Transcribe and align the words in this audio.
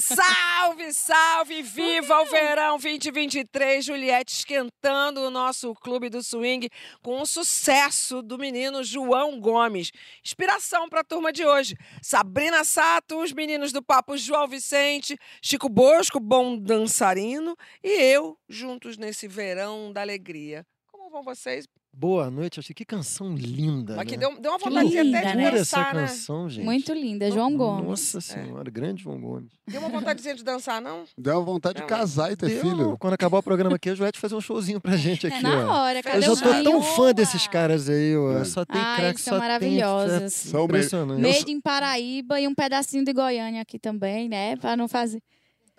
Salve, 0.00 0.92
salve! 0.92 1.62
Viva 1.62 2.20
o 2.20 2.26
verão 2.26 2.78
2023! 2.78 3.84
Juliette 3.84 4.34
esquentando 4.34 5.20
o 5.22 5.30
nosso 5.30 5.74
clube 5.74 6.10
do 6.10 6.22
swing 6.22 6.68
com 7.02 7.20
o 7.20 7.26
sucesso 7.26 8.22
do 8.22 8.38
menino 8.38 8.84
João 8.84 9.40
Gomes. 9.40 9.90
Inspiração 10.24 10.88
para 10.88 11.00
a 11.00 11.04
turma 11.04 11.32
de 11.32 11.46
hoje. 11.46 11.76
Sabrina 12.02 12.64
Sato, 12.64 13.20
os 13.20 13.32
meninos 13.32 13.72
do 13.72 13.82
Papo 13.82 14.16
João 14.16 14.46
Vicente, 14.46 15.16
Chico 15.42 15.68
Bosco, 15.68 16.20
bom 16.20 16.58
dançarino, 16.58 17.56
e 17.82 17.88
eu, 17.88 18.38
juntos 18.48 18.96
nesse 18.96 19.26
verão 19.26 19.92
da 19.92 20.02
alegria. 20.02 20.66
Como 20.90 21.10
vão 21.10 21.22
vocês? 21.22 21.66
Boa 21.98 22.30
noite, 22.30 22.60
achei 22.60 22.74
que 22.74 22.84
canção 22.84 23.34
linda. 23.34 23.96
Mas 23.96 24.04
que 24.06 24.18
né? 24.18 24.26
deu, 24.28 24.38
deu 24.38 24.50
uma 24.52 24.58
Que 24.58 24.68
vontade 24.68 24.86
até 24.88 25.02
linda, 25.02 25.18
de 25.18 25.24
né? 25.24 25.32
loucura 25.34 25.60
essa 25.62 25.76
dançar, 25.78 25.94
né? 25.94 26.00
canção, 26.02 26.50
gente. 26.50 26.64
Muito 26.66 26.92
linda, 26.92 27.30
João 27.30 27.56
Gomes. 27.56 27.86
Nossa 27.88 28.20
senhora, 28.20 28.70
grande 28.70 29.02
João 29.02 29.18
Gomes. 29.18 29.50
Deu 29.66 29.80
uma 29.80 29.88
vontadezinha 29.88 30.34
de 30.34 30.44
dançar, 30.44 30.82
não? 30.82 31.04
Deu 31.16 31.42
vontade 31.42 31.76
de 31.76 31.80
Não, 31.80 31.88
casar 31.88 32.30
e 32.30 32.36
ter 32.36 32.48
Deu, 32.50 32.60
filho. 32.60 32.96
Quando 32.98 33.14
acabar 33.14 33.38
o 33.38 33.42
programa 33.42 33.76
aqui, 33.76 33.88
a 33.88 33.94
Joete 33.94 34.18
fazer 34.18 34.34
um 34.34 34.42
showzinho 34.42 34.78
pra 34.78 34.94
gente 34.94 35.26
aqui, 35.26 35.38
É 35.38 35.40
na 35.40 35.70
ó. 35.72 35.84
hora, 35.84 35.98
Eu 36.00 36.02
cadê 36.02 36.20
já 36.20 36.36
tô 36.36 36.62
tão 36.62 36.82
fã 36.82 37.14
desses 37.14 37.46
caras 37.46 37.88
aí, 37.88 38.14
ó. 38.14 38.40
É. 38.40 38.44
Só 38.44 38.62
tem 38.66 38.78
Ai, 38.78 38.96
craque, 38.96 39.10
eles 39.12 39.20
são 39.22 39.32
só 39.32 39.40
tem... 39.40 39.48
maravilhosos. 39.48 40.32
São 40.34 40.60
me- 40.60 40.66
Impressionante. 40.66 41.22
Made 41.22 41.50
em 41.50 41.60
Paraíba 41.62 42.38
e 42.38 42.46
um 42.46 42.54
pedacinho 42.54 43.06
de 43.06 43.12
Goiânia 43.14 43.62
aqui 43.62 43.78
também, 43.78 44.28
né? 44.28 44.54
Pra 44.56 44.76
não 44.76 44.86
fazer. 44.86 45.22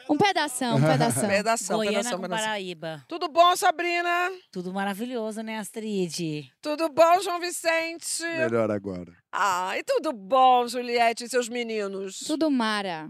Um 0.10 0.18
pedação, 0.18 0.78
um 0.78 0.82
pedação. 0.82 1.28
Pedação, 1.28 1.78
Goiânia 1.78 2.00
pedação, 2.00 2.18
com 2.18 2.24
pedação. 2.24 2.46
Paraíba. 2.46 3.06
Tudo 3.08 3.28
bom, 3.28 3.56
Sabrina? 3.56 4.32
Tudo 4.52 4.74
maravilhoso, 4.74 5.42
né, 5.42 5.58
Astrid? 5.58 6.50
Tudo 6.62 6.90
bom, 6.90 7.22
João 7.22 7.40
Vicente? 7.40 8.24
Melhor 8.24 8.72
agora. 8.72 9.14
Ah, 9.32 9.78
e 9.78 9.84
tudo 9.84 10.14
bom, 10.14 10.68
Juliette 10.68 11.26
e 11.26 11.30
seus 11.30 11.50
meninos? 11.50 12.20
Tudo 12.20 12.50
Mara. 12.50 13.10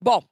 Bom, 0.00 0.22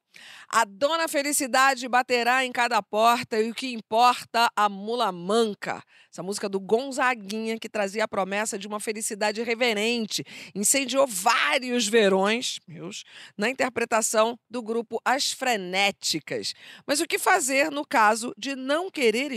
a 0.48 0.64
dona 0.64 1.08
Felicidade 1.08 1.88
baterá 1.88 2.44
em 2.44 2.52
cada 2.52 2.82
porta 2.82 3.40
e 3.40 3.50
o 3.50 3.54
que 3.54 3.72
importa, 3.72 4.48
a 4.54 4.68
mula 4.68 5.10
manca. 5.10 5.82
Essa 6.14 6.22
música 6.22 6.48
do 6.48 6.60
Gonzaguinha, 6.60 7.58
que 7.58 7.68
trazia 7.68 8.04
a 8.04 8.06
promessa 8.08 8.56
de 8.56 8.68
uma 8.68 8.78
felicidade 8.78 9.42
reverente, 9.42 10.22
incendiou 10.54 11.08
vários 11.08 11.88
verões, 11.88 12.60
meus, 12.68 13.02
na 13.36 13.50
interpretação 13.50 14.38
do 14.48 14.62
grupo 14.62 15.00
As 15.04 15.32
Frenéticas. 15.32 16.54
Mas 16.86 17.00
o 17.00 17.06
que 17.08 17.18
fazer 17.18 17.68
no 17.68 17.84
caso 17.84 18.32
de 18.38 18.54
não 18.54 18.92
querer 18.92 19.32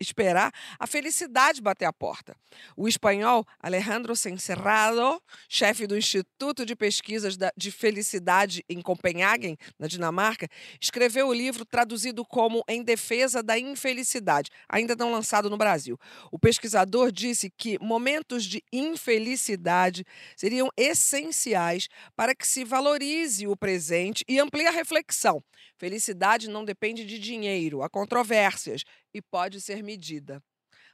esperar 0.00 0.52
a 0.78 0.86
felicidade 0.86 1.60
bater 1.60 1.86
a 1.86 1.92
porta? 1.92 2.36
O 2.76 2.86
espanhol 2.86 3.44
Alejandro 3.58 4.14
Sencerrado, 4.14 5.20
chefe 5.48 5.84
do 5.84 5.98
Instituto 5.98 6.64
de 6.64 6.76
Pesquisas 6.76 7.36
de 7.56 7.72
Felicidade 7.72 8.64
em 8.68 8.80
Copenhagen, 8.80 9.56
na 9.76 9.88
Dinamarca, 9.88 10.46
escreveu 10.80 11.26
o 11.26 11.34
livro 11.34 11.64
traduzido 11.64 12.24
como 12.24 12.62
Em 12.68 12.84
Defesa 12.84 13.42
da 13.42 13.58
Infelicidade, 13.58 14.48
ainda 14.68 14.94
não 14.94 15.10
lançado 15.10 15.50
no 15.50 15.56
Brasil. 15.56 15.98
O 16.30 16.38
pesquisador 16.38 17.10
disse 17.10 17.50
que 17.50 17.78
momentos 17.78 18.44
de 18.44 18.62
infelicidade 18.72 20.04
seriam 20.36 20.68
essenciais 20.76 21.88
para 22.16 22.34
que 22.34 22.46
se 22.46 22.64
valorize 22.64 23.46
o 23.46 23.56
presente 23.56 24.24
e 24.28 24.38
amplie 24.38 24.66
a 24.66 24.70
reflexão. 24.70 25.42
Felicidade 25.76 26.48
não 26.48 26.64
depende 26.64 27.04
de 27.04 27.18
dinheiro, 27.18 27.82
há 27.82 27.88
controvérsias 27.88 28.84
e 29.12 29.20
pode 29.20 29.60
ser 29.60 29.82
medida. 29.82 30.42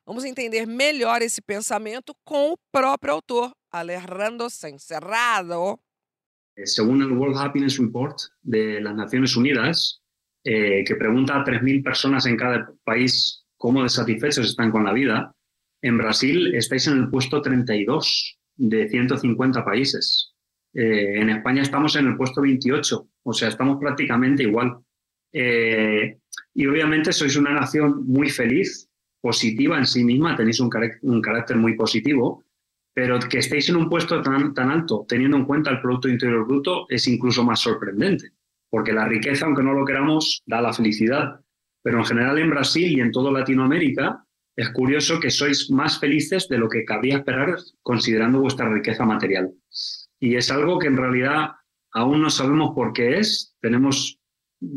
Vamos 0.06 0.24
entender 0.24 0.66
melhor 0.66 1.22
esse 1.22 1.40
pensamento 1.40 2.14
com 2.24 2.52
o 2.52 2.58
próprio 2.72 3.14
autor, 3.14 3.52
Alejandro 3.70 4.50
Sencerrado. 4.50 5.78
Eh, 6.56 6.66
según 6.66 7.02
el 7.02 7.12
World 7.12 7.38
Happiness 7.38 7.78
Report 7.78 8.18
de 8.42 8.80
las 8.80 8.94
Naciones 8.94 9.36
Unidas, 9.36 10.00
eh, 10.44 10.84
que 10.84 10.96
pregunta 10.96 11.36
a 11.36 11.44
3.000 11.44 11.82
personas 11.82 12.26
en 12.26 12.36
cada 12.36 12.72
país 12.84 13.39
cómo 13.60 13.82
de 13.82 13.90
satisfechos 13.90 14.48
están 14.48 14.70
con 14.70 14.84
la 14.84 14.92
vida, 14.94 15.36
en 15.82 15.98
Brasil 15.98 16.54
estáis 16.54 16.86
en 16.86 16.96
el 16.96 17.10
puesto 17.10 17.42
32 17.42 18.38
de 18.56 18.88
150 18.88 19.62
países. 19.62 20.32
Eh, 20.72 21.20
en 21.20 21.28
España 21.28 21.60
estamos 21.60 21.94
en 21.96 22.06
el 22.06 22.16
puesto 22.16 22.40
28, 22.40 23.08
o 23.22 23.32
sea, 23.34 23.48
estamos 23.48 23.78
prácticamente 23.78 24.44
igual. 24.44 24.78
Eh, 25.30 26.16
y 26.54 26.66
obviamente 26.66 27.12
sois 27.12 27.36
una 27.36 27.52
nación 27.52 28.06
muy 28.06 28.30
feliz, 28.30 28.88
positiva 29.20 29.76
en 29.76 29.84
sí 29.84 30.04
misma, 30.04 30.34
tenéis 30.36 30.58
un, 30.60 30.70
un 31.02 31.20
carácter 31.20 31.58
muy 31.58 31.76
positivo, 31.76 32.42
pero 32.94 33.18
que 33.18 33.40
estéis 33.40 33.68
en 33.68 33.76
un 33.76 33.90
puesto 33.90 34.22
tan, 34.22 34.54
tan 34.54 34.70
alto, 34.70 35.04
teniendo 35.06 35.36
en 35.36 35.44
cuenta 35.44 35.70
el 35.70 35.82
Producto 35.82 36.08
Interior 36.08 36.46
Bruto, 36.46 36.86
es 36.88 37.06
incluso 37.08 37.44
más 37.44 37.60
sorprendente, 37.60 38.32
porque 38.70 38.94
la 38.94 39.06
riqueza, 39.06 39.44
aunque 39.44 39.62
no 39.62 39.74
lo 39.74 39.84
queramos, 39.84 40.42
da 40.46 40.62
la 40.62 40.72
felicidad. 40.72 41.40
Pero 41.82 41.98
en 41.98 42.04
general 42.04 42.38
en 42.38 42.50
Brasil 42.50 42.96
y 42.96 43.00
en 43.00 43.10
toda 43.10 43.30
Latinoamérica 43.32 44.24
es 44.56 44.70
curioso 44.70 45.18
que 45.18 45.30
sois 45.30 45.70
más 45.70 45.98
felices 45.98 46.48
de 46.48 46.58
lo 46.58 46.68
que 46.68 46.84
cabría 46.84 47.18
esperar 47.18 47.56
considerando 47.82 48.40
vuestra 48.40 48.68
riqueza 48.68 49.04
material. 49.04 49.50
Y 50.18 50.36
es 50.36 50.50
algo 50.50 50.78
que 50.78 50.88
en 50.88 50.96
realidad 50.98 51.52
aún 51.92 52.20
no 52.20 52.28
sabemos 52.28 52.74
por 52.74 52.92
qué 52.92 53.18
es. 53.18 53.56
Tenemos, 53.60 54.20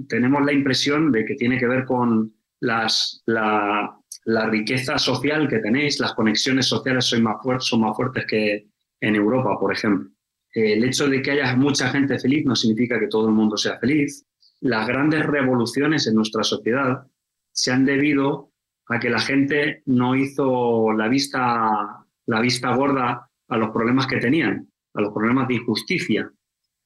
tenemos 0.08 0.46
la 0.46 0.54
impresión 0.54 1.12
de 1.12 1.26
que 1.26 1.36
tiene 1.36 1.58
que 1.58 1.68
ver 1.68 1.84
con 1.86 2.34
las, 2.62 3.22
la, 3.26 3.98
la 4.24 4.46
riqueza 4.50 4.98
social 4.98 5.50
que 5.50 5.60
tenéis, 5.60 6.00
las 6.00 6.14
conexiones 6.14 6.66
sociales 6.68 7.06
son 7.06 7.24
más, 7.24 7.36
fuer- 7.44 7.60
son 7.60 7.82
más 7.82 7.96
fuertes 7.96 8.26
que 8.26 8.68
en 9.02 9.16
Europa, 9.16 9.60
por 9.60 9.74
ejemplo. 9.74 10.10
El 10.54 10.84
hecho 10.86 11.10
de 11.10 11.22
que 11.22 11.32
haya 11.32 11.56
mucha 11.58 11.90
gente 11.90 12.18
feliz 12.20 12.46
no 12.46 12.56
significa 12.56 12.98
que 13.00 13.08
todo 13.08 13.28
el 13.28 13.34
mundo 13.34 13.58
sea 13.58 13.78
feliz. 13.80 14.26
Las 14.64 14.88
grandes 14.88 15.26
revoluciones 15.26 16.08
en 16.08 16.16
nuestra 16.16 16.42
sociedad 16.42 17.06
se 17.52 17.74
han 17.74 17.84
debido 17.84 18.54
a 18.88 18.98
que 18.98 19.10
la 19.10 19.20
gente 19.20 19.84
no 19.88 20.16
hizo 20.16 20.94
la 20.94 21.10
vista, 21.10 22.06
la 22.28 22.40
vista 22.40 22.74
gorda 22.74 23.30
a 23.50 23.58
los 23.58 23.72
problemas 23.72 24.08
que 24.08 24.20
tenían, 24.20 24.72
a 24.94 25.02
los 25.02 25.14
problemas 25.14 25.50
de 25.50 25.56
injusticia. 25.56 26.32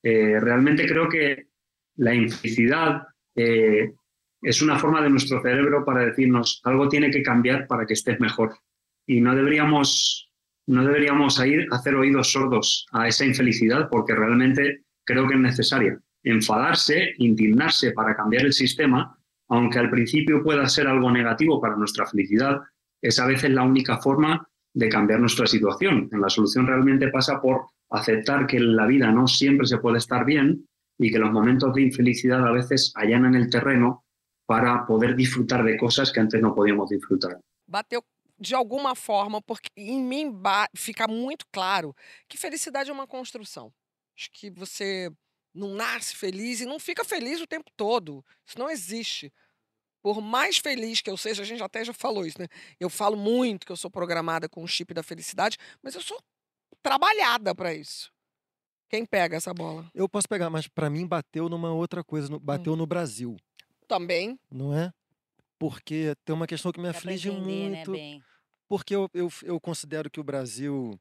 Eh, 0.02 0.40
realmente 0.40 0.88
creo 0.88 1.08
que 1.08 1.50
la 1.98 2.16
infelicidad 2.16 3.04
eh, 3.36 3.94
es 4.42 4.62
una 4.64 4.80
forma 4.80 5.04
de 5.04 5.12
nuestro 5.12 5.40
cerebro 5.44 5.86
para 5.86 6.04
decirnos 6.04 6.62
algo 6.64 6.90
tiene 6.90 7.12
que 7.12 7.22
cambiar 7.22 7.68
para 7.68 7.86
que 7.86 7.94
estés 7.94 8.20
mejor. 8.20 8.58
Y 9.06 9.22
no 9.22 9.36
deberíamos, 9.36 10.32
no 10.66 10.84
deberíamos 10.84 11.40
ir, 11.46 11.68
hacer 11.70 11.94
oídos 11.94 12.32
sordos 12.32 12.88
a 12.92 13.08
esa 13.08 13.24
infelicidad 13.24 13.88
porque 13.92 14.16
realmente 14.16 14.82
creo 15.06 15.28
que 15.28 15.36
es 15.36 15.40
necesaria. 15.40 16.02
Enfadarse, 16.30 17.14
indignarse 17.18 17.92
para 17.92 18.16
cambiar 18.16 18.46
el 18.46 18.54
sistema, 18.54 19.18
aunque 19.50 19.80
al 19.80 19.90
principio 19.90 20.44
pueda 20.44 20.68
ser 20.68 20.88
algo 20.88 21.12
negativo 21.12 21.62
para 21.62 21.76
nuestra 21.76 22.06
felicidad, 22.06 22.62
es 23.02 23.20
a 23.20 23.26
veces 23.26 23.52
la 23.52 23.64
única 23.64 23.98
forma 23.98 24.48
de 24.74 24.90
cambiar 24.90 25.20
nuestra 25.20 25.48
situación. 25.48 26.10
La 26.12 26.30
solución 26.30 26.68
realmente 26.68 27.10
pasa 27.10 27.42
por 27.42 27.68
aceptar 27.90 28.46
que 28.48 28.58
en 28.58 28.76
la 28.76 28.86
vida 28.86 29.12
no 29.12 29.28
siempre 29.28 29.66
se 29.66 29.78
puede 29.78 29.98
estar 29.98 30.26
bien 30.26 30.68
y 31.00 31.12
que 31.12 31.20
los 31.20 31.32
momentos 31.32 31.74
de 31.74 31.84
infelicidad 31.84 32.46
a 32.46 32.52
veces 32.52 32.92
allanan 32.96 33.36
el 33.36 33.50
terreno 33.50 34.04
para 34.46 34.86
poder 34.86 35.16
disfrutar 35.16 35.64
de 35.64 35.78
cosas 35.78 36.12
que 36.12 36.20
antes 36.20 36.42
no 36.42 36.54
podíamos 36.54 36.90
disfrutar. 36.90 37.40
bateu 37.68 38.02
de 38.40 38.54
alguma 38.54 38.96
forma, 38.96 39.42
porque 39.42 39.70
em 39.76 40.02
mim 40.02 40.32
fica 40.76 41.08
muito 41.08 41.46
claro 41.52 41.96
que 42.30 42.38
felicidade 42.38 42.90
é 42.90 42.94
uma 42.94 43.08
construção. 43.08 43.74
Acho 44.16 44.30
que 44.32 44.50
você 44.52 45.12
não 45.58 45.74
nasce 45.74 46.16
feliz 46.16 46.62
e 46.62 46.66
não 46.66 46.80
fica 46.80 47.04
feliz 47.04 47.42
o 47.42 47.48
tempo 47.48 47.70
todo. 47.76 48.24
Isso 48.46 48.58
não 48.60 48.70
existe. 48.70 49.32
Por 50.02 50.22
mais 50.22 50.58
feliz 50.58 51.02
que 51.02 51.10
eu 51.10 51.18
seja, 51.18 51.42
a 51.42 51.46
gente 51.46 51.62
até 51.62 51.84
já 51.84 51.94
falou 51.94 52.26
isso, 52.26 52.40
né? 52.40 52.48
Eu 52.80 52.90
falo 52.90 53.18
muito 53.18 53.66
que 53.66 53.72
eu 53.72 53.76
sou 53.78 53.90
programada 53.92 54.48
com 54.48 54.64
o 54.64 54.68
chip 54.68 54.94
da 54.94 55.04
felicidade, 55.04 55.58
mas 55.82 55.96
eu 55.96 56.02
sou 56.02 56.22
trabalhada 56.82 57.54
para 57.54 57.74
isso. 57.74 58.12
Quem 58.90 59.06
pega 59.06 59.36
essa 59.36 59.54
bola? 59.54 59.90
Eu 59.94 60.08
posso 60.08 60.28
pegar, 60.30 60.50
mas 60.50 60.68
pra 60.68 60.90
mim 60.90 61.06
bateu 61.06 61.50
numa 61.50 61.74
outra 61.74 62.04
coisa, 62.04 62.30
no- 62.30 62.40
bateu 62.40 62.74
Hum. 62.74 62.78
no 62.78 62.86
Brasil, 62.88 63.36
Também. 63.88 64.40
não 64.50 64.74
é? 64.74 64.94
Porque 65.60 66.14
tem 66.24 66.34
uma 66.36 66.48
questão 66.48 66.72
que 66.72 66.80
me 66.80 66.88
aflige 66.88 67.30
entender, 67.30 67.70
né, 67.70 67.76
muito, 67.78 67.92
bem? 67.92 68.24
porque 68.70 68.96
eu, 68.96 69.10
eu, 69.14 69.30
eu 69.44 69.60
considero 69.60 70.10
que 70.10 70.20
o 70.20 70.24
Brasil 70.24 70.98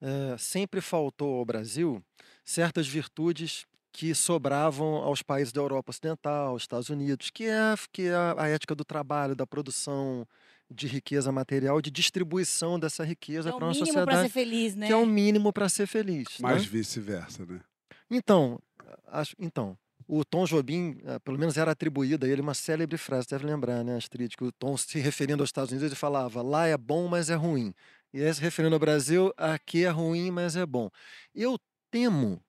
eh, 0.00 0.36
sempre 0.38 0.80
faltou 0.80 1.38
ao 1.38 1.44
Brasil 1.44 2.02
certas 2.44 2.88
virtudes 2.88 3.66
que 3.98 4.14
sobravam 4.14 4.98
aos 4.98 5.24
países 5.24 5.52
da 5.52 5.60
Europa 5.60 5.90
Ocidental, 5.90 6.50
aos 6.50 6.62
Estados 6.62 6.88
Unidos, 6.88 7.30
que 7.30 7.46
é, 7.46 7.74
que 7.92 8.02
é 8.02 8.14
a, 8.14 8.46
ética 8.46 8.72
do 8.72 8.84
trabalho, 8.84 9.34
da 9.34 9.44
produção 9.44 10.24
de 10.70 10.86
riqueza 10.86 11.32
material, 11.32 11.82
de 11.82 11.90
distribuição 11.90 12.78
dessa 12.78 13.02
riqueza 13.02 13.50
É 13.50 13.52
o 13.52 13.56
para 13.56 13.64
uma 13.64 13.72
mínimo 13.72 13.86
pra 13.86 13.94
sociedade 13.96 14.28
ser 14.28 14.32
feliz, 14.32 14.76
né? 14.76 14.86
que 14.86 14.92
é 14.92 14.96
o 14.96 15.04
mínimo 15.04 15.52
para 15.52 15.68
ser 15.68 15.88
feliz. 15.88 16.28
né? 16.28 16.36
Mas 16.42 16.64
vice-versa, 16.64 17.44
né? 17.44 17.60
Então, 18.08 18.60
acho, 19.08 19.34
então, 19.36 19.76
o 20.06 20.24
Tom 20.24 20.44
Jobim, 20.44 21.00
eh, 21.04 21.18
pelo 21.18 21.36
menos 21.36 21.56
era 21.56 21.72
atribuída 21.72 22.24
a 22.24 22.30
ele 22.30 22.40
uma 22.40 22.54
célebre 22.54 22.96
frase, 22.96 23.26
deve 23.26 23.46
lembrar, 23.46 23.82
né, 23.82 23.96
Astrid, 23.96 24.36
que 24.36 24.44
o 24.44 24.52
Tom, 24.52 24.76
se 24.76 25.00
referindo 25.00 25.42
aos 25.42 25.48
Estados 25.48 25.72
Unidos, 25.72 25.88
ele 25.88 25.96
falava, 25.96 26.40
lá 26.40 26.68
é 26.68 26.76
bom, 26.76 27.08
mas 27.08 27.30
é 27.30 27.34
ruim. 27.34 27.74
E 28.14 28.22
aí, 28.22 28.32
se 28.32 28.40
referindo 28.40 28.76
ao 28.76 28.80
Brasil, 28.80 29.32
aqui 29.36 29.84
é 29.84 29.88
ruim, 29.88 30.30
mas 30.30 30.54
é 30.54 30.64
bom. 30.64 30.88
Eu 31.34 31.58
temo 31.90 32.40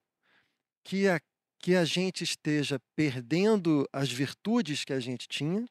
que, 0.84 1.08
a- 1.08 1.20
que 1.60 1.76
a 1.76 1.84
gente 1.84 2.24
esteja 2.24 2.80
perdendo 2.96 3.86
as 3.92 4.10
virtudes 4.10 4.82
que 4.82 4.94
a 4.94 4.98
gente 4.98 5.28
tinha, 5.28 5.66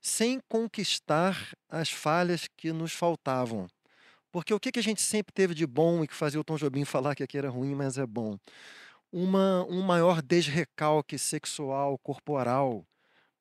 sem 0.00 0.40
conquistar 0.48 1.54
as 1.68 1.90
falhas 1.90 2.48
que 2.56 2.72
nos 2.72 2.92
faltavam. 2.92 3.68
Porque 4.32 4.52
o 4.52 4.60
que, 4.60 4.78
a 4.78 4.82
gente 4.82 5.00
sempre 5.00 5.32
teve 5.32 5.54
de 5.54 5.66
bom 5.66 6.02
e 6.02 6.08
que 6.08 6.14
fazia 6.14 6.40
o 6.40 6.44
Tom 6.44 6.56
Jobim 6.56 6.84
falar 6.84 7.14
que 7.14 7.22
aqui 7.22 7.38
era 7.38 7.48
ruim, 7.48 7.74
mas 7.74 7.98
é 7.98 8.06
bom? 8.06 8.36
Uma, 9.10 9.64
um 9.70 9.80
maior 9.80 10.20
desrecalque 10.20 11.18
sexual, 11.18 11.96
corporal. 11.98 12.84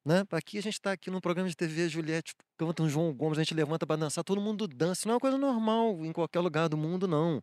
Né? 0.05 0.23
Aqui 0.31 0.59
a 0.59 0.61
gente 0.61 0.73
está 0.73 0.93
aqui 0.93 1.11
num 1.11 1.19
programa 1.19 1.49
de 1.49 1.55
TV, 1.55 1.89
Juliette 1.89 2.33
canta 2.57 2.81
um 2.81 2.87
João 2.87 3.13
Gomes, 3.13 3.37
a 3.37 3.43
gente 3.43 3.53
levanta 3.53 3.85
para 3.85 3.97
dançar, 3.97 4.23
todo 4.23 4.39
mundo 4.39 4.67
dança. 4.67 5.01
Não 5.05 5.13
é 5.13 5.15
uma 5.15 5.19
coisa 5.19 5.37
normal 5.37 6.05
em 6.05 6.13
qualquer 6.13 6.39
lugar 6.39 6.69
do 6.69 6.77
mundo, 6.77 7.07
não. 7.07 7.41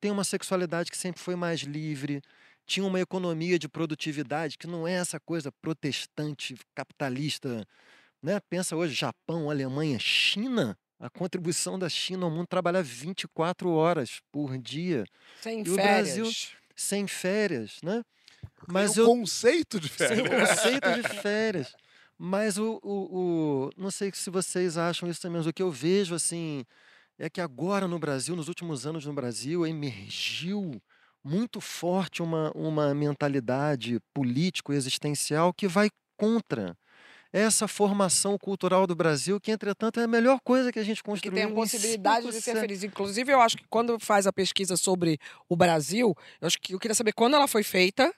Tem 0.00 0.10
uma 0.10 0.24
sexualidade 0.24 0.90
que 0.90 0.98
sempre 0.98 1.22
foi 1.22 1.34
mais 1.34 1.60
livre, 1.60 2.20
tinha 2.66 2.86
uma 2.86 3.00
economia 3.00 3.58
de 3.58 3.68
produtividade 3.68 4.56
que 4.58 4.66
não 4.66 4.86
é 4.88 4.92
essa 4.94 5.18
coisa 5.20 5.52
protestante, 5.60 6.56
capitalista. 6.74 7.66
Né? 8.22 8.40
Pensa 8.48 8.74
hoje, 8.76 8.94
Japão, 8.94 9.50
Alemanha, 9.50 9.98
China. 9.98 10.76
A 10.98 11.10
contribuição 11.10 11.78
da 11.78 11.88
China 11.88 12.24
ao 12.24 12.30
mundo 12.30 12.46
trabalhar 12.46 12.82
24 12.82 13.68
horas 13.70 14.20
por 14.32 14.56
dia. 14.56 15.04
Sem 15.42 15.58
E 15.62 15.70
o 15.70 15.74
férias. 15.74 16.14
Brasil- 16.16 16.32
sem 16.76 17.06
férias, 17.06 17.78
né? 17.82 18.02
Mas 18.66 18.96
o 18.96 19.00
eu 19.00 19.06
conceito 19.06 19.78
de 19.78 19.88
sem 19.88 20.06
o 20.22 20.24
férias. 20.24 20.50
conceito 20.50 20.92
de 20.94 21.02
férias. 21.20 21.74
Mas 22.16 22.56
o, 22.56 22.80
o, 22.82 23.66
o- 23.66 23.70
não 23.76 23.90
sei 23.90 24.10
se 24.14 24.30
vocês 24.30 24.78
acham 24.78 25.08
isso 25.10 25.20
também, 25.20 25.38
mas 25.38 25.46
o 25.46 25.52
que 25.52 25.62
eu 25.62 25.70
vejo 25.70 26.14
assim 26.14 26.64
é 27.18 27.28
que 27.28 27.40
agora 27.40 27.86
no 27.86 27.98
Brasil, 27.98 28.34
nos 28.34 28.48
últimos 28.48 28.86
anos 28.86 29.04
no 29.04 29.12
Brasil, 29.12 29.66
emergiu 29.66 30.80
muito 31.24 31.60
forte 31.60 32.22
uma, 32.22 32.52
uma 32.54 32.94
mentalidade 32.94 33.98
político 34.12 34.72
existencial 34.72 35.52
que 35.52 35.66
vai 35.66 35.88
contra 36.18 36.76
essa 37.32 37.66
formação 37.66 38.38
cultural 38.38 38.86
do 38.86 38.94
Brasil, 38.94 39.40
que 39.40 39.50
entretanto 39.50 39.98
é 39.98 40.04
a 40.04 40.08
melhor 40.08 40.38
coisa 40.44 40.70
que 40.70 40.78
a 40.78 40.84
gente 40.84 41.02
que 41.02 41.10
construiu. 41.10 41.34
tem 41.34 41.42
a 41.42 41.52
possibilidade 41.52 42.30
de 42.30 42.40
ser 42.40 42.60
feliz. 42.60 42.84
Inclusive, 42.84 43.32
eu 43.32 43.40
acho 43.40 43.56
que 43.56 43.64
quando 43.68 43.98
faz 43.98 44.24
a 44.24 44.32
pesquisa 44.32 44.76
sobre 44.76 45.18
o 45.48 45.56
Brasil, 45.56 46.14
eu 46.40 46.46
acho 46.46 46.60
que 46.60 46.74
eu 46.74 46.78
queria 46.78 46.94
saber 46.94 47.12
quando 47.12 47.34
ela 47.34 47.48
foi 47.48 47.64
feita, 47.64 48.14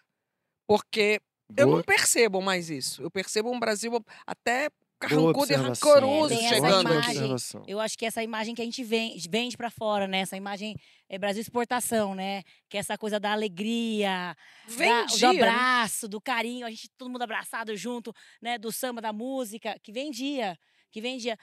porque 0.68 1.18
eu 1.56 1.66
Boa. 1.66 1.78
não 1.78 1.82
percebo 1.82 2.42
mais 2.42 2.68
isso. 2.68 3.00
Eu 3.00 3.10
percebo 3.10 3.50
um 3.50 3.58
Brasil 3.58 3.90
até 4.26 4.68
carrancudo 4.98 5.52
e 5.52 5.56
rancoroso 5.56 6.34
É, 6.34 6.48
chegando 6.48 6.92
aqui. 6.92 7.12
imagem. 7.12 7.62
Eu 7.66 7.80
acho 7.80 7.96
que 7.98 8.06
essa 8.06 8.22
imagem 8.22 8.54
que 8.54 8.62
a 8.62 8.64
gente 8.64 8.82
vende, 8.82 9.28
vende 9.28 9.56
para 9.56 9.70
fora, 9.70 10.06
né? 10.06 10.20
Essa 10.20 10.36
imagem 10.36 10.76
é 11.08 11.18
Brasil 11.18 11.40
exportação, 11.40 12.14
né? 12.14 12.42
Que 12.68 12.76
é 12.76 12.80
essa 12.80 12.96
coisa 12.96 13.20
da 13.20 13.32
alegria, 13.32 14.36
da, 14.66 14.74
Vendia, 14.74 15.28
do 15.28 15.34
né? 15.34 15.42
abraço, 15.42 16.08
do 16.08 16.20
carinho, 16.20 16.66
a 16.66 16.70
gente 16.70 16.88
todo 16.96 17.10
mundo 17.10 17.22
abraçado 17.22 17.76
junto, 17.76 18.12
né? 18.40 18.58
Do 18.58 18.72
samba, 18.72 19.00
da 19.00 19.12
música, 19.12 19.78
que 19.82 19.92
vendia, 19.92 20.58
que 20.90 21.00
vendia. 21.00 21.36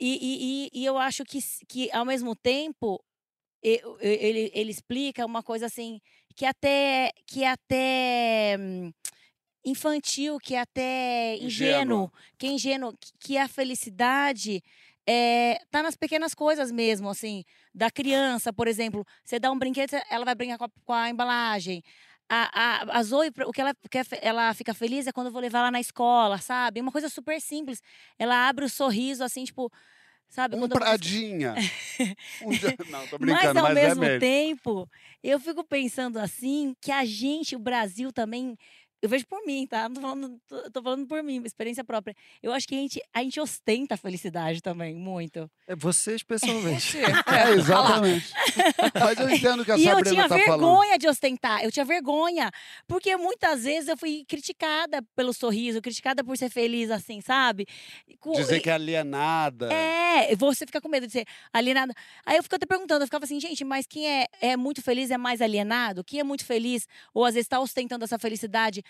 E, 0.00 0.18
e, 0.20 0.70
e, 0.74 0.82
e 0.82 0.84
eu 0.84 0.98
acho 0.98 1.24
que, 1.24 1.38
que 1.68 1.90
ao 1.92 2.04
mesmo 2.04 2.34
tempo 2.34 3.02
ele, 3.62 4.50
ele 4.52 4.70
explica 4.70 5.24
uma 5.24 5.42
coisa 5.42 5.66
assim 5.66 6.00
que 6.36 6.44
até 6.44 7.10
que 7.26 7.44
até 7.44 8.56
hum, 8.58 8.92
infantil, 9.64 10.38
que 10.38 10.54
é 10.54 10.60
até 10.60 11.36
ingênuo, 11.36 12.12
que 12.38 12.46
é 12.46 12.50
ingênuo, 12.50 12.92
que- 12.98 13.12
que 13.18 13.38
a 13.38 13.48
felicidade 13.48 14.62
é, 15.06 15.58
tá 15.70 15.82
nas 15.82 15.96
pequenas 15.96 16.32
coisas 16.34 16.70
mesmo, 16.72 17.10
assim, 17.10 17.44
da 17.74 17.90
criança, 17.90 18.52
por 18.52 18.66
exemplo, 18.66 19.04
você 19.22 19.38
dá 19.38 19.50
um 19.50 19.58
brinquedo, 19.58 19.90
ela 20.10 20.24
vai 20.24 20.34
brincar 20.34 20.56
com 20.56 20.64
a, 20.64 20.68
com 20.84 20.92
a 20.94 21.10
embalagem. 21.10 21.82
A, 22.26 22.50
a, 22.88 22.98
a 22.98 23.02
Zoe, 23.02 23.30
o 23.46 23.52
que 23.52 23.60
ela, 23.60 23.74
quer, 23.90 24.02
fe- 24.04 24.18
ela 24.22 24.54
fica 24.54 24.72
feliz 24.72 25.06
é 25.06 25.12
quando 25.12 25.26
eu 25.26 25.32
vou 25.32 25.42
levar 25.42 25.58
ela 25.58 25.70
na 25.70 25.78
escola, 25.80 26.38
sabe? 26.38 26.80
É 26.80 26.82
uma 26.82 26.90
coisa 26.90 27.10
super 27.10 27.38
simples. 27.38 27.82
Ela 28.18 28.48
abre 28.48 28.64
o 28.64 28.68
sorriso, 28.68 29.22
assim, 29.22 29.44
tipo, 29.44 29.70
sabe? 30.26 30.56
Um 30.56 30.60
quando 30.60 30.72
eu 30.72 30.78
Pradinha. 30.78 31.54
Um 32.40 32.50
dia- 32.52 32.74
Não, 32.88 33.06
tô 33.06 33.18
mas 33.18 33.28
brincando, 33.28 33.58
ao 33.60 33.64
mas, 33.66 33.76
é 33.76 33.82
mesmo 33.88 34.00
mesmo. 34.00 34.20
tempo, 34.20 34.88
eu 35.22 35.38
fico 35.38 35.62
pensando 35.62 36.18
assim 36.18 36.74
que 36.80 36.90
a 36.90 37.04
gente, 37.04 37.54
o 37.54 37.58
Brasil 37.58 38.10
também. 38.10 38.56
Eu 39.04 39.08
vejo 39.10 39.26
por 39.26 39.44
mim, 39.44 39.66
tá? 39.66 39.86
Não 39.86 39.94
tô 39.96 40.00
falando, 40.00 40.40
tô, 40.48 40.70
tô 40.70 40.82
falando 40.82 41.06
por 41.06 41.22
mim, 41.22 41.42
experiência 41.44 41.84
própria. 41.84 42.16
Eu 42.42 42.52
acho 42.54 42.66
que 42.66 42.74
a 42.74 42.78
gente, 42.78 43.02
a 43.12 43.22
gente 43.22 43.38
ostenta 43.38 43.94
a 43.94 43.98
felicidade 43.98 44.62
também, 44.62 44.94
muito. 44.94 45.50
É 45.66 45.76
você 45.76 46.14
especialmente. 46.14 46.92
Você, 46.92 47.02
É, 47.28 47.50
exatamente. 47.50 48.32
Mas 48.98 49.18
eu 49.20 49.28
entendo 49.30 49.60
o 49.60 49.64
que 49.66 49.72
a 49.72 49.76
E 49.76 49.84
eu 49.86 49.96
Sabrina 49.96 50.10
tinha 50.10 50.22
tá 50.28 50.38
falando. 50.38 50.60
vergonha 50.60 50.98
de 50.98 51.06
ostentar, 51.06 51.62
eu 51.62 51.70
tinha 51.70 51.84
vergonha. 51.84 52.50
Porque 52.86 53.14
muitas 53.18 53.64
vezes 53.64 53.88
eu 53.90 53.96
fui 53.98 54.24
criticada 54.26 55.02
pelo 55.14 55.34
sorriso, 55.34 55.82
criticada 55.82 56.24
por 56.24 56.36
ser 56.38 56.48
feliz 56.48 56.90
assim, 56.90 57.20
sabe? 57.20 57.66
Com- 58.20 58.32
Dizer 58.32 58.60
que 58.60 58.70
é 58.70 58.72
alienada. 58.72 59.70
É, 59.70 60.34
você 60.34 60.64
fica 60.64 60.80
com 60.80 60.88
medo 60.88 61.06
de 61.06 61.12
ser 61.12 61.26
alienada. 61.52 61.92
Aí 62.24 62.38
eu 62.38 62.42
fico 62.42 62.56
até 62.56 62.64
perguntando, 62.64 63.02
eu 63.02 63.06
ficava 63.06 63.26
assim, 63.26 63.38
gente, 63.38 63.64
mas 63.64 63.86
quem 63.86 64.08
é, 64.08 64.26
é 64.40 64.56
muito 64.56 64.80
feliz 64.80 65.10
é 65.10 65.18
mais 65.18 65.42
alienado? 65.42 66.02
Quem 66.02 66.20
é 66.20 66.24
muito 66.24 66.46
feliz, 66.46 66.86
ou 67.12 67.26
às 67.26 67.34
vezes 67.34 67.44
está 67.44 67.60
ostentando 67.60 68.02
essa 68.04 68.18
felicidade, 68.18 68.82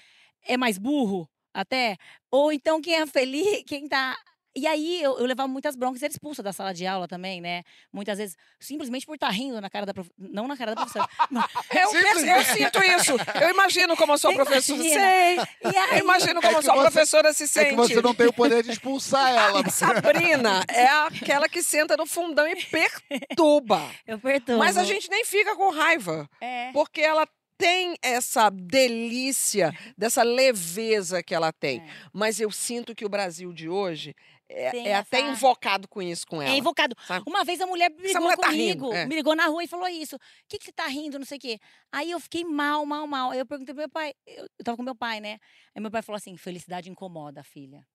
é 0.47 0.57
mais 0.57 0.79
burro 0.79 1.29
até? 1.53 1.97
Ou 2.31 2.53
então 2.53 2.81
quem 2.81 2.95
é 2.95 3.07
feliz, 3.07 3.63
quem 3.67 3.89
tá. 3.89 4.17
E 4.57 4.69
aí 4.69 5.03
eu, 5.03 5.19
eu 5.19 5.27
levava 5.27 5.49
muitas 5.49 5.75
broncas, 5.75 6.01
era 6.01 6.13
expulsa 6.13 6.41
da 6.41 6.53
sala 6.53 6.73
de 6.73 6.87
aula 6.87 7.09
também, 7.09 7.41
né? 7.41 7.65
Muitas 7.93 8.19
vezes, 8.19 8.37
simplesmente 8.61 9.05
por 9.05 9.15
estar 9.17 9.29
rindo 9.31 9.61
na 9.61 9.69
cara 9.69 9.85
da 9.85 9.93
professora. 9.93 10.15
Não 10.33 10.47
na 10.47 10.57
cara 10.57 10.77
da 10.77 10.83
professora. 10.83 11.09
mas- 11.29 11.51
Eu, 11.75 11.91
penso- 11.91 12.23
eu 12.25 12.45
sinto 12.45 12.85
isso. 12.85 13.13
Eu 13.43 13.51
imagino 13.51 13.97
como 13.97 14.13
a 14.13 14.17
sua 14.19 14.33
professora. 14.33 14.79
imagina? 14.81 15.01
Sei. 15.01 15.73
E 15.73 15.77
aí, 15.77 15.99
Eu 15.99 16.05
imagino 16.05 16.41
como 16.41 16.53
É 16.53 16.55
a 16.55 16.59
que 16.61 16.65
sua 16.67 16.75
você- 16.77 16.81
professora 16.83 17.33
se 17.33 17.43
É 17.43 17.47
sente. 17.49 17.71
que 17.71 17.75
você 17.75 18.01
não 18.01 18.15
tem 18.15 18.29
o 18.29 18.33
poder 18.33 18.63
de 18.63 18.71
expulsar 18.71 19.29
ela. 19.35 19.61
A 19.67 19.71
Sabrina 19.71 20.63
é 20.69 20.87
aquela 20.87 21.49
que 21.49 21.61
senta 21.61 21.97
no 21.97 22.07
fundão 22.07 22.47
e 22.47 22.55
perturba. 22.65 23.91
eu 24.07 24.21
perturbo. 24.21 24.61
Mas 24.61 24.77
a 24.77 24.85
gente 24.85 25.11
nem 25.11 25.25
fica 25.25 25.57
com 25.57 25.71
raiva, 25.71 26.29
É. 26.41 26.71
porque 26.73 27.01
ela 27.01 27.27
tem 27.57 27.97
essa 28.03 28.51
delícia, 28.51 29.73
dessa 29.97 30.23
leveza 30.23 31.23
que 31.23 31.35
ela 31.35 31.53
tem. 31.53 31.81
É. 31.81 31.87
Mas 32.13 32.41
eu 32.41 32.51
sinto 32.51 32.95
que 32.95 33.05
o 33.05 33.09
Brasil 33.09 33.53
de 33.53 33.69
hoje 33.69 34.15
é, 34.49 34.89
é 34.89 34.95
até 34.95 35.21
invocado 35.21 35.89
com 35.89 36.03
isso 36.03 36.27
com 36.27 36.41
ela. 36.41 36.53
É 36.53 36.57
invocado. 36.57 36.95
sabe? 37.07 37.25
Uma 37.29 37.45
vez 37.45 37.61
a 37.61 37.67
mulher 37.67 37.91
brigou 37.91 38.23
mulher 38.23 38.37
tá 38.37 38.51
rindo, 38.51 38.85
comigo, 38.85 38.95
é. 38.95 39.07
me 39.07 39.15
ligou 39.15 39.35
na 39.35 39.47
rua 39.47 39.65
e 39.65 39.69
falou 39.69 39.89
isso. 39.89 40.17
O 40.17 40.21
que, 40.49 40.59
que 40.59 40.65
você 40.67 40.73
tá 40.73 40.87
rindo, 40.87 41.19
não 41.19 41.27
sei 41.27 41.39
o 41.39 41.41
quê. 41.41 41.59
Aí 41.91 42.11
eu 42.11 42.21
fiquei 42.21 42.45
mal, 42.45 42.85
mal, 42.85 43.07
mal. 43.07 43.31
Aí 43.31 43.39
eu 43.39 43.47
perguntei 43.47 43.75
pro 43.75 43.83
meu 43.83 43.91
pai, 43.91 44.15
eu, 44.27 44.47
eu 44.59 44.65
tava 44.65 44.77
com 44.77 44.83
meu 44.83 44.95
pai, 44.95 45.21
né? 45.21 45.39
Aí 45.75 45.81
meu 45.81 45.91
pai 45.91 46.03
falou 46.03 46.17
assim, 46.17 46.37
felicidade 46.37 46.91
incomoda, 46.91 47.43
filha. 47.43 47.87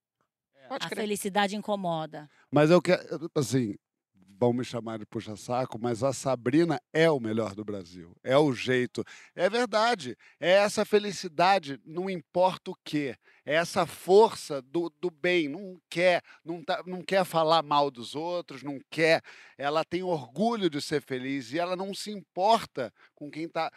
Pode 0.67 0.85
A 0.85 0.89
crer. 0.89 1.01
felicidade 1.01 1.55
incomoda. 1.55 2.29
Mas 2.51 2.69
eu 2.69 2.81
quero, 2.81 3.29
assim, 3.35 3.75
vão 4.39 4.53
me 4.53 4.63
chamar 4.63 4.98
de 4.98 5.05
puxa-saco, 5.05 5.77
mas 5.77 6.01
a 6.01 6.13
Sabrina 6.13 6.79
é 6.93 7.12
o 7.12 7.19
melhor 7.19 7.53
do 7.53 7.65
Brasil. 7.65 8.15
É 8.24 8.38
o 8.38 8.53
jeito. 8.53 9.03
É 9.36 9.50
verdade. 9.50 10.15
É 10.39 10.51
essa 10.51 10.86
felicidade, 10.86 11.77
não 11.86 12.10
importa 12.10 12.72
o 12.72 12.75
quê. 12.84 13.17
É 13.46 13.55
essa 13.55 13.86
força 13.86 14.62
do, 14.62 14.89
do 15.01 15.12
bem. 15.12 15.50
Não 15.50 15.77
quer, 15.89 16.22
não, 16.46 16.63
tá, 16.63 16.81
não 16.86 17.01
quer 17.01 17.25
falar 17.25 17.62
mal 17.62 17.91
dos 17.91 18.15
outros, 18.15 18.63
não 18.63 18.79
quer. 18.89 19.22
Ela 19.58 19.84
tem 19.84 20.03
orgulho 20.03 20.69
de 20.69 20.81
ser 20.81 21.01
feliz 21.01 21.51
e 21.51 21.60
ela 21.60 21.75
não 21.75 21.93
se 21.93 22.10
importa 22.10 22.93
com 23.13 23.29
quem 23.29 23.43
está 23.43 23.69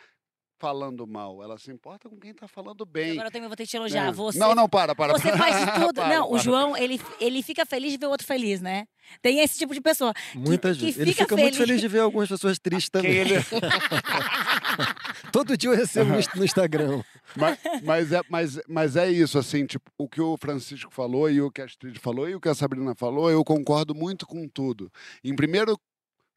falando 0.62 1.04
mal. 1.09 1.42
Ela 1.42 1.59
se 1.59 1.73
importa 1.73 2.09
com 2.09 2.16
quem 2.21 2.31
está 2.31 2.47
falando 2.47 2.87
bem. 2.87 3.11
Agora 3.12 3.26
eu 3.26 3.33
também 3.33 3.49
vou 3.49 3.57
ter 3.57 3.64
que 3.64 3.71
te 3.71 3.76
elogiar. 3.76 4.04
né? 4.07 4.12
Você, 4.12 4.38
Não, 4.38 4.54
não, 4.54 4.69
para, 4.69 4.95
para. 4.95 5.12
você 5.12 5.28
para. 5.31 5.37
faz 5.38 5.59
de 5.59 5.73
tudo. 5.81 5.95
Para, 6.02 6.09
não, 6.09 6.26
o 6.26 6.31
para. 6.31 6.38
João, 6.38 6.76
ele, 6.76 7.00
ele 7.21 7.42
fica 7.42 7.66
feliz 7.66 7.90
de 7.90 7.99
ver 7.99 8.07
o 8.07 8.11
outro 8.11 8.25
feliz, 8.25 8.61
né? 8.61 8.87
Tem 9.21 9.40
esse 9.40 9.59
tipo 9.59 9.75
de 9.75 9.81
pessoa. 9.81 10.14
Muitas 10.35 10.76
que 10.76 10.85
vezes. 10.85 11.00
Ele 11.00 11.11
fica 11.11 11.25
fica 11.25 11.37
muito 11.37 11.54
feliz. 11.54 11.69
feliz 11.69 11.81
de 11.81 11.88
ver 11.88 11.99
algumas 11.99 12.28
pessoas 12.28 12.61
tristes 12.61 12.90
também. 12.90 13.11
ele... 13.11 13.35
Todo 15.33 15.57
dia 15.57 15.71
eu 15.71 15.76
recebo 15.76 16.12
no 16.37 16.45
Instagram. 16.45 17.02
mas, 17.37 17.59
mas, 17.83 18.12
é, 18.12 18.21
mas, 18.28 18.61
mas 18.69 18.97
é 18.97 19.11
isso, 19.11 19.38
assim, 19.38 19.66
tipo, 19.66 19.90
o 19.99 20.09
que 20.09 20.21
o 20.21 20.37
Francisco 20.37 20.92
falou 20.92 21.28
e 21.28 21.40
o 21.42 21.50
que 21.50 21.61
a 21.61 21.64
Astrid 21.64 21.99
falou 21.99 22.28
e 22.28 22.37
o 22.37 22.40
que 22.40 22.49
a 22.49 22.54
Sabrina 22.54 22.95
falou, 22.95 23.31
eu 23.31 23.45
concordo 23.45 23.95
muito 23.95 24.26
com 24.26 24.47
tudo. 24.47 24.90
Em 25.25 25.35
primeiro, 25.35 25.76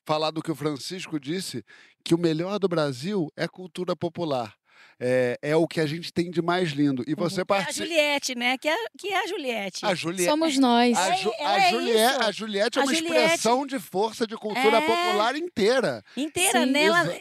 falar 0.05 0.31
do 0.31 0.41
que 0.41 0.51
o 0.51 0.55
Francisco 0.55 1.19
disse, 1.19 1.63
que 2.03 2.13
o 2.13 2.17
melhor 2.17 2.59
do 2.59 2.67
Brasil 2.67 3.31
é 3.35 3.47
cultura 3.47 3.95
popular. 3.95 4.53
É, 4.97 5.37
é 5.41 5.55
o 5.57 5.67
que 5.67 5.81
a 5.81 5.85
gente 5.85 6.13
tem 6.13 6.31
de 6.31 6.41
mais 6.41 6.69
lindo. 6.69 7.03
E 7.05 7.15
você 7.15 7.35
Que 7.35 7.39
é 7.41 7.43
a 7.43 7.45
participa. 7.45 7.85
Juliette, 7.85 8.35
né? 8.35 8.57
Que 8.57 8.69
é, 8.69 8.75
que 8.97 9.07
é 9.09 9.23
a 9.23 9.27
Juliette. 9.27 9.85
A 9.85 9.93
Juliette. 9.93 10.23
Somos 10.29 10.57
nós. 10.57 10.97
A, 10.97 11.09
É- 11.09 11.17
Ju- 11.17 11.33
ela 11.37 11.49
a 11.49 11.59
é 11.59 11.69
Juliette, 11.71 12.13
isso. 12.13 12.23
a 12.23 12.31
Juliette 12.31 12.77
é 12.77 12.81
A 12.81 12.85
uma 12.85 12.93
Juliette- 12.93 13.17
expressão 13.17 13.65
de 13.65 13.79
força 13.79 14.25
de 14.25 14.37
cultura 14.37 14.77
É. 14.77 14.81
popular 14.81 15.35
inteira. 15.35 16.01
Inteira, 16.15 16.63
Sim. 16.65 16.73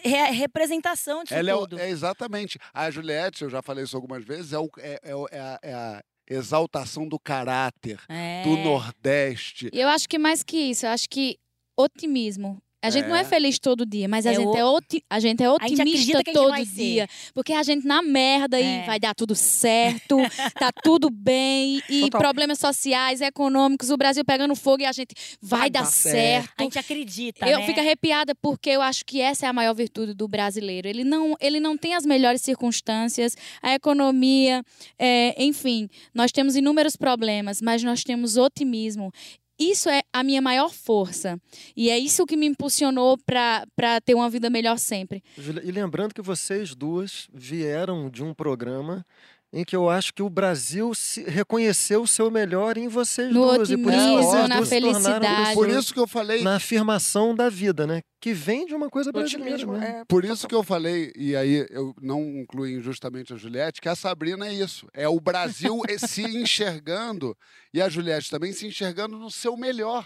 é 0.04 0.30
representação 0.30 1.24
disso 1.24 1.34
Ela 1.34 1.50
é, 1.50 1.54
tudo. 1.54 1.78
é 1.80 1.88
exatamente. 1.90 2.58
A 2.72 2.88
Juliette, 2.92 3.42
eu 3.42 3.50
já 3.50 3.60
falei 3.60 3.82
isso 3.82 3.96
algumas 3.96 4.24
vezes, 4.24 4.52
é, 4.52 4.58
o- 4.58 4.70
é- 4.78 5.00
é 5.02 5.12
é 5.32 5.40
a, 5.40 5.58
é 5.62 5.74
a 5.74 6.02
exaltação 6.30 7.08
do 7.08 7.18
caráter, 7.18 7.98
É. 8.08 8.42
do 8.44 8.56
Nordeste. 8.58 9.68
E 9.72 9.80
eu 9.80 9.88
acho 9.88 10.08
que 10.08 10.18
mais 10.18 10.44
que 10.44 10.56
isso, 10.58 10.86
eu 10.86 10.90
acho 10.90 11.08
que 11.08 11.38
otimismo. 11.76 12.62
A 12.84 12.90
gente 12.90 13.06
não 13.08 13.16
é 13.16 13.20
É. 13.20 13.24
feliz 13.24 13.58
todo 13.58 13.84
dia, 13.86 14.08
mas 14.08 14.26
a, 14.26 14.32
É 14.32 14.34
gente, 14.34 14.46
o- 14.48 14.56
é 14.56 14.64
oti- 14.64 15.02
a 15.08 15.18
gente 15.20 15.42
é 15.42 15.50
otimista 15.50 15.82
acredita 15.82 16.22
que 16.24 16.30
a 16.30 16.32
gente 16.32 16.42
todo 16.42 16.56
ser. 16.56 16.74
dia. 16.82 17.08
Porque 17.34 17.52
a 17.52 17.62
gente 17.62 17.86
na 17.86 18.02
merda 18.02 18.60
É. 18.60 18.82
e 18.82 18.86
vai 18.86 19.00
dar 19.00 19.14
tudo 19.14 19.34
certo, 19.34 20.16
tá 20.58 20.70
tudo 20.82 21.08
bem. 21.10 21.82
E 21.88 22.02
Total. 22.02 22.20
problemas 22.20 22.58
sociais, 22.58 23.20
econômicos, 23.20 23.90
o 23.90 23.96
Brasil 23.96 24.24
pegando 24.24 24.54
fogo 24.54 24.82
e 24.82 24.86
a 24.86 24.92
gente 24.92 25.14
vai, 25.40 25.60
Vai 25.60 25.70
dar 25.70 25.80
dar 25.80 25.86
certo. 25.86 26.50
A 26.58 26.62
gente 26.62 26.78
acredita, 26.78 27.48
Eu 27.48 27.58
né? 27.60 27.66
fico 27.66 27.80
arrepiada 27.80 28.34
porque 28.34 28.70
eu 28.70 28.82
acho 28.82 29.04
que 29.04 29.20
essa 29.20 29.46
é 29.46 29.48
a 29.48 29.52
maior 29.52 29.74
virtude 29.74 30.12
do 30.14 30.28
brasileiro. 30.28 30.86
Ele 30.86 31.04
não, 31.04 31.34
ele 31.40 31.58
não 31.60 31.76
tem 31.76 31.94
as 31.94 32.04
melhores 32.04 32.42
circunstâncias, 32.42 33.36
a 33.62 33.74
economia, 33.74 34.62
é, 34.98 35.34
enfim, 35.42 35.88
nós 36.14 36.30
temos 36.32 36.54
inúmeros 36.56 36.96
problemas, 36.96 37.62
mas 37.62 37.82
nós 37.82 38.02
temos 38.04 38.36
otimismo. 38.36 39.10
Isso 39.58 39.88
é 39.88 40.02
a 40.12 40.22
minha 40.22 40.42
maior 40.42 40.70
força. 40.70 41.40
E 41.76 41.90
é 41.90 41.98
isso 41.98 42.26
que 42.26 42.36
me 42.36 42.46
impulsionou 42.46 43.16
para 43.18 44.00
ter 44.04 44.14
uma 44.14 44.28
vida 44.28 44.50
melhor 44.50 44.78
sempre. 44.78 45.22
E 45.38 45.70
lembrando 45.70 46.14
que 46.14 46.22
vocês 46.22 46.74
duas 46.74 47.28
vieram 47.32 48.10
de 48.10 48.22
um 48.22 48.34
programa 48.34 49.06
em 49.54 49.64
que 49.64 49.76
eu 49.76 49.88
acho 49.88 50.12
que 50.12 50.22
o 50.22 50.28
Brasil 50.28 50.92
se 50.94 51.22
reconheceu 51.22 52.02
o 52.02 52.06
seu 52.08 52.28
melhor 52.30 52.76
em 52.76 52.88
vocês 52.88 53.32
No 53.32 53.42
duas. 53.54 53.70
e 53.70 53.76
por 53.76 53.92
isso 53.92 54.12
vocês 54.16 54.48
na 54.48 54.56
duas 54.56 54.68
se 54.68 54.80
tornaram 54.80 55.02
felicidade. 55.02 55.54
Por 55.54 55.68
isso 55.68 55.94
que 55.94 56.00
eu 56.00 56.08
falei, 56.08 56.42
na 56.42 56.56
afirmação 56.56 57.34
da 57.34 57.48
vida, 57.48 57.86
né? 57.86 58.02
Que 58.20 58.34
vem 58.34 58.66
de 58.66 58.74
uma 58.74 58.90
coisa 58.90 59.12
brasileira. 59.12 59.54
Otimismo, 59.54 59.78
mesmo. 59.78 59.86
é. 59.86 60.04
por 60.06 60.24
isso 60.24 60.48
que 60.48 60.54
eu 60.54 60.64
falei, 60.64 61.12
e 61.14 61.36
aí 61.36 61.66
eu 61.70 61.94
não 62.02 62.20
incluo 62.40 62.66
injustamente 62.66 63.32
a 63.32 63.36
Juliette, 63.36 63.80
que 63.80 63.88
a 63.88 63.94
Sabrina 63.94 64.48
é 64.48 64.52
isso. 64.54 64.88
É 64.92 65.08
o 65.08 65.20
Brasil 65.20 65.80
se 65.98 66.22
enxergando 66.36 67.36
e 67.72 67.80
a 67.80 67.88
Juliette 67.88 68.28
também 68.30 68.52
se 68.52 68.66
enxergando 68.66 69.16
no 69.16 69.30
seu 69.30 69.56
melhor. 69.56 70.04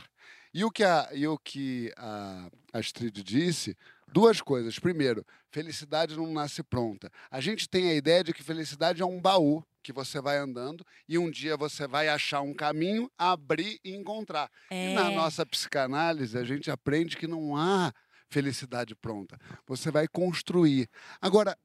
E 0.53 0.65
o 0.65 0.71
que 0.71 0.85
a, 0.85 1.09
e 1.15 1.27
o 1.27 1.39
que 1.39 1.91
a 1.97 2.49
Astrid 2.73 3.23
disse, 3.23 3.77
duas 4.13 4.41
coisas. 4.41 4.79
Primeiro, 4.79 5.25
felicidade 5.51 6.17
não 6.17 6.33
nasce 6.33 6.63
pronta. 6.63 7.11
A 7.31 7.41
gente 7.41 7.69
tem 7.69 7.91
a 7.91 7.95
ideia 7.95 8.25
de 8.25 8.33
que 8.33 8.43
felicidade 8.43 9.03
é 9.03 9.07
um 9.07 9.21
baú 9.21 9.63
que 9.83 9.93
você 9.93 10.21
vai 10.21 10.37
andando 10.39 10.85
e 11.09 11.17
um 11.19 11.31
dia 11.31 11.57
você 11.57 11.87
vai 11.87 12.09
achar 12.09 12.41
um 12.41 12.53
caminho, 12.55 13.11
abrir 13.17 13.79
e 13.85 13.95
encontrar. 13.95 14.51
E 14.71 14.95
na 14.95 15.11
É. 15.11 15.15
nossa 15.15 15.47
psicanálise, 15.47 16.37
a 16.37 16.45
gente 16.45 16.71
aprende 16.71 17.17
que 17.17 17.27
não 17.27 17.57
há 17.57 17.93
felicidade 18.29 18.95
pronta. 18.95 19.39
Você 19.67 19.91
vai 19.91 20.07
construir. 20.07 20.89
Agora, 21.21 21.57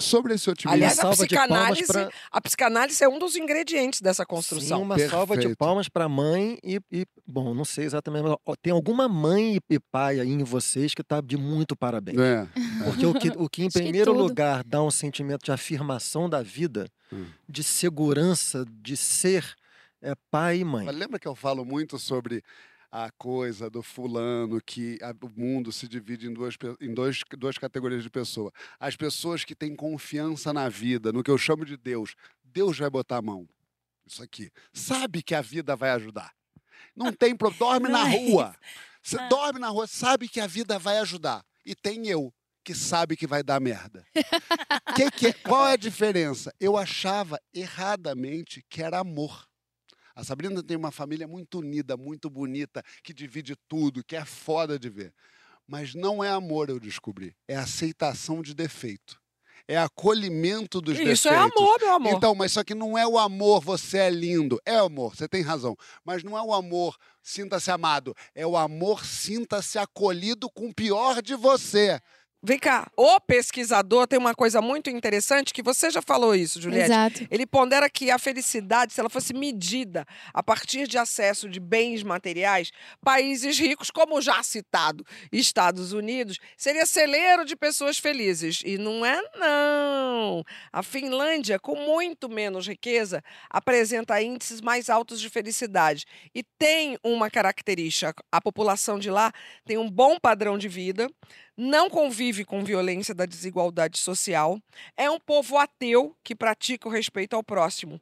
sobre 0.00 0.34
esse 0.34 0.48
otimismo. 0.50 0.74
Aliás, 0.74 0.98
a 0.98 1.02
salva 1.02 1.26
de 1.26 1.34
palmas 1.34 1.78
psicanálise, 1.78 1.86
pra- 1.86 2.10
a 2.32 2.40
psicanálise 2.40 3.04
é 3.04 3.08
um 3.08 3.18
dos 3.18 3.36
ingredientes 3.36 4.00
dessa 4.00 4.24
construção. 4.26 4.78
Sim, 4.78 4.84
uma 4.84 4.98
salva 4.98 5.34
de 5.34 5.40
Perfeito. 5.42 5.58
palmas 5.58 5.88
para 5.88 6.08
mãe 6.08 6.58
e, 6.64 6.80
e, 6.90 7.06
bom, 7.26 7.54
não 7.54 7.64
sei 7.64 7.84
exatamente, 7.84 8.22
mas 8.24 8.36
ó, 8.46 8.54
tem 8.60 8.72
alguma 8.72 9.08
mãe 9.08 9.56
e, 9.56 9.74
e 9.74 9.78
pai 9.78 10.18
aí 10.20 10.30
em 10.30 10.42
vocês 10.42 10.94
que 10.94 11.02
tá 11.04 11.20
de 11.20 11.36
muito 11.36 11.76
parabéns. 11.76 12.18
É. 12.18 12.46
Porque 12.84 13.06
o 13.06 13.14
que, 13.14 13.28
o 13.36 13.48
que 13.48 13.62
em 13.62 13.66
Acho 13.68 13.74
que 13.78 13.82
primeiro 13.82 14.12
tudo. 14.12 14.22
lugar 14.24 14.64
dá 14.64 14.82
um 14.82 14.90
sentimento 14.90 15.44
de 15.44 15.52
afirmação 15.52 16.28
da 16.28 16.42
vida, 16.42 16.86
Hum. 17.12 17.26
de 17.48 17.64
segurança, 17.64 18.64
de 18.82 18.96
ser 18.96 19.44
é 20.00 20.14
pai 20.30 20.58
e 20.60 20.64
mãe. 20.64 20.86
Mas 20.86 20.96
lembra 20.96 21.18
que 21.18 21.26
eu 21.28 21.34
falo 21.34 21.64
muito 21.64 21.98
sobre 21.98 22.42
a 22.92 23.10
coisa 23.10 23.70
do 23.70 23.82
fulano 23.82 24.60
que 24.60 24.98
a- 25.02 25.14
o 25.24 25.28
mundo 25.40 25.70
se 25.72 25.86
divide 25.86 26.26
em, 26.26 26.32
duas, 26.32 26.56
em 26.80 26.92
dois, 26.92 27.20
duas 27.38 27.56
categorias 27.58 28.02
de 28.02 28.10
pessoa. 28.10 28.52
As 28.78 28.96
pessoas 28.96 29.44
que 29.44 29.54
têm 29.54 29.76
confiança 29.76 30.52
na 30.52 30.68
vida, 30.68 31.12
no 31.12 31.22
que 31.22 31.30
eu 31.30 31.38
chamo 31.38 31.64
de 31.64 31.76
Deus. 31.76 32.14
Deus 32.44 32.78
vai 32.78 32.90
botar 32.90 33.18
a 33.18 33.22
mão. 33.22 33.48
Isso 34.06 34.22
aqui. 34.22 34.50
Sabe 34.72 35.22
que 35.22 35.34
a 35.34 35.40
vida 35.40 35.76
vai 35.76 35.90
ajudar. 35.90 36.32
Não 36.96 37.12
tem 37.12 37.36
problema. 37.36 37.58
Dorme 37.58 37.88
na 37.88 38.08
é 38.12 38.16
rua. 38.16 38.56
Você 39.02 39.16
Ah. 39.18 39.28
dorme 39.28 39.60
na 39.60 39.68
rua, 39.68 39.86
sabe 39.86 40.28
que 40.28 40.40
a 40.40 40.46
vida 40.46 40.78
vai 40.78 40.98
ajudar. 40.98 41.44
E 41.64 41.74
tem 41.76 42.08
eu, 42.08 42.34
que 42.64 42.74
sabe 42.74 43.16
que 43.16 43.26
vai 43.26 43.42
dar 43.42 43.60
merda. 43.60 44.04
Que 44.96 45.10
que 45.12 45.26
é- 45.28 45.32
qual 45.32 45.68
é 45.68 45.72
a 45.74 45.76
diferença? 45.76 46.52
Eu 46.58 46.76
achava 46.76 47.38
erradamente 47.54 48.64
que 48.68 48.82
era 48.82 48.98
amor. 48.98 49.46
A 50.14 50.24
Sabrina 50.24 50.62
tem 50.62 50.76
uma 50.76 50.90
família 50.90 51.26
muito 51.26 51.58
unida, 51.58 51.96
muito 51.96 52.28
bonita, 52.28 52.82
que 53.02 53.12
divide 53.12 53.54
tudo, 53.68 54.04
que 54.04 54.16
é 54.16 54.24
foda 54.24 54.78
de 54.78 54.88
ver. 54.88 55.12
Mas 55.66 55.94
não 55.94 56.22
é 56.22 56.30
amor, 56.30 56.68
eu 56.68 56.80
descobri. 56.80 57.34
É 57.46 57.56
aceitação 57.56 58.42
de 58.42 58.54
defeito. 58.54 59.20
É 59.68 59.78
acolhimento 59.78 60.80
dos 60.80 60.94
defeitos. 60.96 61.20
Isso 61.20 61.28
é 61.28 61.36
amor, 61.36 61.78
meu 61.80 61.92
amor. 61.92 62.12
Então, 62.12 62.34
mas 62.34 62.50
só 62.50 62.64
que 62.64 62.74
não 62.74 62.98
é 62.98 63.06
o 63.06 63.16
amor, 63.16 63.62
você 63.62 63.98
é 63.98 64.10
lindo. 64.10 64.60
É 64.66 64.74
amor, 64.76 65.14
você 65.14 65.28
tem 65.28 65.42
razão. 65.42 65.76
Mas 66.04 66.24
não 66.24 66.36
é 66.36 66.42
o 66.42 66.52
amor, 66.52 66.96
sinta-se 67.22 67.70
amado. 67.70 68.12
É 68.34 68.44
o 68.44 68.56
amor, 68.56 69.04
sinta-se 69.04 69.78
acolhido 69.78 70.50
com 70.50 70.70
o 70.70 70.74
pior 70.74 71.22
de 71.22 71.36
você. 71.36 72.00
Vem 72.42 72.58
cá, 72.58 72.90
o 72.96 73.20
pesquisador 73.20 74.06
tem 74.06 74.18
uma 74.18 74.34
coisa 74.34 74.62
muito 74.62 74.88
interessante 74.88 75.52
que 75.52 75.62
você 75.62 75.90
já 75.90 76.00
falou 76.00 76.34
isso, 76.34 76.58
Juliette. 76.58 76.90
Exato. 76.90 77.28
Ele 77.30 77.46
pondera 77.46 77.90
que 77.90 78.10
a 78.10 78.18
felicidade, 78.18 78.94
se 78.94 79.00
ela 79.00 79.10
fosse 79.10 79.34
medida 79.34 80.06
a 80.32 80.42
partir 80.42 80.88
de 80.88 80.96
acesso 80.96 81.50
de 81.50 81.60
bens 81.60 82.02
materiais, 82.02 82.70
países 83.04 83.58
ricos, 83.58 83.90
como 83.90 84.22
já 84.22 84.42
citado, 84.42 85.04
Estados 85.30 85.92
Unidos, 85.92 86.38
seria 86.56 86.86
celeiro 86.86 87.44
de 87.44 87.54
pessoas 87.54 87.98
felizes. 87.98 88.62
E 88.64 88.78
não 88.78 89.04
é, 89.04 89.20
não. 89.36 90.42
A 90.72 90.82
Finlândia, 90.82 91.58
com 91.58 91.76
muito 91.76 92.26
menos 92.26 92.66
riqueza, 92.66 93.22
apresenta 93.50 94.22
índices 94.22 94.62
mais 94.62 94.88
altos 94.88 95.20
de 95.20 95.28
felicidade. 95.28 96.06
E 96.34 96.42
tem 96.58 96.96
uma 97.04 97.28
característica: 97.28 98.14
a 98.32 98.40
população 98.40 98.98
de 98.98 99.10
lá 99.10 99.30
tem 99.66 99.76
um 99.76 99.90
bom 99.90 100.18
padrão 100.18 100.56
de 100.56 100.68
vida, 100.68 101.06
não 101.60 101.90
convive 101.90 102.42
com 102.42 102.64
violência 102.64 103.14
da 103.14 103.26
desigualdade 103.26 103.98
social, 103.98 104.58
é 104.96 105.10
um 105.10 105.20
povo 105.20 105.58
ateu 105.58 106.16
que 106.24 106.34
pratica 106.34 106.88
o 106.88 106.90
respeito 106.90 107.36
ao 107.36 107.44
próximo. 107.44 108.00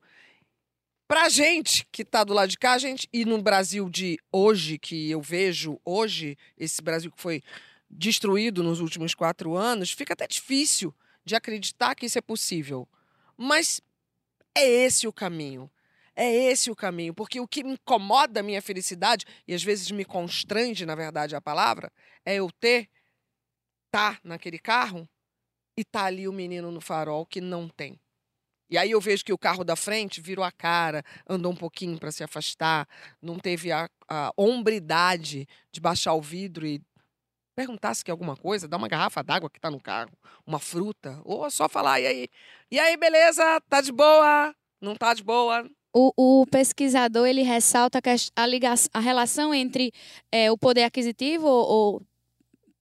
Pra 1.08 1.28
gente 1.28 1.84
que 1.90 2.04
tá 2.04 2.22
do 2.22 2.32
lado 2.32 2.50
de 2.50 2.56
cá, 2.56 2.78
gente, 2.78 3.08
e 3.12 3.24
no 3.24 3.42
Brasil 3.42 3.90
de 3.90 4.16
hoje, 4.30 4.78
que 4.78 5.10
eu 5.10 5.20
vejo 5.20 5.80
hoje, 5.84 6.38
esse 6.56 6.80
Brasil 6.80 7.10
que 7.10 7.20
foi 7.20 7.42
destruído 7.90 8.62
nos 8.62 8.78
últimos 8.78 9.12
quatro 9.12 9.56
anos, 9.56 9.90
fica 9.90 10.12
até 10.12 10.28
difícil 10.28 10.94
de 11.24 11.34
acreditar 11.34 11.96
que 11.96 12.06
isso 12.06 12.18
é 12.18 12.22
possível. 12.22 12.86
Mas 13.36 13.80
é 14.56 14.64
esse 14.64 15.08
o 15.08 15.12
caminho. 15.12 15.68
É 16.14 16.32
esse 16.32 16.70
o 16.70 16.76
caminho. 16.76 17.12
Porque 17.12 17.40
o 17.40 17.48
que 17.48 17.60
incomoda 17.60 18.38
a 18.38 18.42
minha 18.42 18.62
felicidade, 18.62 19.24
e 19.48 19.54
às 19.54 19.64
vezes 19.64 19.90
me 19.90 20.04
constrange, 20.04 20.86
na 20.86 20.94
verdade, 20.94 21.34
a 21.34 21.40
palavra, 21.40 21.90
é 22.24 22.36
eu 22.36 22.50
ter 22.60 22.88
tá 23.90 24.18
naquele 24.22 24.58
carro 24.58 25.08
e 25.76 25.84
tá 25.84 26.04
ali 26.04 26.26
o 26.26 26.32
menino 26.32 26.70
no 26.70 26.80
farol 26.80 27.24
que 27.24 27.40
não 27.40 27.68
tem. 27.68 27.98
E 28.70 28.76
aí 28.76 28.90
eu 28.90 29.00
vejo 29.00 29.24
que 29.24 29.32
o 29.32 29.38
carro 29.38 29.64
da 29.64 29.74
frente 29.74 30.20
virou 30.20 30.44
a 30.44 30.52
cara, 30.52 31.02
andou 31.28 31.52
um 31.52 31.56
pouquinho 31.56 31.98
para 31.98 32.12
se 32.12 32.22
afastar, 32.22 32.86
não 33.20 33.38
teve 33.38 33.72
a, 33.72 33.88
a 34.06 34.30
hombridade 34.36 35.48
de 35.72 35.80
baixar 35.80 36.12
o 36.12 36.20
vidro 36.20 36.66
e 36.66 36.82
perguntar 37.56 37.94
se 37.94 38.04
quer 38.04 38.12
alguma 38.12 38.36
coisa, 38.36 38.68
dar 38.68 38.76
uma 38.76 38.86
garrafa 38.86 39.22
d'água 39.22 39.50
que 39.50 39.58
tá 39.58 39.70
no 39.70 39.80
carro, 39.80 40.12
uma 40.46 40.58
fruta, 40.58 41.20
ou 41.24 41.50
só 41.50 41.68
falar, 41.68 42.00
e 42.00 42.06
aí? 42.06 42.28
E 42.70 42.78
aí, 42.78 42.96
beleza? 42.96 43.42
Tá 43.68 43.80
de 43.80 43.90
boa? 43.90 44.54
Não 44.80 44.94
tá 44.94 45.14
de 45.14 45.24
boa? 45.24 45.68
O, 45.92 46.42
o 46.42 46.46
pesquisador 46.46 47.26
ele 47.26 47.42
ressalta 47.42 48.00
que 48.00 48.10
a, 48.36 48.46
ligação, 48.46 48.90
a 48.92 49.00
relação 49.00 49.54
entre 49.54 49.92
é, 50.30 50.52
o 50.52 50.58
poder 50.58 50.84
aquisitivo 50.84 51.48
ou, 51.48 51.66
ou 51.66 52.02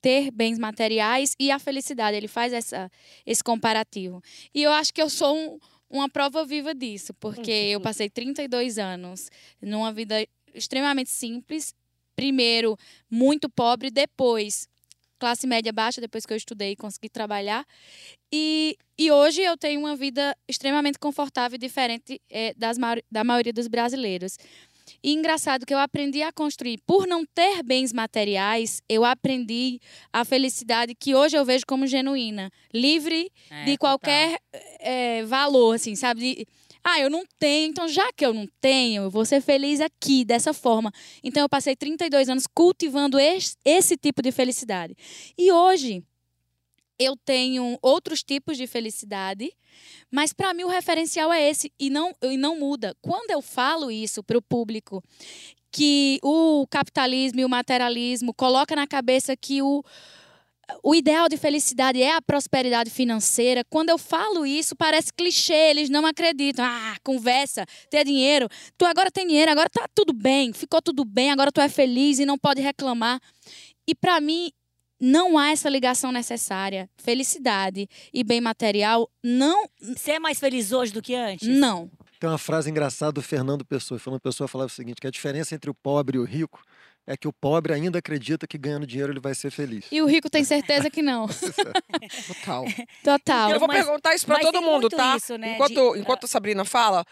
ter 0.01 0.31
bens 0.31 0.57
materiais 0.57 1.35
e 1.39 1.51
a 1.51 1.59
felicidade. 1.59 2.17
Ele 2.17 2.27
faz 2.27 2.53
essa, 2.53 2.89
esse 3.25 3.43
comparativo. 3.43 4.21
E 4.53 4.63
eu 4.63 4.71
acho 4.71 4.93
que 4.93 5.01
eu 5.01 5.09
sou 5.09 5.35
um, 5.35 5.59
uma 5.89 6.09
prova 6.09 6.45
viva 6.45 6.73
disso, 6.73 7.13
porque 7.15 7.51
eu 7.51 7.81
passei 7.81 8.09
32 8.09 8.77
anos 8.77 9.29
numa 9.61 9.91
vida 9.91 10.25
extremamente 10.53 11.09
simples. 11.09 11.73
Primeiro, 12.15 12.77
muito 13.09 13.47
pobre, 13.47 13.91
depois 13.91 14.67
classe 15.17 15.47
média 15.47 15.73
baixa, 15.73 15.99
depois 15.99 16.25
que 16.25 16.33
eu 16.33 16.37
estudei 16.37 16.71
e 16.71 16.75
consegui 16.75 17.09
trabalhar. 17.09 17.65
E, 18.31 18.77
e 18.97 19.11
hoje 19.11 19.41
eu 19.41 19.57
tenho 19.57 19.79
uma 19.79 19.95
vida 19.95 20.35
extremamente 20.47 20.99
confortável 20.99 21.55
e 21.55 21.59
diferente 21.59 22.21
é, 22.29 22.53
das, 22.55 22.77
da 23.11 23.23
maioria 23.23 23.53
dos 23.53 23.67
brasileiros. 23.67 24.37
E 25.03 25.13
engraçado 25.13 25.65
que 25.65 25.73
eu 25.73 25.77
aprendi 25.77 26.21
a 26.21 26.31
construir, 26.31 26.79
por 26.85 27.07
não 27.07 27.25
ter 27.25 27.63
bens 27.63 27.93
materiais, 27.93 28.81
eu 28.87 29.03
aprendi 29.03 29.79
a 30.11 30.23
felicidade 30.25 30.95
que 30.95 31.15
hoje 31.15 31.37
eu 31.37 31.45
vejo 31.45 31.65
como 31.67 31.85
genuína, 31.87 32.51
livre 32.73 33.31
É, 33.49 33.65
de 33.65 33.77
qualquer 33.77 34.39
é, 34.79 35.23
valor, 35.23 35.75
assim, 35.75 35.95
sabe? 35.95 36.19
De, 36.21 36.47
ah, 36.83 36.99
eu 36.99 37.09
não 37.09 37.23
tenho, 37.37 37.69
então 37.69 37.87
já 37.87 38.11
que 38.13 38.25
eu 38.25 38.33
não 38.33 38.47
tenho, 38.61 39.03
eu 39.03 39.09
vou 39.09 39.25
ser 39.25 39.41
feliz 39.41 39.81
aqui, 39.81 40.23
dessa 40.23 40.53
forma. 40.53 40.91
Então 41.23 41.43
eu 41.43 41.49
passei 41.49 41.75
32 41.75 42.29
anos 42.29 42.45
cultivando 42.47 43.19
esse, 43.19 43.57
esse 43.65 43.97
tipo 43.97 44.21
de 44.21 44.31
felicidade. 44.31 44.95
E 45.37 45.51
hoje 45.51 46.01
eu 46.99 47.15
tenho 47.15 47.77
outros 47.81 48.23
tipos 48.23 48.57
de 48.57 48.65
felicidade 48.65 49.51
Mas 50.11 50.33
para 50.33 50.53
mim 50.53 50.63
o 50.63 50.69
referencial 50.69 51.31
é 51.31 51.49
esse 51.49 51.71
e 51.79 51.89
não, 51.89 52.13
e 52.21 52.37
não 52.37 52.59
muda. 52.59 52.95
Quando 53.01 53.31
eu 53.31 53.41
falo 53.41 53.91
isso 53.91 54.23
para 54.23 54.37
o 54.37 54.41
público, 54.41 55.03
que 55.71 56.19
o 56.23 56.65
capitalismo 56.67 57.39
e 57.39 57.45
o 57.45 57.49
materialismo 57.49 58.33
coloca 58.33 58.75
na 58.75 58.87
cabeça 58.87 59.35
que 59.35 59.61
o, 59.61 59.83
o 60.83 60.95
ideal 60.95 61.29
de 61.29 61.37
felicidade 61.37 62.01
é 62.01 62.15
a 62.15 62.21
prosperidade 62.21 62.89
financeira. 62.89 63.63
Quando 63.69 63.89
eu 63.89 63.97
falo 63.97 64.45
isso, 64.45 64.75
parece 64.75 65.13
clichê, 65.13 65.53
eles 65.53 65.89
não 65.89 66.05
acreditam. 66.05 66.65
Ah, 66.65 66.95
conversa, 67.03 67.65
ter 67.89 68.05
dinheiro. 68.05 68.47
Tu 68.77 68.85
agora 68.85 69.11
tem 69.11 69.27
dinheiro, 69.27 69.51
agora 69.51 69.69
tá 69.69 69.87
tudo 69.93 70.13
bem, 70.13 70.53
ficou 70.53 70.81
tudo 70.81 71.05
bem, 71.05 71.31
agora 71.31 71.51
tu 71.51 71.61
é 71.61 71.69
feliz 71.69 72.19
e 72.19 72.25
não 72.25 72.37
pode 72.37 72.61
reclamar. 72.61 73.19
E 73.87 73.95
para 73.95 74.19
mim, 74.19 74.51
não 74.99 75.37
há 75.37 75.49
essa 75.51 75.69
ligação 75.69 76.11
necessária. 76.11 76.89
Felicidade 76.97 77.87
e 78.13 78.23
bem 78.23 78.41
material 78.41 79.09
não. 79.23 79.69
Você 79.81 80.11
é 80.13 80.19
mais 80.19 80.39
feliz 80.39 80.71
hoje 80.71 80.91
do 80.93 81.01
que 81.01 81.13
antes? 81.15 81.47
Não. 81.47 81.89
Tem 82.19 82.29
uma 82.29 82.37
frase 82.39 82.69
engraçada 82.69 83.11
do 83.11 83.21
Fernando 83.21 83.63
Pessoa. 83.63 83.99
Fernando 83.99 84.21
Pessoa 84.21 84.47
falava 84.47 84.67
o 84.71 84.73
seguinte: 84.73 84.99
que 84.99 85.07
a 85.07 85.11
diferença 85.11 85.53
entre 85.53 85.69
o 85.69 85.73
pobre 85.73 86.17
e 86.17 86.19
o 86.19 86.23
rico 86.23 86.61
é 87.05 87.15
que 87.15 87.27
o 87.27 87.31
pobre 87.31 87.73
ainda 87.73 87.99
acredita 87.99 88.45
que 88.47 88.57
ganhando 88.57 88.85
dinheiro 88.87 89.13
ele 89.13 89.19
vai 89.19 89.33
ser 89.35 89.49
feliz. 89.51 89.85
E 89.91 90.01
o 90.01 90.05
rico 90.05 90.29
tem 90.29 90.43
certeza 90.43 90.89
que 90.89 91.01
não. 91.01 91.27
Total. 92.27 92.65
Total. 93.03 93.51
Eu 93.51 93.59
vou 93.59 93.67
mas- 93.67 93.83
perguntar 93.85 94.13
isso 94.15 94.25
pra 94.25 94.35
mas 94.35 94.45
todo 94.45 94.61
mundo, 94.61 94.89
tá? 94.89 95.15
isso, 95.15 95.37
né, 95.37 95.53
enquanto, 95.53 95.93
de- 95.93 95.99
enquanto 95.99 96.23
a 96.25 96.27
Sabrina 96.27 96.65
fala, 96.65 97.05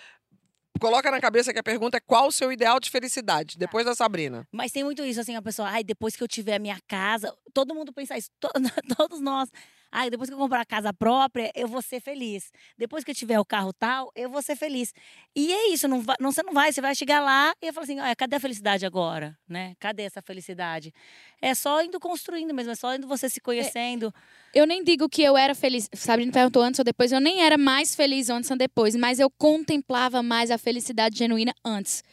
coloca 0.80 1.10
na 1.12 1.20
cabeça 1.22 1.54
que 1.54 1.60
a 1.60 1.64
pergunta 1.64 1.98
é 1.98 2.00
qual 2.00 2.28
o 2.28 2.32
seu 2.32 2.52
ideal 2.52 2.80
de 2.80 2.90
felicidade, 2.90 3.58
depois 3.58 3.86
da 3.86 3.96
Sabrina. 3.96 4.48
Mas 4.52 4.72
tem 4.72 4.84
muito 4.84 5.04
isso, 5.04 5.20
assim, 5.20 5.36
a 5.36 5.42
pessoa, 5.42 5.70
ai, 5.70 5.84
depois 5.84 6.16
que 6.16 6.24
eu 6.24 6.28
tiver 6.28 6.56
a 6.56 6.60
minha 6.60 6.78
casa, 6.88 7.34
todo 7.54 7.74
mundo 7.74 7.94
pensa 7.94 8.18
isso, 8.18 8.30
to- 8.40 8.50
todos 8.98 9.20
nós. 9.22 9.50
Ai, 9.92 10.10
depois 10.10 10.30
que 10.30 10.34
eu 10.34 10.38
comprar 10.40 10.62
a 10.62 10.66
casa 10.66 10.94
própria, 10.94 11.52
eu 11.56 11.68
vou 11.68 11.82
ser 11.82 12.00
feliz. 12.02 12.52
Depois 12.78 13.04
que 13.04 13.12
eu 13.12 13.16
tiver 13.16 13.40
o 13.40 13.46
carro 13.46 13.72
tal, 13.74 14.12
eu 14.16 14.30
vou 14.30 14.42
ser 14.42 14.56
feliz. 14.56 14.94
E 15.36 15.54
é 15.54 15.70
isso, 15.70 15.88
não 15.88 16.02
vai, 16.02 16.16
não, 16.20 16.32
você 16.32 16.44
não 16.44 16.54
vai, 16.54 16.72
você 16.72 16.82
vai 16.82 16.94
chegar 16.96 17.22
lá 17.22 17.54
e 17.62 17.72
falar 17.72 17.84
assim, 17.84 18.00
ah, 18.00 18.16
cadê 18.16 18.36
a 18.36 18.40
felicidade 18.40 18.86
agora? 18.86 19.38
Né? 19.48 19.76
Cadê 19.80 20.04
essa 20.04 20.22
felicidade? 20.22 20.94
É 21.42 21.54
só 21.54 21.82
indo 21.82 22.00
construindo 22.00 22.54
mesmo, 22.54 22.72
é 22.72 22.76
só 22.76 22.94
indo 22.96 23.08
você 23.08 23.30
se 23.30 23.40
conhecendo. 23.40 24.14
Eu 24.54 24.66
nem 24.66 24.84
digo 24.84 25.10
que 25.10 25.22
eu 25.22 25.38
era 25.38 25.54
feliz. 25.54 25.90
Sabrina 25.94 26.32
perguntou 26.32 26.62
antes 26.62 26.80
ou 26.80 26.86
depois. 26.86 27.12
Eu 27.12 27.20
nem 27.20 27.42
era 27.44 27.58
mais 27.58 27.96
feliz 27.96 28.30
antes 28.30 28.50
ou 28.50 28.58
depois, 28.58 28.96
mas 28.96 29.20
eu 29.20 29.30
contemplava 29.30 30.24
mais 30.24 30.50
a 30.52 30.58
felicidade 30.58 31.18
genuína 31.18 31.54
antes. 31.64 32.04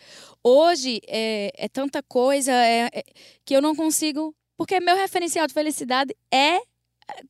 Hoje 0.42 1.00
é, 1.06 1.52
é 1.56 1.68
tanta 1.68 2.02
coisa 2.02 2.52
é- 2.52 2.90
é 2.92 3.02
que 3.44 3.54
eu 3.54 3.62
não 3.62 3.74
consigo. 3.76 4.34
Porque 4.56 4.78
meu 4.80 4.96
referencial 4.96 5.46
de 5.46 5.54
felicidade 5.54 6.14
é 6.32 6.60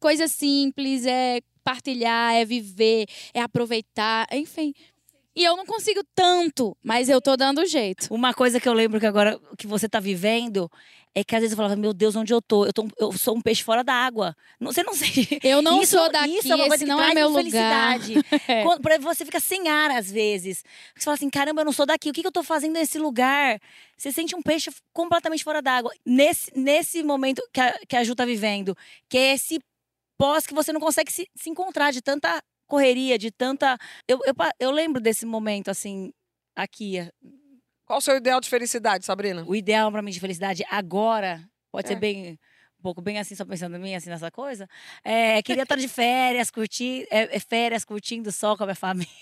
coisa 0.01 0.29
simples, 0.29 1.07
é 1.07 1.41
partilhar, 1.65 2.35
é 2.35 2.45
viver, 2.45 3.07
é 3.33 3.41
aproveitar, 3.41 4.27
enfim. 4.33 4.75
E 5.35 5.43
eu 5.45 5.57
não 5.57 5.65
consigo 5.65 6.03
tanto, 6.15 6.77
mas 6.83 7.09
eu 7.09 7.21
tô 7.21 7.37
dando 7.37 7.65
jeito. 7.65 8.13
Uma 8.13 8.35
coisa 8.35 8.61
que 8.61 8.69
eu 8.69 8.75
lembro 8.75 9.01
que 9.01 9.07
agora 9.07 9.41
que 9.57 9.67
você 9.67 9.89
tá 9.89 9.99
vivendo 9.99 10.71
é 11.15 11.25
que 11.25 11.35
às 11.35 11.41
vezes 11.41 11.53
eu 11.53 11.57
falava, 11.57 11.75
meu 11.75 11.95
Deus, 11.95 12.15
onde 12.17 12.35
eu 12.35 12.41
tô? 12.43 12.67
Eu, 12.67 12.73
tô, 12.73 12.87
eu 12.99 13.13
sou 13.13 13.37
um 13.37 13.41
peixe 13.41 13.63
fora 13.63 13.83
da 13.83 13.95
água. 13.95 14.37
Não, 14.61 14.73
você 14.73 14.83
não 14.83 14.93
sei. 14.95 15.39
Eu 15.43 15.63
não 15.63 15.83
Isso- 15.83 15.97
sou 15.97 16.11
daqui, 16.13 16.39
isso 16.39 16.53
é 16.53 16.55
uma 16.55 16.69
coisa 16.69 16.85
esse 16.85 16.87
não 16.87 17.03
é 17.03 17.15
meu 17.15 17.29
lugar. 17.29 17.99
É. 18.49 18.63
Quando, 18.63 19.03
você 19.03 19.25
fica 19.25 19.41
sem 19.41 19.69
ar 19.69 19.91
às 19.91 20.11
vezes. 20.11 20.63
Você 20.95 21.05
fala 21.05 21.15
assim, 21.15 21.31
caramba, 21.31 21.63
eu 21.63 21.65
não 21.67 21.73
sou 21.73 21.87
daqui. 21.87 22.11
O 22.11 22.13
que, 22.13 22.21
que 22.21 22.27
eu 22.27 22.33
tô 22.33 22.43
fazendo 22.43 22.73
nesse 22.73 22.99
lugar? 22.99 23.59
Você 23.97 24.13
sente 24.13 24.35
um 24.37 24.43
peixe 24.43 24.71
completamente 24.93 25.45
fora 25.45 25.63
d'água. 25.63 25.93
Nesse, 26.05 26.51
nesse 26.55 27.03
momento 27.03 27.43
que 27.53 27.61
a, 27.61 27.79
que 27.89 27.97
a 27.97 28.05
Ju 28.05 28.15
tá 28.15 28.25
vivendo, 28.27 28.77
que 29.09 29.17
é 29.17 29.33
esse 29.35 29.59
pós 30.23 30.47
que 30.47 30.55
você 30.55 30.73
não 30.73 30.81
consegue 30.81 31.11
se, 31.11 31.29
se 31.35 31.51
encontrar 31.51 31.91
de 31.91 32.01
tanta 32.01 32.41
correria, 32.69 33.19
de 33.19 33.33
tanta... 33.33 33.77
Eu, 34.07 34.21
eu, 34.25 34.33
eu 34.61 34.71
lembro 34.71 35.03
desse 35.03 35.27
momento, 35.27 35.69
assim, 35.69 36.13
aqui. 36.55 36.99
Qual 37.85 37.99
o 37.99 38.01
seu 38.01 38.17
ideal 38.19 38.41
de 38.41 38.49
felicidade, 38.49 39.05
Sabrina? 39.05 39.45
O 39.45 39.57
ideal 39.57 39.91
pra 39.91 40.01
mim 40.01 40.13
de 40.13 40.21
felicidade 40.21 40.63
agora, 40.71 41.45
pode 41.73 41.87
É. 41.87 41.89
ser 41.89 41.97
bem... 41.97 42.39
Um 42.79 42.83
pouco 42.83 43.01
bem 43.03 43.19
assim, 43.19 43.35
só 43.35 43.45
pensando 43.45 43.77
em 43.77 43.81
mim, 43.81 43.95
assim, 43.97 44.11
nessa 44.11 44.31
coisa. 44.31 44.69
É, 45.05 45.43
queria 45.43 45.65
estar 45.65 45.77
de 45.77 45.87
férias, 45.89 46.51
curtir, 46.53 47.07
é, 47.11 47.37
é 47.37 47.41
férias, 47.41 47.85
curtindo 47.85 48.29
o 48.29 48.33
sol 48.33 48.57
com 48.57 48.63
a 48.63 48.67
minha 48.67 48.75
família. 48.77 49.13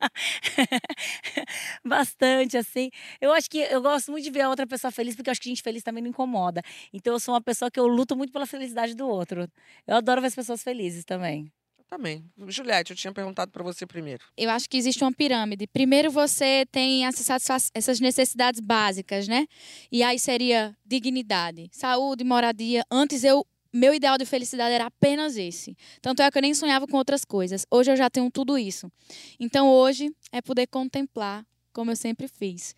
Bastante, 1.84 2.56
assim. 2.56 2.90
Eu 3.20 3.32
acho 3.32 3.48
que 3.50 3.58
eu 3.58 3.80
gosto 3.82 4.10
muito 4.10 4.24
de 4.24 4.30
ver 4.30 4.42
a 4.42 4.48
outra 4.48 4.66
pessoa 4.66 4.90
feliz, 4.90 5.14
porque 5.14 5.30
eu 5.30 5.32
acho 5.32 5.40
que 5.40 5.48
gente 5.48 5.62
feliz 5.62 5.82
também 5.82 6.02
me 6.02 6.08
incomoda. 6.08 6.62
Então 6.92 7.14
eu 7.14 7.20
sou 7.20 7.34
uma 7.34 7.40
pessoa 7.40 7.70
que 7.70 7.80
eu 7.80 7.86
luto 7.86 8.16
muito 8.16 8.32
pela 8.32 8.46
felicidade 8.46 8.94
do 8.94 9.06
outro. 9.08 9.48
Eu 9.86 9.96
adoro 9.96 10.20
ver 10.20 10.28
as 10.28 10.34
pessoas 10.34 10.62
felizes 10.62 11.04
também. 11.04 11.50
Eu 11.78 11.84
também. 11.84 12.24
Juliette, 12.48 12.92
eu 12.92 12.96
tinha 12.96 13.12
perguntado 13.12 13.50
pra 13.50 13.62
você 13.62 13.86
primeiro. 13.86 14.24
eu 14.36 14.50
acho 14.50 14.68
que 14.68 14.76
existe 14.76 15.02
uma 15.02 15.12
pirâmide. 15.12 15.66
Primeiro 15.66 16.10
você 16.10 16.66
tem 16.70 17.04
essas 17.06 18.00
necessidades 18.00 18.60
básicas, 18.60 19.28
né? 19.28 19.46
E 19.90 20.02
aí 20.02 20.18
seria 20.18 20.76
dignidade, 20.84 21.68
saúde, 21.72 22.24
moradia. 22.24 22.84
Antes 22.90 23.24
eu 23.24 23.46
meu 23.76 23.94
ideal 23.94 24.16
de 24.18 24.24
felicidade 24.26 24.74
era 24.74 24.86
apenas 24.86 25.36
esse. 25.36 25.76
Tanto 26.00 26.22
é 26.22 26.30
que 26.30 26.38
eu 26.38 26.42
nem 26.42 26.54
sonhava 26.54 26.86
com 26.86 26.96
outras 26.96 27.24
coisas. 27.24 27.66
Hoje 27.70 27.90
eu 27.92 27.96
já 27.96 28.08
tenho 28.10 28.30
tudo 28.30 28.56
isso. 28.58 28.90
Então 29.38 29.68
hoje 29.68 30.10
é 30.32 30.40
poder 30.42 30.66
contemplar, 30.66 31.44
como 31.72 31.90
eu 31.90 31.96
sempre 31.96 32.26
fiz. 32.28 32.74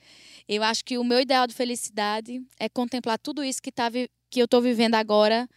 Eu 0.49 0.63
acho 0.63 0.85
que 0.85 0.99
o 0.99 1.05
meu 1.05 1.21
ideal 1.21 1.47
de 1.47 1.55
felicidade 1.55 2.43
é 2.59 2.69
contemplar 2.69 3.19
tudo 3.19 3.45
isso 3.45 3.63
que, 3.63 3.71
tá 3.73 3.89
vi- 3.89 4.11
que 4.31 4.41
eu 4.41 4.45
estou 4.47 4.61
vivendo 4.61 4.95
agora, 4.97 5.49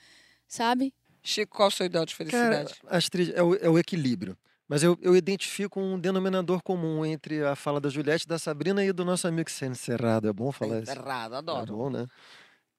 sabe? 0.48 0.94
Chico, 1.24 1.56
qual 1.56 1.68
o 1.68 1.72
seu 1.72 1.86
ideal 1.86 2.06
de 2.06 2.16
Cara, 2.16 2.32
felicidade? 2.32 2.74
Astrid, 2.88 3.32
é 3.36 3.44
o, 3.44 3.56
é 3.56 3.70
o 3.70 3.78
equilíbrio. 3.78 4.38
Mas 4.68 4.84
eu, 4.84 4.98
eu 5.02 5.16
identifico 5.16 5.80
um 5.82 6.00
denominador 6.00 6.64
comum 6.64 7.06
entre 7.06 7.44
a 7.44 7.56
fala 7.56 7.80
da 7.82 7.90
Juliette, 7.90 8.26
da 8.28 8.40
Sabrina 8.40 8.84
e 8.86 8.94
do 8.94 9.04
nosso 9.04 9.28
amigo 9.28 9.52
Sênio 9.52 9.76
Cerrado. 9.76 10.30
É 10.30 10.34
bom 10.34 10.52
falar 10.52 10.80
isso? 10.82 10.92
Errado, 10.94 11.36
É 11.36 11.38
adoro. 11.40 11.76
bom, 11.76 11.90
né? 11.90 12.08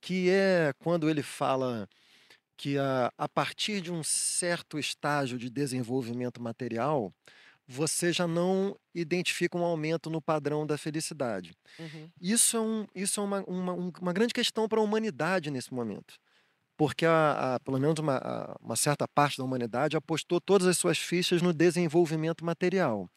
Que 0.01 0.31
é 0.31 0.73
quando 0.79 1.09
ele 1.11 1.23
fala 1.23 1.87
que 2.63 2.79
a, 2.79 3.11
a 3.19 3.29
partir 3.29 3.81
de 3.81 3.91
um 3.93 4.03
certo 4.05 4.79
estágio 4.79 5.39
de 5.39 5.51
desenvolvimento 5.51 6.41
material, 6.43 7.13
você 7.67 8.13
já 8.13 8.27
não 8.27 8.77
identifica 8.95 9.59
um 9.59 9.65
aumento 9.65 10.11
no 10.11 10.23
padrão 10.23 10.67
da 10.67 10.79
felicidade. 10.79 11.53
Uhum. 11.79 12.11
Isso 12.21 12.57
é, 12.57 12.61
um, 12.61 12.87
isso 12.95 13.21
é 13.21 13.25
uma, 13.25 13.43
uma, 13.47 13.73
um- 13.75 13.93
uma 14.01 14.13
grande 14.13 14.35
questão 14.35 14.69
para 14.69 14.81
a 14.81 14.83
humanidade 14.85 15.51
nesse 15.51 15.75
momento. 15.75 16.15
Porque, 16.77 17.07
a, 17.07 17.57
a- 17.57 17.61
pelo 17.61 17.79
menos, 17.81 17.99
uma, 18.01 18.17
a- 18.19 18.57
uma 18.61 18.77
certa 18.77 19.07
parte 19.09 19.39
da 19.39 19.45
humanidade 19.45 19.97
apostou 19.97 20.41
todas 20.41 20.67
as 20.69 20.79
suas 20.79 20.99
fichas 20.99 21.43
no 21.43 21.53
desenvolvimento 21.53 22.45
material. 22.45 23.09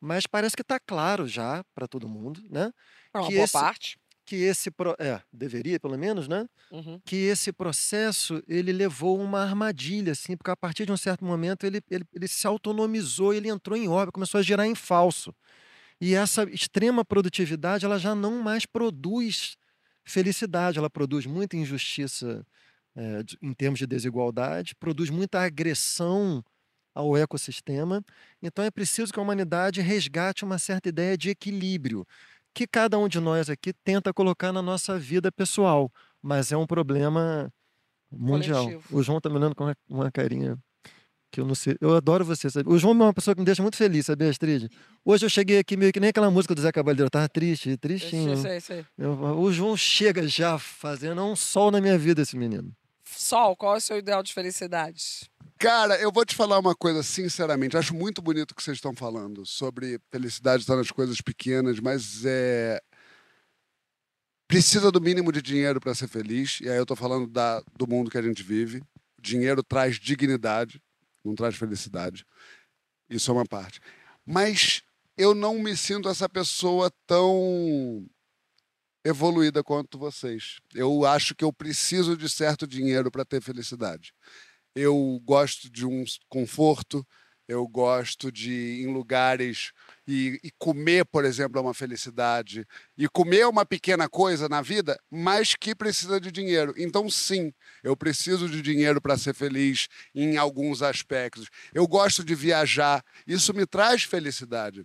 Mas 0.00 0.26
parece 0.26 0.56
que 0.56 0.62
está 0.62 0.80
claro 0.80 1.26
já 1.28 1.64
para 1.74 1.88
todo 1.88 2.08
mundo 2.08 2.42
né? 2.50 2.72
Pra 3.12 3.22
uma 3.22 3.28
Que 3.28 3.34
boa 3.36 3.44
esse- 3.44 3.52
parte. 3.52 3.98
Que 4.28 4.36
esse. 4.36 4.70
Pro, 4.70 4.94
é, 4.98 5.20
deveria, 5.32 5.80
pelo 5.80 5.96
menos, 5.98 6.28
né? 6.28 6.46
Uhum. 6.70 7.00
que 7.04 7.16
esse 7.16 7.50
processo 7.50 8.42
ele 8.46 8.72
levou 8.72 9.18
uma 9.18 9.40
armadilha, 9.42 10.12
assim, 10.12 10.36
porque 10.36 10.50
a 10.50 10.56
partir 10.56 10.84
de 10.84 10.92
um 10.92 10.96
certo 10.98 11.24
momento 11.24 11.64
ele, 11.64 11.80
ele, 11.90 12.04
ele 12.14 12.28
se 12.28 12.46
autonomizou, 12.46 13.32
ele 13.32 13.48
entrou 13.48 13.76
em 13.76 13.88
órbita, 13.88 14.12
começou 14.12 14.38
a 14.38 14.42
girar 14.42 14.66
em 14.66 14.74
falso. 14.74 15.34
E 16.00 16.14
essa 16.14 16.44
extrema 16.44 17.04
produtividade 17.04 17.84
ela 17.84 17.98
já 17.98 18.14
não 18.14 18.42
mais 18.42 18.66
produz 18.66 19.56
felicidade, 20.04 20.78
ela 20.78 20.90
produz 20.90 21.26
muita 21.26 21.56
injustiça 21.56 22.44
de- 23.24 23.38
em 23.40 23.52
termos 23.54 23.78
de 23.78 23.86
desigualdade, 23.86 24.74
produz 24.74 25.10
muita 25.10 25.40
agressão 25.40 26.42
ao 26.94 27.16
ecossistema. 27.16 28.04
Então 28.42 28.64
é 28.64 28.70
preciso 28.70 29.12
que 29.12 29.18
a 29.20 29.22
humanidade 29.22 29.80
resgate 29.80 30.44
uma 30.44 30.58
certa 30.58 30.88
ideia 30.88 31.16
de 31.16 31.30
equilíbrio 31.30 32.04
que 32.58 32.66
cada 32.66 32.98
um 32.98 33.06
de 33.06 33.20
nós 33.20 33.48
aqui 33.48 33.72
tenta 33.72 34.12
colocar 34.12 34.52
na 34.52 34.60
nossa 34.60 34.98
vida 34.98 35.30
pessoal 35.30 35.92
mas 36.20 36.50
é 36.50 36.56
um 36.56 36.66
problema 36.66 37.48
mundial. 38.10 38.64
Coletivo. 38.64 38.98
O 38.98 39.02
João 39.02 39.20
tá 39.20 39.28
me 39.30 39.36
olhando 39.36 39.54
com 39.54 39.62
uma, 39.64 39.76
uma 39.88 40.10
carinha 40.10 40.58
que 41.30 41.40
eu 41.40 41.44
não 41.46 41.54
sei. 41.54 41.76
Eu 41.80 41.94
adoro 41.94 42.24
você, 42.24 42.50
sabe? 42.50 42.68
O 42.68 42.76
João 42.76 42.94
é 42.94 43.04
uma 43.04 43.14
pessoa 43.14 43.34
que 43.34 43.40
me 43.40 43.44
deixa 43.44 43.62
muito 43.62 43.76
feliz, 43.76 44.06
sabia, 44.06 44.28
Astrid? 44.28 44.68
Hoje 45.04 45.24
eu 45.26 45.30
cheguei 45.30 45.60
aqui 45.60 45.76
meio 45.76 45.92
que 45.92 46.00
nem 46.00 46.10
aquela 46.10 46.30
música 46.30 46.54
do 46.54 46.60
Zé 46.60 46.72
Cabaleiro, 46.72 47.06
eu 47.06 47.10
tava 47.10 47.28
triste, 47.28 47.76
tristinho. 47.76 48.32
Isso, 48.32 48.48
isso, 48.48 48.72
isso. 48.72 48.86
Eu- 48.98 49.12
o 49.38 49.52
João 49.52 49.76
chega 49.76 50.26
já 50.26 50.58
fazendo 50.58 51.22
um 51.22 51.36
sol 51.36 51.70
na 51.70 51.80
minha 51.80 51.96
vida, 51.96 52.22
esse 52.22 52.36
menino. 52.36 52.72
Sol, 53.04 53.54
qual 53.56 53.74
é 53.74 53.78
o 53.78 53.80
seu 53.80 53.96
ideal 53.98 54.22
de 54.22 54.32
felicidade? 54.34 55.30
Cara, 55.58 56.00
eu 56.00 56.12
vou 56.12 56.24
te 56.24 56.36
falar 56.36 56.56
uma 56.60 56.74
coisa 56.74 57.02
sinceramente. 57.02 57.76
Acho 57.76 57.92
muito 57.92 58.22
bonito 58.22 58.52
o 58.52 58.54
que 58.54 58.62
vocês 58.62 58.76
estão 58.76 58.94
falando 58.94 59.44
sobre 59.44 59.98
felicidade 60.08 60.62
estar 60.62 60.76
nas 60.76 60.92
coisas 60.92 61.20
pequenas, 61.20 61.80
mas 61.80 62.24
é. 62.24 62.80
Precisa 64.46 64.92
do 64.92 65.00
mínimo 65.00 65.32
de 65.32 65.42
dinheiro 65.42 65.80
para 65.80 65.96
ser 65.96 66.06
feliz. 66.06 66.60
E 66.60 66.68
aí 66.68 66.76
eu 66.76 66.86
tô 66.86 66.94
falando 66.94 67.26
da, 67.26 67.60
do 67.76 67.88
mundo 67.88 68.08
que 68.08 68.16
a 68.16 68.22
gente 68.22 68.40
vive. 68.40 68.82
Dinheiro 69.20 69.62
traz 69.64 69.96
dignidade, 69.96 70.80
não 71.24 71.34
traz 71.34 71.56
felicidade. 71.56 72.24
Isso 73.10 73.28
é 73.30 73.34
uma 73.34 73.44
parte. 73.44 73.80
Mas 74.24 74.82
eu 75.16 75.34
não 75.34 75.58
me 75.58 75.76
sinto 75.76 76.08
essa 76.08 76.28
pessoa 76.28 76.88
tão 77.04 78.06
evoluída 79.04 79.64
quanto 79.64 79.98
vocês. 79.98 80.60
Eu 80.72 81.04
acho 81.04 81.34
que 81.34 81.44
eu 81.44 81.52
preciso 81.52 82.16
de 82.16 82.28
certo 82.28 82.64
dinheiro 82.64 83.10
para 83.10 83.24
ter 83.24 83.42
felicidade. 83.42 84.14
Eu 84.78 85.20
gosto 85.24 85.68
de 85.68 85.84
um 85.84 86.04
conforto, 86.28 87.04
Eu 87.48 87.66
gosto 87.66 88.30
de 88.30 88.52
ir 88.52 88.82
em 88.82 88.92
lugares 88.92 89.72
e, 90.06 90.38
e, 90.44 90.50
comer, 90.58 91.06
por 91.06 91.24
exemplo, 91.24 91.58
é 91.58 91.62
uma 91.62 91.72
felicidade. 91.72 92.66
E 92.96 93.08
comer 93.08 93.40
é 93.40 93.46
uma 93.48 93.64
pequena 93.64 94.06
coisa 94.06 94.50
na 94.50 94.60
vida, 94.60 95.00
mas 95.10 95.54
que 95.54 95.74
precisa 95.74 96.20
de 96.20 96.30
dinheiro. 96.30 96.74
Então, 96.76 97.08
sim, 97.08 97.50
eu 97.82 97.96
preciso 97.96 98.50
de 98.50 98.60
dinheiro 98.60 99.00
para 99.00 99.16
ser 99.16 99.34
feliz 99.34 99.88
em 100.14 100.36
alguns 100.36 100.82
aspectos. 100.82 101.48
Eu 101.72 101.88
gosto 101.88 102.22
de 102.22 102.34
viajar, 102.34 103.02
isso 103.26 103.54
me 103.54 103.64
traz 103.64 104.02
felicidade. 104.02 104.84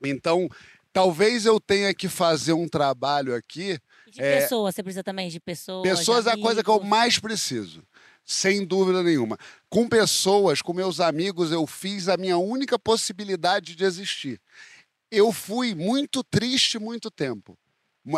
Então, 0.00 0.48
talvez 0.92 1.44
eu 1.44 1.58
tenha 1.58 1.92
que 1.92 2.08
fazer 2.08 2.52
um 2.52 2.68
trabalho 2.68 3.34
aqui. 3.34 3.80
De 4.06 4.22
é, 4.22 4.40
pessoas, 4.40 4.76
você 4.76 4.82
precisa 4.82 5.02
também 5.02 5.28
de 5.28 5.40
pessoas. 5.40 5.82
Pessoas 5.82 6.26
é 6.28 6.30
a 6.30 6.38
coisa 6.38 6.62
que 6.62 6.70
eu 6.70 6.84
mais 6.84 7.18
preciso 7.18 7.82
sem 8.26 8.66
dúvida 8.66 9.02
nenhuma. 9.02 9.38
Com 9.70 9.88
pessoas, 9.88 10.60
com 10.60 10.74
meus 10.74 10.98
amigos, 10.98 11.52
eu 11.52 11.64
fiz 11.66 12.08
a 12.08 12.16
minha 12.16 12.36
única 12.36 12.76
possibilidade 12.76 13.76
de 13.76 13.84
existir. 13.84 14.40
Eu 15.10 15.32
fui 15.32 15.74
muito 15.74 16.24
triste 16.24 16.78
muito 16.78 17.10
tempo. 17.10 17.56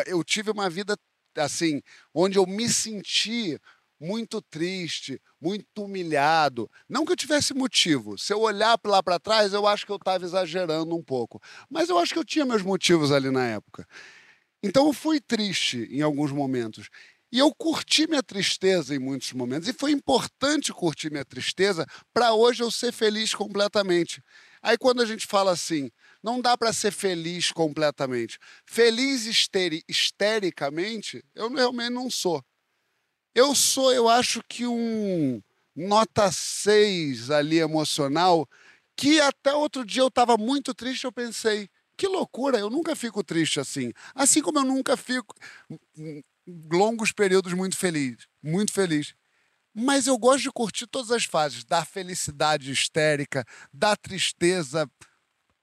Eu 0.07 0.25
tive 0.25 0.51
uma 0.51 0.71
vida 0.71 0.97
assim, 1.37 1.83
onde 2.14 2.38
eu 2.38 2.47
me 2.47 2.68
senti 2.68 3.61
muito 4.01 4.40
triste, 4.40 5.21
muito 5.40 5.85
humilhado. 5.85 6.71
Não 6.88 7.05
que 7.05 7.12
eu 7.12 7.16
tivesse 7.16 7.53
motivo. 7.53 8.16
Se 8.16 8.33
eu 8.33 8.40
olhar 8.40 8.79
lá 8.85 9.03
para 9.03 9.18
trás, 9.18 9.53
eu 9.53 9.66
acho 9.66 9.85
que 9.85 9.92
eu 9.92 9.97
estava 9.97 10.25
exagerando 10.25 10.97
um 10.97 11.03
pouco. 11.03 11.40
Mas 11.68 11.88
eu 11.88 11.99
acho 11.99 12.12
que 12.12 12.18
eu 12.18 12.25
tinha 12.25 12.47
meus 12.47 12.62
motivos 12.62 13.12
ali 13.12 13.31
na 13.31 13.44
época. 13.47 13.87
Então 14.62 14.87
eu 14.87 14.92
fui 14.92 15.21
triste 15.21 15.88
em 15.90 16.01
alguns 16.01 16.33
momentos. 16.33 16.88
E 17.31 17.38
eu 17.38 17.55
curti 17.55 18.07
minha 18.07 18.23
tristeza 18.23 18.95
em 18.95 18.99
muitos 18.99 19.33
momentos. 19.33 19.69
E 19.69 19.73
foi 19.73 19.93
importante 19.93 20.73
curtir 20.73 21.11
minha 21.11 21.25
tristeza 21.25 21.87
para 22.12 22.33
hoje 22.33 22.62
eu 22.62 22.71
ser 22.71 22.93
feliz 22.93 23.35
completamente. 23.35 24.23
Aí 24.62 24.79
quando 24.79 25.03
a 25.03 25.07
gente 25.07 25.27
fala 25.27 25.53
assim, 25.53 25.91
não 26.23 26.41
dá 26.41 26.57
para 26.57 26.73
ser 26.73 26.91
feliz 26.91 27.53
completamente. 27.53 28.38
Feliz 28.67 29.27
esteri 29.27 29.83
histericamente, 29.88 31.23
eu 31.35 31.53
realmente 31.53 31.91
não 31.91 32.11
sou. 32.11 32.43
Eu 33.35 33.55
sou, 33.55 33.93
eu 33.93 34.09
acho 34.09 34.43
que 34.49 34.67
um 34.67 35.41
nota 35.77 36.33
6 36.33 37.31
ali 37.31 37.59
emocional, 37.59 38.49
que 38.97 39.21
até 39.21 39.55
outro 39.55 39.85
dia 39.85 40.03
eu 40.03 40.09
estava 40.09 40.37
muito 40.37 40.75
triste, 40.75 41.05
eu 41.05 41.12
pensei, 41.12 41.69
que 41.97 42.09
loucura, 42.09 42.59
eu 42.59 42.69
nunca 42.69 42.97
fico 42.97 43.23
triste 43.23 43.61
assim. 43.61 43.93
Assim 44.14 44.43
como 44.43 44.59
eu 44.59 44.64
nunca 44.64 44.97
fico 44.97 45.35
longos 46.73 47.13
períodos 47.13 47.53
muito 47.53 47.77
feliz, 47.77 48.27
muito 48.43 48.73
feliz. 48.73 49.15
Mas 49.75 50.07
eu 50.07 50.19
gosto 50.19 50.43
de 50.45 50.51
curtir 50.51 50.87
todas 50.87 51.11
as 51.11 51.25
fases, 51.25 51.65
da 51.65 51.85
felicidade 51.85 52.71
histérica, 52.73 53.45
da 53.73 53.95
tristeza 53.95 54.91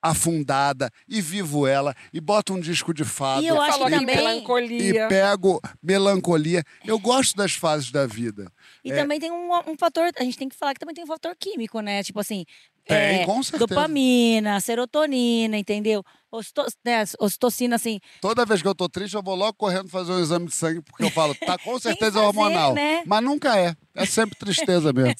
afundada 0.02 0.92
e 1.08 1.20
vivo 1.20 1.66
ela 1.66 1.96
e 2.14 2.22
boto 2.22 2.54
um 2.54 2.60
disco 2.60 2.94
de 2.94 3.04
fado 3.04 3.42
e 3.42 3.48
eu 3.48 3.60
acho 3.60 3.80
que 3.80 3.90
também 3.90 4.06
melancolia. 4.06 5.06
e 5.06 5.10
pego 5.10 5.60
melancolia. 5.82 6.64
Eu 6.86 7.00
gosto 7.00 7.36
das 7.36 7.54
fases 7.54 7.92
da 7.92 8.06
vida 8.06 8.52
e 8.86 8.92
é... 8.92 8.96
também 8.96 9.20
tem 9.20 9.32
um, 9.32 9.50
um, 9.68 9.78
fator 9.78 10.10
a 10.16 10.24
gente 10.24 10.38
tem 10.38 10.48
que 10.48 10.56
falar 10.56 10.74
que 10.74 10.80
também 10.80 10.96
tem 10.96 11.04
um 11.04 11.08
fator 11.08 11.36
químico 11.36 11.80
né 11.82 12.04
tipo 12.04 12.20
assim 12.20 12.46
tem, 12.88 13.22
é, 13.22 13.26
com 13.26 13.42
certeza. 13.42 13.66
Dopamina, 13.66 14.60
serotonina, 14.60 15.58
entendeu? 15.58 16.04
Osto, 16.32 16.64
né, 16.86 17.04
ocitocina, 17.20 17.76
assim. 17.78 18.00
Toda 18.22 18.46
vez 18.46 18.62
que 18.62 18.68
eu 18.68 18.76
tô 18.76 18.88
triste, 18.88 19.16
eu 19.16 19.24
vou 19.24 19.34
logo 19.34 19.54
correndo 19.54 19.90
fazer 19.90 20.12
um 20.12 20.20
exame 20.20 20.46
de 20.46 20.54
sangue, 20.54 20.82
porque 20.82 21.04
eu 21.04 21.10
falo, 21.10 21.34
tá 21.34 21.58
com 21.58 21.78
certeza 21.82 22.12
fazer, 22.12 22.26
hormonal. 22.28 22.76
Né? 22.76 23.02
Mas 23.08 23.24
nunca 23.24 23.58
é. 23.58 23.76
É 23.96 24.06
sempre 24.06 24.38
tristeza 24.38 24.94
mesmo. 24.94 25.16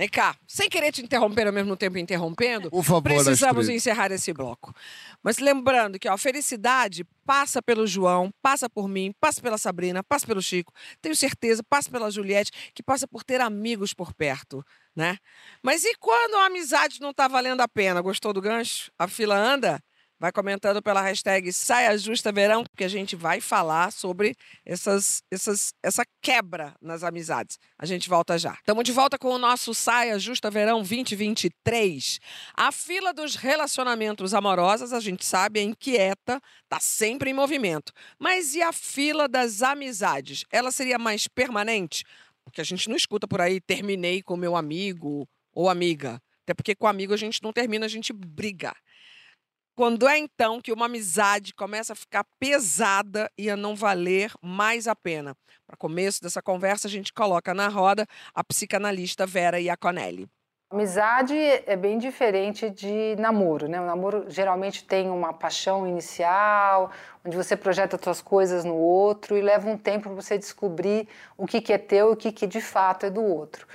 Vem 0.00 0.08
cá, 0.08 0.34
sem 0.46 0.66
querer 0.66 0.92
te 0.92 1.02
interromper 1.02 1.46
ao 1.46 1.52
mesmo 1.52 1.76
tempo 1.76 1.98
interrompendo, 1.98 2.70
Por 2.70 2.82
favor, 2.82 3.02
precisamos 3.02 3.68
encerrar 3.68 4.10
esse 4.10 4.32
bloco. 4.32 4.74
Mas 5.22 5.36
lembrando 5.36 5.98
que 5.98 6.08
ó, 6.08 6.14
a 6.14 6.18
felicidade 6.18 7.04
passa 7.26 7.60
pelo 7.60 7.86
João, 7.86 8.32
passa 8.40 8.68
por 8.68 8.88
mim, 8.88 9.14
passa 9.20 9.42
pela 9.42 9.58
Sabrina, 9.58 10.02
passa 10.02 10.26
pelo 10.26 10.40
Chico, 10.40 10.72
tenho 11.02 11.14
certeza, 11.14 11.62
passa 11.62 11.90
pela 11.90 12.10
Juliette, 12.10 12.50
que 12.74 12.82
passa 12.82 13.06
por 13.06 13.22
ter 13.22 13.42
amigos 13.42 13.92
por 13.92 14.14
perto, 14.14 14.64
né? 14.96 15.18
Mas 15.62 15.84
e 15.84 15.94
quando 15.96 16.36
a 16.36 16.46
amizade 16.46 16.98
não 16.98 17.10
está 17.10 17.28
valendo 17.28 17.60
a 17.60 17.68
pena? 17.68 18.00
Gostou 18.00 18.32
do 18.32 18.40
gancho? 18.40 18.90
A 18.98 19.06
fila 19.06 19.36
anda? 19.36 19.82
Vai 20.20 20.30
comentando 20.30 20.82
pela 20.82 21.00
hashtag 21.00 21.50
Saia 21.50 21.96
Justa 21.96 22.30
Verão, 22.30 22.62
porque 22.62 22.84
a 22.84 22.88
gente 22.88 23.16
vai 23.16 23.40
falar 23.40 23.90
sobre 23.90 24.36
essas, 24.66 25.22
essas, 25.30 25.72
essa 25.82 26.04
quebra 26.20 26.74
nas 26.78 27.02
amizades. 27.02 27.58
A 27.78 27.86
gente 27.86 28.06
volta 28.06 28.36
já. 28.36 28.52
Estamos 28.52 28.84
de 28.84 28.92
volta 28.92 29.18
com 29.18 29.30
o 29.30 29.38
nosso 29.38 29.72
Saia 29.72 30.18
Justa 30.18 30.50
Verão 30.50 30.82
2023. 30.82 32.20
A 32.52 32.70
fila 32.70 33.14
dos 33.14 33.34
relacionamentos 33.34 34.34
amorosos, 34.34 34.92
a 34.92 35.00
gente 35.00 35.24
sabe, 35.24 35.58
é 35.58 35.62
inquieta, 35.62 36.38
está 36.64 36.78
sempre 36.78 37.30
em 37.30 37.34
movimento. 37.34 37.90
Mas 38.18 38.54
e 38.54 38.60
a 38.60 38.74
fila 38.74 39.26
das 39.26 39.62
amizades? 39.62 40.44
Ela 40.52 40.70
seria 40.70 40.98
mais 40.98 41.26
permanente? 41.28 42.04
Porque 42.44 42.60
a 42.60 42.64
gente 42.64 42.90
não 42.90 42.96
escuta 42.96 43.26
por 43.26 43.40
aí, 43.40 43.58
terminei 43.58 44.20
com 44.20 44.36
meu 44.36 44.54
amigo 44.54 45.26
ou 45.54 45.70
amiga. 45.70 46.20
Até 46.42 46.52
porque 46.52 46.74
com 46.74 46.86
amigo 46.86 47.14
a 47.14 47.16
gente 47.16 47.42
não 47.42 47.54
termina, 47.54 47.86
a 47.86 47.88
gente 47.88 48.12
briga. 48.12 48.74
Quando 49.80 50.06
é 50.06 50.18
então 50.18 50.60
que 50.60 50.74
uma 50.74 50.84
amizade 50.84 51.54
começa 51.54 51.94
a 51.94 51.96
ficar 51.96 52.22
pesada 52.38 53.30
e 53.38 53.48
a 53.48 53.56
não 53.56 53.74
valer 53.74 54.30
mais 54.42 54.86
a 54.86 54.94
pena? 54.94 55.34
Para 55.66 55.74
começo 55.74 56.20
dessa 56.22 56.42
conversa, 56.42 56.86
a 56.86 56.90
gente 56.90 57.14
coloca 57.14 57.54
na 57.54 57.66
roda 57.66 58.06
a 58.34 58.44
psicanalista 58.44 59.24
Vera 59.24 59.58
Iaconelli. 59.58 60.28
Amizade 60.70 61.34
é 61.34 61.74
bem 61.76 61.96
diferente 61.96 62.68
de 62.68 63.16
namoro, 63.18 63.68
né? 63.68 63.80
O 63.80 63.86
namoro 63.86 64.26
geralmente 64.28 64.84
tem 64.84 65.08
uma 65.08 65.32
paixão 65.32 65.86
inicial, 65.86 66.90
onde 67.24 67.34
você 67.34 67.56
projeta 67.56 67.98
suas 67.98 68.20
coisas 68.20 68.66
no 68.66 68.76
outro 68.76 69.34
e 69.34 69.40
leva 69.40 69.66
um 69.66 69.78
tempo 69.78 70.10
para 70.10 70.14
você 70.14 70.36
descobrir 70.36 71.08
o 71.38 71.46
que, 71.46 71.58
que 71.58 71.72
é 71.72 71.78
teu 71.78 72.10
e 72.10 72.12
o 72.12 72.16
que, 72.16 72.30
que 72.32 72.46
de 72.46 72.60
fato 72.60 73.06
é 73.06 73.10
do 73.10 73.24
outro. 73.24 73.66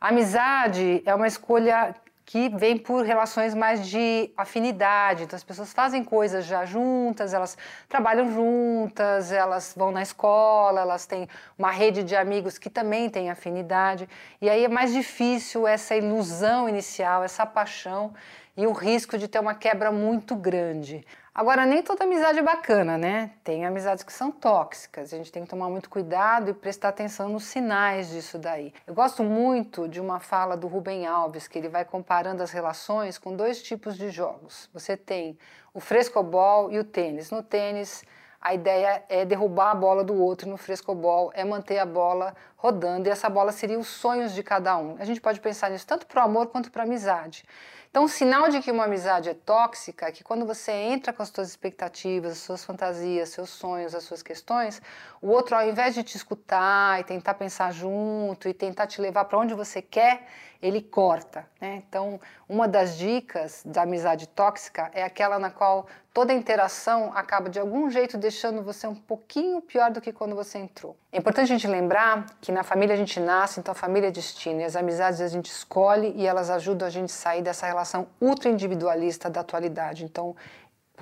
A 0.00 0.08
amizade 0.08 1.02
é 1.04 1.14
uma 1.14 1.26
escolha 1.26 1.94
que 2.30 2.48
vem 2.48 2.78
por 2.78 3.04
relações 3.04 3.56
mais 3.56 3.84
de 3.88 4.30
afinidade. 4.36 5.24
Então, 5.24 5.36
as 5.36 5.42
pessoas 5.42 5.72
fazem 5.72 6.04
coisas 6.04 6.44
já 6.44 6.64
juntas, 6.64 7.34
elas 7.34 7.58
trabalham 7.88 8.32
juntas, 8.32 9.32
elas 9.32 9.74
vão 9.76 9.90
na 9.90 10.00
escola, 10.00 10.80
elas 10.80 11.06
têm 11.06 11.28
uma 11.58 11.72
rede 11.72 12.04
de 12.04 12.14
amigos 12.14 12.56
que 12.56 12.70
também 12.70 13.10
têm 13.10 13.30
afinidade. 13.30 14.08
E 14.40 14.48
aí 14.48 14.64
é 14.64 14.68
mais 14.68 14.92
difícil 14.92 15.66
essa 15.66 15.96
ilusão 15.96 16.68
inicial, 16.68 17.24
essa 17.24 17.44
paixão 17.44 18.14
e 18.56 18.64
o 18.64 18.72
risco 18.72 19.18
de 19.18 19.26
ter 19.26 19.40
uma 19.40 19.54
quebra 19.54 19.90
muito 19.90 20.36
grande. 20.36 21.04
Agora, 21.32 21.64
nem 21.64 21.80
toda 21.80 22.02
amizade 22.02 22.40
é 22.40 22.42
bacana, 22.42 22.98
né? 22.98 23.30
Tem 23.44 23.64
amizades 23.64 24.02
que 24.02 24.12
são 24.12 24.32
tóxicas, 24.32 25.14
a 25.14 25.16
gente 25.16 25.30
tem 25.30 25.44
que 25.44 25.48
tomar 25.48 25.68
muito 25.70 25.88
cuidado 25.88 26.50
e 26.50 26.54
prestar 26.54 26.88
atenção 26.88 27.28
nos 27.28 27.44
sinais 27.44 28.10
disso 28.10 28.36
daí. 28.36 28.74
Eu 28.84 28.94
gosto 28.94 29.22
muito 29.22 29.88
de 29.88 30.00
uma 30.00 30.18
fala 30.18 30.56
do 30.56 30.66
Rubem 30.66 31.06
Alves, 31.06 31.46
que 31.46 31.56
ele 31.56 31.68
vai 31.68 31.84
comparando 31.84 32.42
as 32.42 32.50
relações 32.50 33.16
com 33.16 33.36
dois 33.36 33.62
tipos 33.62 33.96
de 33.96 34.10
jogos. 34.10 34.68
Você 34.74 34.96
tem 34.96 35.38
o 35.72 35.78
frescobol 35.78 36.72
e 36.72 36.80
o 36.80 36.84
tênis. 36.84 37.30
No 37.30 37.44
tênis, 37.44 38.04
a 38.40 38.54
ideia 38.54 39.04
é 39.08 39.24
derrubar 39.24 39.72
a 39.72 39.74
bola 39.74 40.02
do 40.02 40.14
outro, 40.14 40.48
no 40.48 40.56
frescobol 40.56 41.30
é 41.34 41.44
manter 41.44 41.78
a 41.78 41.84
bola 41.84 42.34
rodando, 42.56 43.08
e 43.08 43.10
essa 43.10 43.28
bola 43.28 43.52
seria 43.52 43.78
os 43.78 43.88
sonhos 43.88 44.32
de 44.32 44.42
cada 44.42 44.76
um. 44.76 44.96
A 44.98 45.04
gente 45.04 45.20
pode 45.20 45.40
pensar 45.40 45.70
nisso 45.70 45.86
tanto 45.86 46.06
para 46.06 46.22
o 46.22 46.24
amor 46.24 46.46
quanto 46.46 46.70
para 46.70 46.82
a 46.82 46.86
amizade. 46.86 47.44
Então, 47.90 48.04
o 48.04 48.08
sinal 48.08 48.48
de 48.48 48.60
que 48.60 48.70
uma 48.70 48.84
amizade 48.84 49.28
é 49.28 49.34
tóxica 49.34 50.06
é 50.06 50.12
que 50.12 50.22
quando 50.22 50.46
você 50.46 50.70
entra 50.70 51.12
com 51.12 51.22
as 51.22 51.28
suas 51.28 51.48
expectativas, 51.48 52.32
as 52.32 52.38
suas 52.38 52.64
fantasias, 52.64 53.30
seus 53.30 53.50
sonhos, 53.50 53.96
as 53.96 54.04
suas 54.04 54.22
questões, 54.22 54.80
o 55.20 55.28
outro, 55.28 55.56
ao 55.56 55.68
invés 55.68 55.94
de 55.94 56.04
te 56.04 56.16
escutar 56.16 57.00
e 57.00 57.04
tentar 57.04 57.34
pensar 57.34 57.72
junto 57.72 58.48
e 58.48 58.54
tentar 58.54 58.86
te 58.86 59.00
levar 59.00 59.24
para 59.24 59.38
onde 59.38 59.54
você 59.54 59.82
quer, 59.82 60.24
ele 60.62 60.82
corta. 60.82 61.46
Né? 61.60 61.82
Então, 61.88 62.20
uma 62.48 62.68
das 62.68 62.96
dicas 62.96 63.62
da 63.64 63.82
amizade 63.82 64.26
tóxica 64.26 64.90
é 64.92 65.02
aquela 65.02 65.38
na 65.38 65.50
qual 65.50 65.86
toda 66.12 66.32
interação 66.32 67.12
acaba 67.14 67.48
de 67.48 67.58
algum 67.58 67.90
jeito 67.90 68.18
deixando 68.18 68.62
você 68.62 68.86
um 68.86 68.94
pouquinho 68.94 69.62
pior 69.62 69.90
do 69.90 70.00
que 70.00 70.12
quando 70.12 70.34
você 70.34 70.58
entrou. 70.58 70.96
É 71.10 71.18
importante 71.18 71.44
a 71.44 71.54
gente 71.54 71.66
lembrar 71.66 72.26
que 72.40 72.52
na 72.52 72.62
família 72.62 72.94
a 72.94 72.98
gente 72.98 73.18
nasce, 73.18 73.60
então 73.60 73.72
a 73.72 73.74
família 73.74 74.08
é 74.08 74.10
destino, 74.10 74.60
e 74.60 74.64
as 74.64 74.76
amizades 74.76 75.20
a 75.20 75.28
gente 75.28 75.50
escolhe 75.50 76.12
e 76.14 76.26
elas 76.26 76.50
ajudam 76.50 76.86
a 76.86 76.90
gente 76.90 77.10
a 77.10 77.14
sair 77.14 77.42
dessa 77.42 77.66
relação 77.66 78.06
ultra 78.20 78.50
individualista 78.50 79.30
da 79.30 79.40
atualidade. 79.40 80.04
Então, 80.04 80.36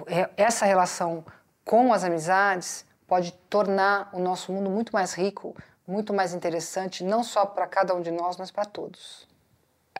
é, 0.06 0.30
essa 0.36 0.64
relação 0.64 1.24
com 1.64 1.92
as 1.92 2.04
amizades 2.04 2.86
pode 3.06 3.32
tornar 3.50 4.10
o 4.12 4.20
nosso 4.20 4.52
mundo 4.52 4.70
muito 4.70 4.92
mais 4.92 5.14
rico, 5.14 5.56
muito 5.86 6.12
mais 6.12 6.34
interessante, 6.34 7.02
não 7.02 7.24
só 7.24 7.46
para 7.46 7.66
cada 7.66 7.94
um 7.94 8.02
de 8.02 8.10
nós, 8.10 8.36
mas 8.36 8.50
para 8.50 8.66
todos 8.66 9.27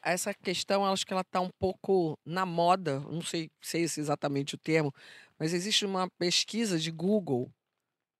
essa 0.03 0.33
questão, 0.35 0.85
acho 0.85 1.07
que 1.07 1.13
ela 1.13 1.23
está 1.23 1.41
um 1.41 1.51
pouco 1.59 2.19
na 2.25 2.45
moda, 2.47 3.01
não 3.01 3.23
sei 3.23 3.51
se 3.61 3.79
é 3.79 3.81
exatamente 3.81 4.55
o 4.55 4.59
termo, 4.59 4.93
mas 5.39 5.53
existe 5.53 5.85
uma 5.85 6.09
pesquisa 6.19 6.79
de 6.79 6.91
Google, 6.91 7.51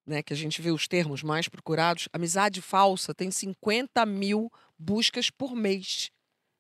né, 0.07 0.23
que 0.23 0.33
a 0.33 0.37
gente 0.37 0.63
vê 0.63 0.71
os 0.71 0.89
termos 0.89 1.23
mais 1.23 1.49
procurados. 1.49 2.09
Amizade 2.13 2.63
falsa 2.63 3.15
tem 3.15 3.31
50 3.31 4.05
mil 4.07 4.51
buscas 4.79 5.31
por 5.31 5.55
mês. 5.55 6.11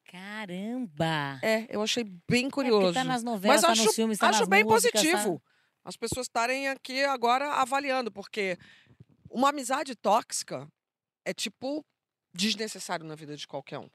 Caramba! 0.04 1.38
É, 1.42 1.66
eu 1.68 1.82
achei 1.82 2.04
bem 2.04 2.46
É 2.46 2.50
porque 2.50 2.70
curioso. 2.70 2.94
tá 2.94 3.04
nas 3.04 3.22
novelas, 3.22 3.62
Mas 3.62 3.66
tá 3.66 3.72
acho, 3.72 3.84
nos 3.84 3.94
filmes, 3.94 4.18
tá 4.18 4.30
acho 4.30 4.40
nas 4.40 4.48
bem 4.48 4.64
músicas, 4.64 5.02
tá? 5.02 5.10
positivo 5.10 5.42
as 5.84 5.96
pessoas 5.96 6.26
estarem 6.26 6.68
aqui 6.68 7.02
agora 7.04 7.54
avaliando, 7.54 8.12
porque 8.12 8.58
uma 9.30 9.48
amizade 9.48 9.96
tóxica 9.96 10.68
é 11.24 11.32
tipo 11.32 11.82
desnecessário 12.34 13.06
na 13.06 13.14
vida 13.14 13.34
de 13.34 13.46
qualquer 13.46 13.78
um. 13.78 13.88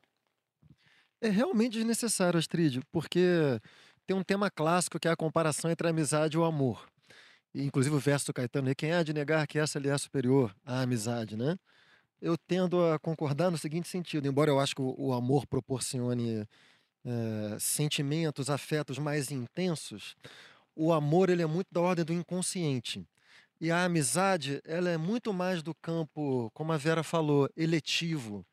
É 1.23 1.29
realmente 1.29 1.77
desnecessário, 1.77 2.37
Astrid, 2.37 2.81
porque 2.91 3.57
tem 4.05 4.13
um 4.13 4.21
tema 4.21 4.51
clássico 4.51 4.99
que 4.99 5.07
é 5.07 5.11
a 5.11 5.15
comparação 5.15 5.71
entre 5.71 5.87
a 5.87 5.89
amizade 5.89 6.35
e 6.35 6.37
o 6.37 6.43
amor. 6.43 6.85
E, 7.53 7.63
inclusive 7.63 7.95
o 7.95 7.99
verso 7.99 8.25
do 8.25 8.33
Caetano, 8.33 8.67
aí, 8.67 8.75
quem 8.75 8.91
há 8.91 9.01
de 9.03 9.13
negar 9.13 9.47
que 9.47 9.57
essa 9.57 9.79
lhe 9.79 9.87
é 9.87 9.97
superior 9.97 10.53
à 10.65 10.81
amizade, 10.81 11.37
né? 11.37 11.57
Eu 12.21 12.37
tendo 12.37 12.83
a 12.91 12.99
concordar 12.99 13.49
no 13.49 13.57
seguinte 13.57 13.87
sentido, 13.87 14.27
embora 14.27 14.51
eu 14.51 14.59
acho 14.59 14.75
que 14.75 14.81
o, 14.81 15.13
amor 15.13 15.47
proporcione 15.47 16.45
eh, 17.05 17.57
sentimentos, 17.57 18.49
afetos 18.49 18.97
mais 18.97 19.31
intensos, 19.31 20.17
o 20.75 20.91
amor 20.91 21.29
ele 21.29 21.41
é 21.41 21.45
muito 21.45 21.67
da 21.71 21.79
ordem 21.79 22.03
do 22.03 22.11
inconsciente. 22.11 23.07
E 23.61 23.71
a 23.71 23.85
amizade, 23.85 24.61
ela 24.65 24.89
é 24.89 24.97
muito 24.97 25.33
mais 25.33 25.63
do 25.63 25.73
campo, 25.75 26.51
como 26.53 26.73
a 26.73 26.77
Vera 26.77 27.01
falou, 27.01 27.49
eletivo, 27.55 28.45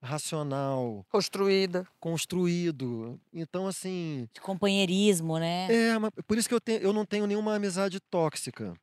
racional, 0.00 1.04
Construída. 1.10 1.86
construído. 2.00 3.20
Então, 3.32 3.66
assim, 3.66 4.28
De 4.32 4.40
companheirismo, 4.40 5.38
né? 5.38 5.66
é, 5.70 5.98
mas 5.98 6.10
por 6.26 6.38
isso 6.38 6.48
que 6.48 6.54
eu, 6.54 6.60
tenho, 6.60 6.80
eu 6.80 6.92
não 6.92 7.04
tenho 7.04 7.26
nenhuma 7.26 7.54
amizade 7.54 7.98
tóxica. 8.00 8.74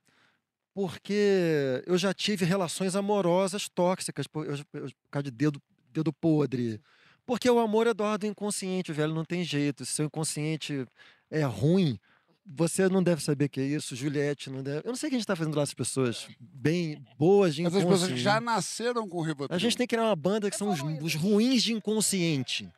Porque 0.73 1.81
eu 1.87 1.97
já 1.97 2.13
tive 2.13 2.43
relações 2.43 2.95
amorosas 2.95 3.69
tóxicas, 3.69 4.27
por, 4.27 4.45
eu, 4.45 4.55
eu, 4.73 4.81
por 4.83 4.91
causa 5.09 5.23
de 5.23 5.31
dedo, 5.31 5.61
dedo 5.93 6.11
podre. 6.11 6.81
Porque 7.25 7.49
o 7.49 7.59
amor 7.59 7.87
é 7.87 7.93
do 7.93 8.03
inconsciente, 8.27 8.91
velho, 8.91 9.13
não 9.13 9.23
tem 9.25 9.43
jeito. 9.43 9.85
Se 9.85 9.93
seu 9.93 10.05
inconsciente 10.05 10.85
é 11.31 11.43
ruim, 11.43 11.97
você 12.45 12.87
não 12.87 13.01
deve 13.01 13.23
saber 13.23 13.49
que 13.49 13.59
é 13.59 13.63
isso, 13.65 13.95
Juliette 13.95 14.49
não 14.49 14.61
deve. 14.61 14.79
Eu 14.85 14.89
não 14.91 14.95
sei 14.95 15.07
o 15.07 15.09
que 15.09 15.15
a 15.15 15.19
gente 15.19 15.23
está 15.23 15.35
fazendo 15.35 15.55
lá, 15.55 15.63
essas 15.63 15.73
pessoas 15.73 16.27
bem 16.39 17.03
boas 17.17 17.55
de 17.55 17.61
Essas 17.65 17.81
inconsciente. 17.81 18.01
pessoas 18.01 18.11
que 18.19 18.23
já 18.23 18.39
nasceram 18.39 19.07
com 19.09 19.17
o 19.17 19.21
Rivotril. 19.21 19.55
A 19.55 19.59
gente 19.59 19.75
tem 19.75 19.87
que 19.87 19.95
criar 19.95 20.07
uma 20.07 20.15
banda 20.15 20.49
que 20.49 20.55
É 20.55 20.59
são 20.59 20.69
os, 20.69 20.79
os 21.01 21.15
ruins 21.15 21.63
de 21.63 21.73
inconsciente. 21.73 22.69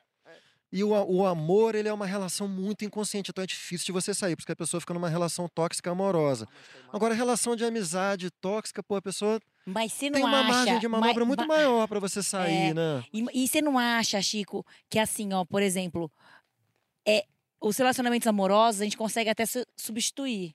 E 0.72 0.84
o, 0.84 0.94
a- 0.94 1.04
o 1.06 1.26
amor, 1.26 1.76
ele 1.76 1.88
é 1.88 1.94
uma 1.94 2.06
relação 2.06 2.46
muito 2.48 2.84
inconsciente, 2.84 3.32
então 3.32 3.42
é 3.42 3.48
difícil 3.48 3.86
de 3.86 3.92
você 3.94 4.14
sair, 4.14 4.36
porque 4.36 4.52
a 4.52 4.56
pessoa 4.56 4.82
fica 4.82 4.94
numa 4.94 5.08
relação 5.08 5.48
tóxica 5.48 5.90
amorosa. 5.92 6.46
Agora, 6.92 7.14
relação 7.14 7.56
de 7.56 7.64
amizade 7.64 8.30
tóxica, 8.42 8.84
pô, 8.84 8.96
a 8.98 9.02
pessoa 9.02 9.40
Mas 9.66 9.94
você 9.94 10.10
não 10.10 10.16
tem 10.20 10.26
uma 10.26 10.40
acha... 10.42 10.50
margem 10.52 10.80
de 10.80 10.88
manobra 10.90 11.24
ma- 11.24 11.26
muito 11.26 11.48
ma- 11.48 11.56
maior 11.56 11.88
para 11.88 12.00
você 12.02 12.22
sair, 12.22 12.72
É. 12.72 12.74
né? 12.74 13.04
E, 13.14 13.26
e 13.34 13.48
você 13.48 13.62
não 13.62 13.80
acha, 13.80 14.22
Chico, 14.22 14.66
que 14.90 15.00
assim, 15.00 15.32
ó, 15.34 15.46
por 15.46 15.62
exemplo, 15.62 16.12
é, 17.08 17.26
os 17.62 17.78
relacionamentos 17.78 18.28
amorosos 18.28 18.82
a 18.82 18.84
gente 18.84 18.98
consegue 18.98 19.30
até 19.30 19.46
su- 19.46 19.66
substituir. 19.78 20.54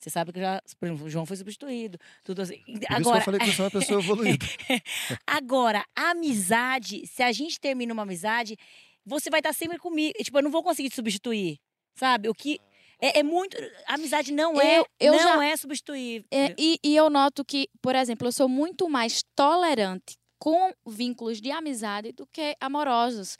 Você 0.00 0.10
sabe 0.10 0.32
que 0.32 0.38
já, 0.38 0.60
por 0.78 0.86
exemplo, 0.86 1.06
o 1.06 1.10
João 1.10 1.26
foi 1.26 1.36
substituído, 1.36 1.98
tudo 2.22 2.40
assim. 2.42 2.58
Por 2.62 2.70
isso 2.70 2.80
que 2.80 2.92
Agora, 2.94 3.18
eu 3.18 3.24
falei 3.24 3.40
que 3.40 3.46
você 3.52 3.60
é 3.60 3.64
uma 3.64 3.70
pessoa 3.70 4.00
evoluída. 4.00 4.46
agora, 5.26 5.84
a 5.96 6.10
amizade, 6.10 7.06
se 7.06 7.22
a 7.22 7.32
gente 7.32 7.58
termina 7.60 7.92
uma 7.92 8.02
amizade, 8.02 8.56
você 9.04 9.28
vai 9.30 9.40
estar 9.40 9.52
sempre 9.52 9.78
comigo. 9.78 10.14
Tipo, 10.22 10.38
eu 10.38 10.42
não 10.42 10.50
vou 10.50 10.62
conseguir 10.62 10.88
te 10.90 10.94
substituir. 10.94 11.58
Sabe? 11.96 12.28
O 12.28 12.34
que. 12.34 12.60
É, 13.00 13.20
é 13.20 13.22
muito. 13.22 13.56
A 13.86 13.94
amizade 13.94 14.32
não 14.32 14.60
é. 14.60 14.78
Eu- 14.78 14.86
eu 15.00 15.12
não 15.14 15.18
já- 15.20 15.44
é 15.46 15.56
substituível. 15.56 16.26
É, 16.30 16.54
e, 16.56 16.78
e 16.84 16.94
eu 16.96 17.10
noto 17.10 17.44
que, 17.44 17.68
por 17.82 17.94
exemplo, 17.96 18.28
eu 18.28 18.32
sou 18.32 18.48
muito 18.48 18.88
mais 18.88 19.22
tolerante 19.34 20.16
com 20.40 20.72
vínculos 20.86 21.40
de 21.40 21.50
amizade 21.50 22.12
do 22.12 22.24
que 22.26 22.54
amorosos. 22.60 23.36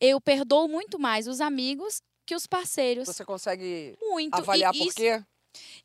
Eu 0.00 0.20
perdoo 0.20 0.68
muito 0.68 0.98
mais 1.00 1.26
os 1.26 1.40
amigos 1.40 2.00
que 2.26 2.34
os 2.34 2.46
parceiros. 2.46 3.06
Você 3.06 3.24
consegue 3.24 3.96
Muito. 4.02 4.34
avaliar 4.34 4.74
e 4.74 4.78
por 4.78 4.86
isso, 4.88 4.96
quê? 4.96 5.22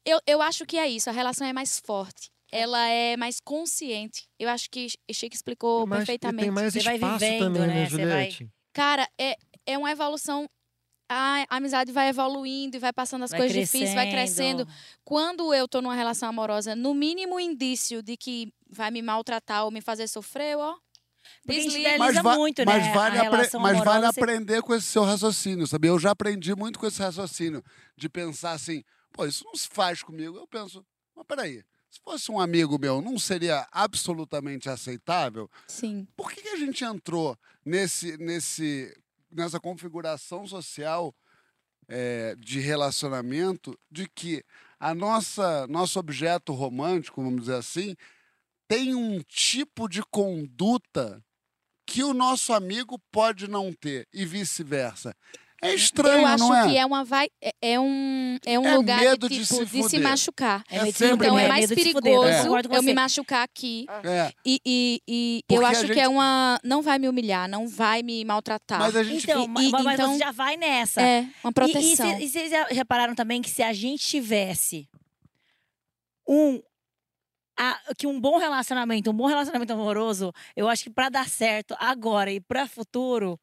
Eu, 0.04 0.20
eu 0.28 0.42
acho 0.42 0.66
que 0.66 0.78
é 0.78 0.88
isso, 0.88 1.10
a 1.10 1.14
relação 1.14 1.48
é 1.48 1.54
mais 1.54 1.80
forte. 1.80 2.30
Ela 2.52 2.86
é 2.90 3.16
mais 3.16 3.40
consciente. 3.40 4.28
Eu 4.38 4.50
acho 4.50 4.70
que 4.70 4.88
Chico 5.10 5.34
explicou 5.34 5.88
Mas- 5.88 6.00
e 6.00 6.06
perfeitamente. 6.06 6.44
tem 6.44 6.52
mais 6.52 6.74
Você 6.74 6.82
vai 6.82 6.98
vivendo, 6.98 7.40
também, 7.40 7.62
né, 7.62 7.68
né? 7.68 7.90
Você 7.90 7.96
vai- 8.06 8.06
Juliette? 8.32 8.50
Cara, 8.74 9.08
é, 9.18 9.38
é 9.66 9.78
uma 9.78 9.90
evolução. 9.92 10.46
A 11.14 11.46
amizade 11.50 11.92
vai 11.92 12.08
evoluindo 12.10 12.76
e 12.78 12.80
vai 12.80 12.92
passando 12.94 13.24
as 13.24 13.32
Vai 13.32 13.42
coisas 13.42 13.56
difíceis, 13.58 13.94
vai 13.94 14.10
crescendo. 14.10 14.66
crescendo. 14.66 15.00
Quando 15.04 15.54
eu 15.54 15.68
tô 15.68 15.82
numa 15.82 15.94
relação 15.96 16.28
amorosa, 16.30 16.74
no 16.76 16.94
mínimo 16.94 17.38
indício 17.40 18.02
de 18.02 18.16
que 18.18 18.52
vai 18.70 18.90
me 18.92 19.02
maltratar 19.02 19.66
ou 19.66 19.72
me 19.72 19.82
fazer 19.82 20.08
sofrer, 20.08 20.58
ó. 20.58 20.76
Porque 21.44 21.52
a 21.60 21.64
gente 21.64 21.66
Desliga. 21.74 21.96
idealiza 21.96 22.22
va- 22.24 22.36
muito, 22.36 22.64
mas 22.66 22.84
né, 22.86 22.94
Vale 22.94 23.18
a 23.20 23.30
mas 23.60 23.80
vale 23.84 24.06
você- 24.08 24.20
aprender 24.20 24.62
com 24.62 24.74
esse 24.76 24.88
seu 24.88 25.04
raciocínio, 25.04 25.66
sabe? 25.68 25.88
Eu 25.88 25.98
já 26.00 26.12
aprendi 26.12 26.56
muito 26.56 26.78
com 26.80 26.86
esse 26.88 27.02
raciocínio, 27.02 27.64
de 27.96 28.08
pensar 28.10 28.52
assim, 28.54 28.84
pô, 29.12 29.26
isso 29.26 29.44
não 29.46 29.56
se 29.56 29.68
faz 29.72 30.02
comigo. 30.04 30.38
Eu 30.38 30.48
penso, 30.48 30.86
mas 31.16 31.26
peraí, 31.28 31.64
se 31.90 32.00
fosse 32.04 32.32
um 32.32 32.40
amigo 32.40 32.78
meu, 32.80 33.02
não 33.02 33.18
seria 33.20 33.68
absolutamente 33.72 34.70
aceitável? 34.70 35.50
Sim. 35.68 36.08
Por 36.16 36.32
que, 36.32 36.42
que 36.42 36.50
a 36.50 36.56
gente 36.58 36.84
entrou 36.84 37.38
nesse, 37.66 38.18
nesse, 38.18 38.96
nessa 39.32 39.60
configuração 39.60 40.48
social 40.48 41.14
eh, 41.90 42.36
de 42.40 42.60
relacionamento 42.62 43.78
de 43.92 44.08
que 44.08 44.44
a 44.80 44.94
nossa 44.96 45.68
nosso 45.68 46.00
objeto 46.00 46.54
romântico, 46.54 47.22
vamos 47.22 47.42
dizer 47.42 47.56
assim, 47.56 47.96
tem 48.72 48.96
um 48.96 49.20
tipo 49.28 49.90
de 49.90 50.02
conduta 50.04 51.22
que 51.86 52.04
o 52.04 52.14
nosso 52.14 52.54
amigo 52.54 52.98
pode 53.12 53.50
não 53.50 53.74
ter 53.74 54.08
e 54.14 54.26
vice-versa. 54.26 55.14
É 55.64 55.76
estranho, 55.76 56.22
eu 56.22 56.26
acho 56.26 56.38
não 56.44 56.56
é? 56.56 56.70
que 56.70 56.78
é 56.78 56.86
uma 56.86 57.04
vai 57.04 57.28
é, 57.40 57.52
é 57.62 57.80
um 57.80 58.38
é 58.46 58.58
um 58.58 58.66
É 58.66 58.76
lugar 58.78 59.00
medo 59.00 59.30
de, 59.30 59.38
de 59.38 59.42
tipo, 59.46 59.56
se 59.58 59.66
de 59.66 59.90
se 59.90 60.00
machucar. 60.00 60.64
É 60.70 60.78
É 60.78 60.80
medo 60.80 60.92
de 60.94 60.98
sempre 60.98 61.28
Então 61.28 61.36
medo 61.36 61.46
é 61.46 61.48
mais 61.50 61.70
de 61.70 61.76
perigoso 61.76 62.08
eu 62.08 62.70
com 62.70 62.76
eu 62.78 62.82
me 62.82 62.94
machucar 62.96 63.44
aqui. 63.44 63.86
É, 64.04 64.34
E, 64.46 64.60
e, 64.66 65.02
e 65.08 65.44
eu 65.54 65.64
acho 65.66 65.82
que 65.82 65.88
gente- 65.88 66.00
é 66.00 66.08
uma. 66.08 66.58
Não 66.64 66.82
vai 66.82 66.98
me 66.98 67.08
humilhar, 67.08 67.48
não 67.48 67.68
vai 67.68 68.02
me 68.02 68.24
maltratar. 68.26 68.80
mas 68.80 68.96
a 68.96 69.04
gente 69.04 69.24
Então, 69.30 69.44
E- 69.44 69.48
mas, 69.50 69.66
e- 69.68 69.72
mas 69.72 69.94
então- 69.94 70.14
você 70.14 70.20
já 70.20 70.32
vai 70.32 70.58
nessa. 70.58 71.00
É, 71.02 71.28
uma 71.44 71.52
E- 71.52 71.54
proteção. 71.54 72.20
E, 72.20 72.28
vocês 72.28 72.50
já 72.50 72.66
repararam 72.68 73.14
também 73.14 73.40
que 73.42 73.50
se 73.50 73.62
a 73.62 73.72
gente 73.74 74.04
tivesse 74.08 74.88
um. 76.28 76.60
A- 77.58 77.80
que 77.98 78.08
um 78.08 78.20
bom 78.20 78.38
relacionamento, 78.38 79.12
um 79.12 79.14
bom 79.14 79.28
relacionamento 79.28 79.74
amoroso, 79.74 80.32
eu 80.56 80.68
acho 80.70 80.84
que 80.84 80.90
pra 80.90 81.10
dar 81.10 81.28
certo 81.30 81.76
agora 81.80 82.32
e 82.32 82.40
pra 82.42 82.68
futuro, 82.68 83.40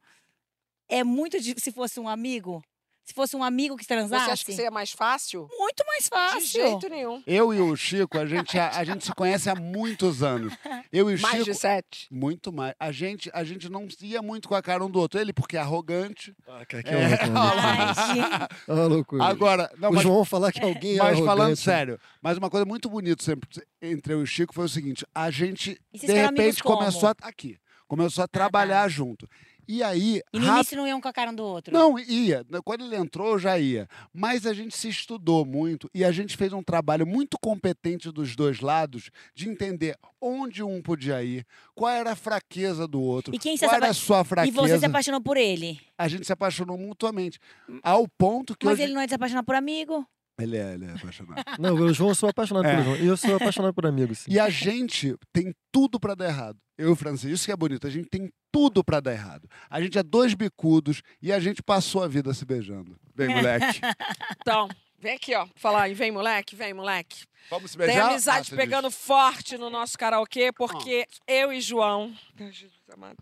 é 0.88 1.04
muito 1.04 1.40
de, 1.40 1.54
se 1.60 1.72
fosse 1.72 2.00
um 2.00 2.08
amigo. 2.08 2.62
Se 3.08 3.14
fosse 3.14 3.34
um 3.34 3.42
amigo 3.42 3.74
que 3.74 3.86
transasse, 3.86 4.26
Você 4.26 4.30
acha 4.32 4.44
que 4.44 4.52
seria 4.52 4.70
mais 4.70 4.92
fácil? 4.92 5.48
muito 5.58 5.82
mais 5.86 6.06
fácil. 6.10 6.40
De 6.40 6.46
jeito 6.68 6.88
nenhum. 6.90 7.22
Eu 7.26 7.54
e 7.54 7.58
o 7.58 7.74
Chico, 7.74 8.18
a 8.18 8.26
gente, 8.26 8.58
a, 8.58 8.68
a 8.68 8.84
gente 8.84 9.02
se 9.02 9.14
conhece 9.14 9.48
há 9.48 9.54
muitos 9.54 10.22
anos. 10.22 10.52
Eu 10.92 11.10
e 11.10 11.14
o 11.14 11.20
Mais 11.22 11.36
Chico, 11.36 11.44
de 11.46 11.54
sete. 11.54 12.06
muito 12.10 12.52
mais. 12.52 12.74
A 12.78 12.92
gente, 12.92 13.30
a 13.32 13.42
gente 13.44 13.66
não 13.70 13.88
ia 14.02 14.20
muito 14.20 14.46
com 14.46 14.54
a 14.54 14.60
cara 14.60 14.84
um 14.84 14.90
do 14.90 15.00
outro. 15.00 15.18
Ele 15.18 15.32
porque 15.32 15.56
é 15.56 15.60
arrogante. 15.60 16.36
Ah, 16.46 16.66
que, 16.66 16.82
que 16.82 16.90
É. 16.90 17.18
Ai, 17.34 17.94
gente. 18.14 18.48
Ah, 18.68 18.86
loucura. 18.86 19.24
Agora, 19.24 19.72
não, 19.78 19.88
o 19.88 19.94
mas, 19.94 20.02
João 20.02 20.22
falar 20.22 20.52
que 20.52 20.60
alguém 20.62 20.96
é 20.96 20.98
mas 20.98 21.06
arrogante. 21.12 21.26
falando 21.26 21.56
sério, 21.56 21.98
mas 22.20 22.36
uma 22.36 22.50
coisa 22.50 22.66
muito 22.66 22.90
bonita 22.90 23.24
sempre 23.24 23.48
entre 23.80 24.12
eu 24.12 24.20
e 24.20 24.22
o 24.24 24.26
Chico 24.26 24.52
foi 24.52 24.66
o 24.66 24.68
seguinte: 24.68 25.06
a 25.14 25.30
gente 25.30 25.80
de 25.94 26.12
repente 26.12 26.62
começou 26.62 27.08
a, 27.08 27.14
aqui, 27.22 27.56
começou 27.86 28.22
a 28.22 28.28
trabalhar 28.28 28.86
junto. 28.90 29.26
E 29.68 29.82
aí, 29.82 30.22
E 30.32 30.38
no 30.38 30.46
rap- 30.46 30.54
início 30.56 30.76
não 30.78 30.86
iam 30.88 30.98
com 30.98 31.08
a 31.08 31.12
cara 31.12 31.30
um 31.30 31.34
do 31.34 31.44
outro. 31.44 31.74
Não, 31.74 31.98
ia. 31.98 32.42
Quando 32.64 32.84
ele 32.86 32.96
entrou, 32.96 33.38
já 33.38 33.58
ia. 33.58 33.86
Mas 34.14 34.46
a 34.46 34.54
gente 34.54 34.74
se 34.74 34.88
estudou 34.88 35.44
muito 35.44 35.90
e 35.94 36.02
a 36.04 36.10
gente 36.10 36.38
fez 36.38 36.54
um 36.54 36.62
trabalho 36.62 37.06
muito 37.06 37.36
competente 37.38 38.10
dos 38.10 38.34
dois 38.34 38.60
lados 38.60 39.10
de 39.34 39.46
entender 39.48 39.94
onde 40.20 40.62
um 40.62 40.80
podia 40.80 41.22
ir, 41.22 41.44
qual 41.74 41.92
era 41.92 42.12
a 42.12 42.16
fraqueza 42.16 42.88
do 42.88 43.00
outro, 43.00 43.34
E 43.34 43.38
quem 43.38 43.56
se 43.58 43.66
qual 43.66 43.76
era 43.76 43.90
a 43.90 43.94
sua 43.94 44.22
E 44.22 44.24
fraqueza. 44.24 44.56
você 44.56 44.78
se 44.78 44.86
apaixonou 44.86 45.20
por 45.20 45.36
ele. 45.36 45.78
A 45.98 46.08
gente 46.08 46.26
se 46.26 46.32
apaixonou 46.32 46.78
mutuamente. 46.78 47.38
Ao 47.82 48.08
ponto 48.08 48.56
que 48.56 48.64
Mas 48.64 48.74
hoje... 48.74 48.84
ele 48.84 48.94
não 48.94 49.00
é 49.02 49.06
de 49.06 49.10
se 49.10 49.16
apaixonar 49.16 49.42
por 49.42 49.54
amigo. 49.54 50.06
Ele 50.40 50.56
é, 50.56 50.74
ele 50.74 50.84
é 50.84 50.92
apaixonado. 50.92 51.42
Não, 51.58 51.74
o 51.74 51.92
João 51.92 52.10
eu 52.10 52.14
sou 52.14 52.28
apaixonado 52.28 52.66
É. 52.66 52.70
pelo 52.72 52.84
João. 52.84 52.96
E 52.96 53.06
eu 53.06 53.16
sou 53.16 53.34
apaixonado 53.36 53.74
por 53.74 53.84
amigos, 53.86 54.20
sim. 54.20 54.30
E 54.30 54.38
a 54.38 54.48
gente 54.48 55.16
tem 55.32 55.52
tudo 55.72 55.98
pra 55.98 56.14
dar 56.14 56.26
errado. 56.28 56.58
Eu 56.76 56.90
e 56.90 56.92
o 56.92 56.96
Francisco, 56.96 57.34
isso 57.34 57.44
que 57.44 57.50
é 57.52 57.56
bonito. 57.56 57.86
A 57.86 57.90
gente 57.90 58.08
tem 58.08 58.30
tudo 58.52 58.84
pra 58.84 59.00
dar 59.00 59.12
errado. 59.12 59.48
A 59.68 59.80
gente 59.80 59.98
é 59.98 60.02
dois 60.02 60.34
bicudos 60.34 61.02
e 61.20 61.32
a 61.32 61.40
gente 61.40 61.60
passou 61.62 62.04
a 62.04 62.08
vida 62.08 62.32
se 62.32 62.44
beijando. 62.44 62.96
Bem, 63.14 63.28
moleque. 63.28 63.80
Então, 64.40 64.68
vem 64.98 65.14
aqui, 65.16 65.34
ó. 65.34 65.46
Falar, 65.56 65.92
vem, 65.92 66.12
moleque, 66.12 66.54
vem, 66.54 66.72
moleque. 66.72 67.24
Vamos 67.50 67.72
se 67.72 67.76
beijar? 67.76 67.92
Tem 67.94 68.00
Ah, 68.02 68.06
amizade 68.10 68.48
você 68.50 68.56
pegando 68.56 68.90
forte 68.92 69.58
no 69.58 69.68
nosso 69.68 69.98
karaokê, 69.98 70.52
porque 70.52 71.04
eu 71.26 71.52
e 71.52 71.60
João. 71.60 72.14
Ai, 72.38 72.52
Jesus 72.52 72.72
amado. 72.92 73.16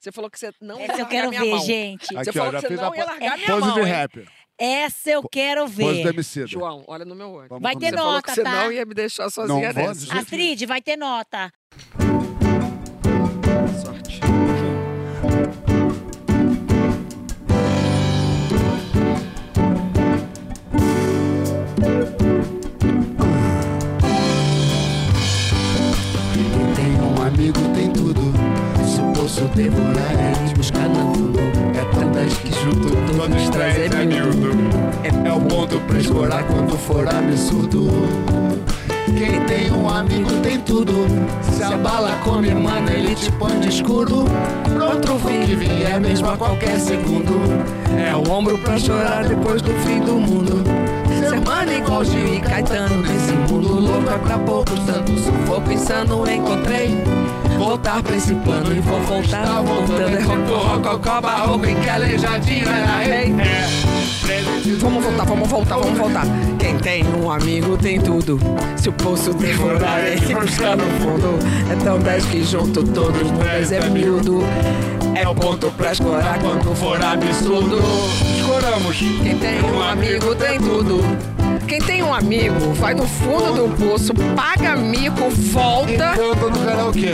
Você 0.00 0.10
falou 0.12 0.28
que 0.30 0.38
você 0.38 0.52
não 0.60 0.78
ia 0.78 0.84
Essa 0.84 0.92
eu 0.94 0.98
largar 0.98 1.08
quero 1.10 1.28
minha 1.30 1.40
ver, 1.40 1.50
mão. 1.50 1.60
gente. 1.64 2.16
Aqui, 2.16 2.24
Você 2.32 2.38
ó, 2.38 2.44
falou 2.44 2.52
já 2.52 2.58
que 2.60 2.62
você 2.62 2.68
fiz 2.74 2.80
não 2.80 2.92
a 2.92 2.96
ia 2.96 3.04
largar 3.04 3.36
minha 3.36 3.46
Pose 3.48 3.60
mão, 3.66 3.74
de 3.74 3.80
hein? 3.80 3.86
Essa 4.58 5.10
eu 5.10 5.28
quero 5.28 5.66
ver. 5.66 6.02
demicida. 6.04 6.46
João, 6.46 6.82
olha 6.86 7.04
no 7.04 7.14
meu 7.14 7.30
olho. 7.30 7.48
Vamos 7.48 7.62
Vai 7.62 7.76
ter 7.76 7.90
Você 7.90 7.96
nota, 7.96 8.34
você 8.34 8.42
tá? 8.42 8.50
não 8.64 8.72
ia 8.72 8.86
me 8.86 8.94
deixar 8.94 9.28
sozinha 9.30 9.72
vou, 9.72 9.86
nessa. 9.88 10.18
Astrid, 10.18 10.64
vai 10.66 10.80
ter 10.80 10.96
nota. 10.96 11.52
posso 29.26 29.42
devorar 29.56 30.48
e 30.48 30.54
buscar 30.54 30.88
na 30.88 31.00
fundo. 31.12 31.40
É 31.74 31.84
tantas 31.96 32.32
que 32.38 32.52
junto, 32.62 32.90
todos 33.12 33.50
trazem 33.50 33.86
é 33.86 34.06
miúdo. 34.06 34.50
É, 35.02 35.28
é, 35.28 35.32
o 35.32 35.40
ponto 35.40 35.80
pra 35.80 35.98
escorar 35.98 36.44
quando 36.44 36.78
for 36.78 37.08
absurdo. 37.08 37.88
Quem 39.18 39.40
tem 39.46 39.72
um 39.72 39.88
amigo 39.88 40.30
tem 40.44 40.60
tudo. 40.60 40.92
Se 41.42 41.60
a 41.60 41.76
bala 41.76 42.12
come, 42.22 42.54
mano, 42.54 42.88
ele 42.88 43.16
te 43.16 43.32
põe 43.32 43.58
de 43.58 43.68
escuro. 43.68 44.26
Pro 44.62 44.90
outro 44.90 45.18
fim 45.18 45.44
que 45.44 45.56
vier, 45.56 46.00
mesmo 46.00 46.28
a 46.28 46.36
qualquer 46.36 46.78
segundo. 46.78 47.40
É 47.98 48.14
o 48.14 48.30
ombro 48.30 48.56
pra 48.58 48.78
chorar 48.78 49.24
depois 49.24 49.60
do 49.60 49.72
fim 49.80 49.98
do 50.02 50.20
mundo. 50.20 50.62
Semana 51.28 51.74
igual 51.74 52.04
Gil 52.04 52.32
e 52.32 52.40
Caetano, 52.40 53.02
nesse 53.02 53.32
mundo 53.32 53.80
louco, 53.80 54.20
pra 54.20 54.38
pouco, 54.38 54.70
tanto 54.86 55.18
sufoco 55.18 55.72
insano 55.72 56.30
encontrei. 56.30 56.94
Voltar 57.58 58.02
pra 58.02 58.16
esse 58.16 58.34
plano 58.34 58.74
e 58.74 58.80
vou 58.80 59.00
voltar 59.00 59.62
Voltando 59.62 60.16
é 60.16 60.20
rock, 60.20 60.50
rococó, 60.50 61.20
barroco 61.20 61.66
E 61.66 61.74
que 61.74 61.88
aleijadinho 61.88 62.68
era 62.68 62.98
rei 62.98 63.34
Vamos 64.80 65.04
voltar, 65.04 65.24
vamos 65.24 65.48
voltar, 65.48 65.76
vamos 65.78 65.98
voltar. 65.98 66.24
Quem 66.58 66.76
tem 66.78 67.04
um 67.04 67.30
amigo 67.30 67.76
tem 67.76 68.00
tudo. 68.00 68.38
Se 68.76 68.88
o 68.88 68.92
poço 68.92 69.32
devorar, 69.34 70.04
ele 70.04 70.34
busca 70.34 70.74
no 70.76 70.84
fundo. 71.00 71.38
É 71.70 71.84
tão 71.84 71.98
dez 71.98 72.24
que 72.26 72.42
junto 72.42 72.82
todos, 72.82 73.30
mas 73.32 73.70
é 73.70 73.80
miúdo. 73.88 74.40
É 75.14 75.26
o 75.26 75.34
ponto 75.34 75.70
pra 75.72 75.92
escorar 75.92 76.38
quando 76.40 76.74
for 76.74 77.02
absurdo. 77.02 77.78
Escoramos. 78.36 78.96
Quem 78.96 79.38
tem 79.38 79.62
um 79.62 79.82
amigo 79.82 80.34
tem 80.34 80.58
tudo. 80.58 81.35
Quem 81.68 81.80
tem 81.80 82.00
um 82.02 82.14
amigo 82.14 82.72
vai 82.74 82.94
no 82.94 83.06
fundo 83.08 83.66
do 83.68 83.76
poço, 83.76 84.12
paga 84.36 84.76
mico, 84.76 85.28
volta. 85.30 86.14
Canta 86.14 86.48
no 86.48 86.64
karaokê. 86.64 87.12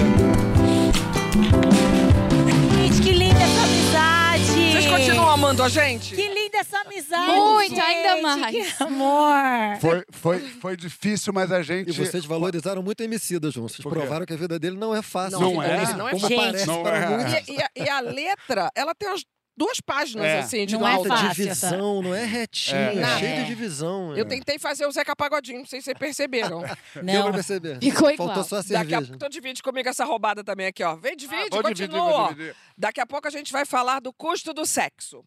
Gente, 2.76 3.02
que 3.02 3.12
linda 3.12 3.40
essa 3.40 3.62
amizade! 3.62 4.72
Vocês 4.72 4.86
continuam 4.86 5.30
amando 5.30 5.62
a 5.62 5.70
gente? 5.70 6.14
Que 6.14 6.28
linda 6.28 6.58
essa 6.58 6.80
amizade! 6.80 7.32
Muito, 7.32 7.74
gente, 7.74 7.80
ainda 7.80 8.20
mais. 8.20 8.54
Que 8.54 8.82
amor! 8.82 9.80
Foi, 9.80 10.04
foi, 10.10 10.38
foi 10.60 10.76
difícil, 10.76 11.32
mas 11.32 11.50
a 11.50 11.62
gente. 11.62 11.88
E 11.88 11.92
vocês 11.92 12.26
valorizaram 12.26 12.82
muito 12.82 13.00
o 13.00 13.04
Emicida, 13.04 13.50
João. 13.50 13.68
Vocês 13.68 13.82
provaram 13.82 14.26
que 14.26 14.34
a 14.34 14.36
vida 14.36 14.58
dele 14.58 14.76
não 14.76 14.94
é 14.94 15.00
fácil. 15.00 15.40
Não 15.40 15.62
é. 15.62 15.94
Não 15.94 16.06
é 16.06 16.10
como 16.10 16.20
fácil. 16.20 16.36
parece 16.36 16.66
Não 16.66 16.82
para 16.82 16.98
é. 16.98 17.42
E, 17.48 17.52
e 17.54 17.62
a, 17.62 17.70
e 17.86 17.88
a 17.88 18.00
letra, 18.00 18.70
ela 18.74 18.94
tem 18.94 19.08
umas 19.08 19.24
duas 19.56 19.80
páginas, 19.80 20.24
É. 20.24 20.38
assim, 20.40 20.66
de 20.66 20.76
Não 20.76 20.86
é 20.86 21.04
fácil. 21.06 21.28
divisão, 21.28 22.02
não 22.02 22.14
é 22.14 22.24
retinha, 22.24 22.76
É. 22.76 22.98
é, 22.98 23.18
cheio 23.18 23.30
É. 23.32 23.40
de 23.42 23.46
divisão. 23.46 24.16
Eu 24.16 24.24
é. 24.24 24.28
tentei 24.28 24.58
fazer 24.58 24.86
o 24.86 24.90
Zeca 24.92 25.14
Pagodinho, 25.14 25.58
não 25.60 25.66
sei 25.66 25.80
se 25.80 25.86
vocês 25.86 25.98
perceberam. 25.98 26.60
Deu 26.94 27.02
Não, 27.02 27.22
pra 27.24 27.32
perceber. 27.34 27.78
Ficou 27.80 28.10
igual. 28.10 28.28
Faltou 28.28 28.44
só 28.44 28.56
a 28.56 28.58
Daqui 28.60 28.72
a 28.72 28.78
cerveja. 28.78 28.98
pouco, 29.00 29.14
então 29.14 29.28
divide 29.28 29.62
comigo 29.62 29.88
essa 29.88 30.04
roubada 30.04 30.42
também 30.42 30.66
aqui, 30.66 30.82
ó. 30.82 30.96
Vem, 30.96 31.16
divide, 31.16 31.56
Ah, 31.56 31.62
continua. 31.62 32.28
dividir. 32.28 32.56
Daqui 32.76 33.00
a 33.00 33.06
pouco 33.06 33.28
a 33.28 33.30
gente 33.30 33.52
vai 33.52 33.64
falar 33.64 34.00
do 34.00 34.12
custo 34.12 34.52
do 34.54 34.64
sexo. 34.66 35.22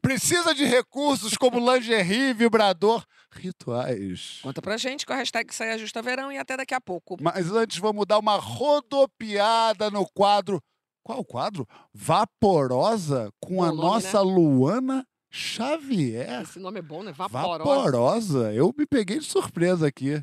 Precisa 0.00 0.54
de 0.54 0.64
recursos 0.64 1.36
como 1.36 1.58
lingerie, 1.60 2.32
vibrador, 2.32 3.04
rituais. 3.32 4.38
Conta 4.42 4.62
pra 4.62 4.78
gente 4.78 5.04
com 5.04 5.12
a 5.12 5.16
hashtag 5.16 5.54
Saia 5.54 5.76
Justa 5.76 6.00
Verão 6.00 6.32
e 6.32 6.38
até 6.38 6.56
daqui 6.56 6.74
a 6.74 6.80
pouco. 6.80 7.16
Mas 7.20 7.50
antes 7.50 7.76
vamos 7.78 8.06
dar 8.06 8.18
uma 8.18 8.36
rodopiada 8.36 9.90
no 9.90 10.08
quadro. 10.08 10.60
Qual 11.08 11.24
quadro? 11.24 11.66
Vaporosa 11.94 13.32
com 13.40 13.64
a 13.64 13.70
Bom 13.70 13.76
nome, 13.76 13.88
nossa 13.88 14.20
Luana 14.20 15.06
Xavier. 15.30 16.42
Esse 16.42 16.58
nome 16.58 16.80
é 16.80 16.82
bom, 16.82 17.02
né? 17.02 17.12
Vaporosa. 17.12 17.64
Vaporosa. 17.64 18.52
Eu 18.52 18.74
me 18.76 18.84
peguei 18.84 19.18
de 19.18 19.24
surpresa 19.24 19.86
aqui. 19.86 20.22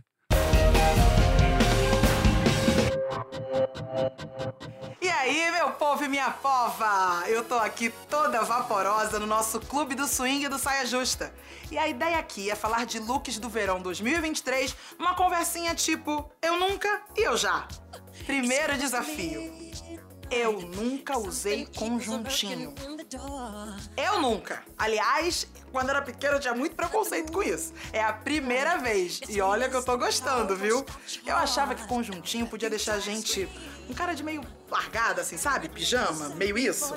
E 5.01 5.09
aí, 5.09 5.51
meu 5.53 5.71
povo 5.71 6.03
e 6.03 6.07
minha 6.07 6.29
pova? 6.29 7.23
Eu 7.29 7.43
tô 7.43 7.55
aqui 7.55 7.91
toda 8.07 8.43
vaporosa 8.43 9.19
no 9.19 9.25
nosso 9.25 9.59
Clube 9.61 9.95
do 9.95 10.05
Swing 10.05 10.47
do 10.47 10.59
Saia 10.59 10.85
Justa. 10.85 11.33
E 11.71 11.79
a 11.79 11.87
ideia 11.87 12.19
aqui 12.19 12.51
é 12.51 12.55
falar 12.55 12.85
de 12.85 12.99
looks 12.99 13.39
do 13.39 13.49
verão 13.49 13.81
2023, 13.81 14.75
uma 14.99 15.15
conversinha 15.15 15.73
tipo 15.73 16.29
eu 16.43 16.59
nunca 16.59 17.01
e 17.17 17.23
eu 17.23 17.35
já. 17.35 17.67
Primeiro 18.27 18.77
desafio. 18.77 19.64
Eu 20.31 20.61
nunca 20.61 21.17
usei 21.17 21.67
conjuntinho. 21.75 22.73
Eu 23.95 24.21
nunca. 24.21 24.63
Aliás, 24.77 25.47
quando 25.75 25.89
era 25.89 26.01
pequena 26.01 26.35
eu 26.35 26.39
tinha 26.39 26.53
muito 26.53 26.73
preconceito 26.73 27.33
com 27.33 27.43
isso. 27.43 27.73
É 27.91 28.01
a 28.01 28.13
primeira 28.13 28.77
vez. 28.77 29.19
E 29.27 29.41
olha 29.41 29.67
que 29.67 29.75
eu 29.75 29.83
tô 29.83 29.97
gostando, 29.97 30.55
viu? 30.55 30.85
Eu 31.25 31.35
achava 31.35 31.75
que 31.75 31.85
conjuntinho 31.85 32.47
podia 32.47 32.69
deixar 32.69 32.93
a 32.93 32.99
gente 32.99 33.45
um 33.89 33.93
cara 33.93 34.13
de 34.13 34.23
meio 34.23 34.41
largada, 34.71 35.19
assim, 35.19 35.35
sabe? 35.35 35.67
Pijama, 35.67 36.29
meio 36.29 36.57
isso. 36.57 36.95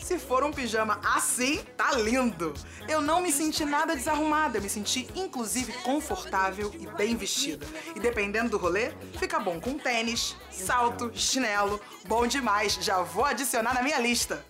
Se 0.00 0.16
for 0.16 0.44
um 0.44 0.52
pijama 0.52 1.00
assim, 1.02 1.60
tá 1.76 1.90
lindo. 1.90 2.54
Eu 2.88 3.00
não 3.00 3.20
me 3.20 3.32
senti 3.32 3.64
nada 3.64 3.96
desarrumada, 3.96 4.58
eu 4.58 4.62
me 4.62 4.68
senti 4.68 5.08
inclusive 5.16 5.72
confortável 5.82 6.72
e 6.78 6.86
bem 6.86 7.16
vestida. 7.16 7.66
E 7.96 7.98
dependendo 7.98 8.50
do 8.50 8.58
rolê, 8.58 8.92
fica 9.18 9.40
bom 9.40 9.60
com 9.60 9.76
tênis, 9.76 10.36
salto, 10.52 11.10
chinelo, 11.14 11.80
bom 12.06 12.28
demais. 12.28 12.74
Já 12.80 13.02
vou 13.02 13.24
adicionar 13.24 13.74
na 13.74 13.82
minha 13.82 13.98
lista. 13.98 14.46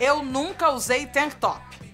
Eu 0.00 0.20
nunca 0.20 0.70
usei 0.70 1.06
tank 1.06 1.36
top. 1.36 1.87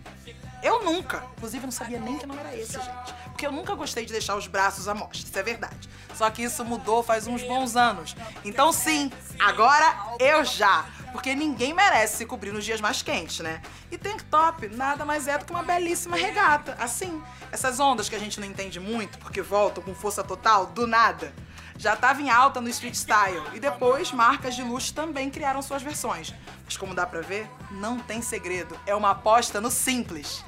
Eu 0.64 0.82
nunca. 0.82 1.22
Inclusive, 1.36 1.66
não 1.66 1.70
sabia 1.70 2.00
nem 2.00 2.16
que 2.16 2.24
não 2.24 2.38
era 2.38 2.56
esse, 2.56 2.72
gente. 2.72 3.14
Porque 3.26 3.46
eu 3.46 3.52
nunca 3.52 3.74
gostei 3.74 4.06
de 4.06 4.12
deixar 4.12 4.34
os 4.34 4.46
braços 4.46 4.88
à 4.88 4.94
mostra, 4.94 5.18
isso 5.18 5.38
é 5.38 5.42
verdade. 5.42 5.88
Só 6.14 6.30
que 6.30 6.42
isso 6.42 6.64
mudou 6.64 7.02
faz 7.02 7.26
uns 7.26 7.42
bons 7.42 7.76
anos. 7.76 8.16
Então, 8.42 8.72
sim, 8.72 9.12
agora 9.38 10.16
eu 10.18 10.42
já. 10.42 10.86
Porque 11.12 11.34
ninguém 11.34 11.74
merece 11.74 12.16
se 12.16 12.26
cobrir 12.26 12.50
nos 12.50 12.64
dias 12.64 12.80
mais 12.80 13.02
quentes, 13.02 13.40
né? 13.40 13.60
E 13.90 13.98
tank 13.98 14.22
top 14.24 14.68
nada 14.68 15.04
mais 15.04 15.28
é 15.28 15.36
do 15.36 15.44
que 15.44 15.52
uma 15.52 15.62
belíssima 15.62 16.16
regata. 16.16 16.76
Assim, 16.80 17.22
essas 17.52 17.78
ondas 17.78 18.08
que 18.08 18.16
a 18.16 18.18
gente 18.18 18.40
não 18.40 18.46
entende 18.46 18.80
muito 18.80 19.18
porque 19.18 19.42
voltam 19.42 19.84
com 19.84 19.94
força 19.94 20.24
total 20.24 20.66
do 20.66 20.86
nada. 20.86 21.34
Já 21.76 21.92
estava 21.92 22.22
em 22.22 22.30
alta 22.30 22.60
no 22.60 22.68
street 22.70 22.94
style 22.94 23.42
e 23.52 23.60
depois 23.60 24.12
marcas 24.12 24.56
de 24.56 24.62
luxo 24.62 24.94
também 24.94 25.28
criaram 25.28 25.60
suas 25.60 25.82
versões. 25.82 26.32
Mas 26.64 26.76
como 26.76 26.94
dá 26.94 27.04
pra 27.04 27.20
ver, 27.20 27.50
não 27.70 27.98
tem 27.98 28.22
segredo, 28.22 28.78
é 28.86 28.94
uma 28.94 29.10
aposta 29.10 29.60
no 29.60 29.70
simples. 29.70 30.42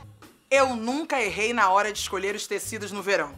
Eu 0.56 0.74
nunca 0.74 1.20
errei 1.20 1.52
na 1.52 1.68
hora 1.68 1.92
de 1.92 1.98
escolher 1.98 2.34
os 2.34 2.46
tecidos 2.46 2.90
no 2.90 3.02
verão. 3.02 3.34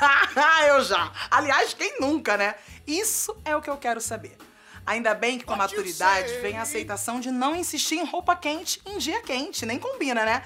eu 0.66 0.82
já. 0.82 1.12
Aliás, 1.30 1.72
quem 1.72 2.00
nunca, 2.00 2.36
né? 2.36 2.56
Isso 2.84 3.36
é 3.44 3.54
o 3.54 3.62
que 3.62 3.70
eu 3.70 3.76
quero 3.76 4.00
saber. 4.00 4.36
Ainda 4.84 5.14
bem 5.14 5.38
que 5.38 5.44
com 5.44 5.52
a 5.52 5.56
maturidade 5.56 6.40
vem 6.40 6.58
a 6.58 6.62
aceitação 6.62 7.20
de 7.20 7.30
não 7.30 7.54
insistir 7.54 7.98
em 7.98 8.04
roupa 8.04 8.34
quente 8.34 8.82
em 8.84 8.98
dia 8.98 9.22
quente, 9.22 9.64
nem 9.64 9.78
combina, 9.78 10.24
né? 10.24 10.42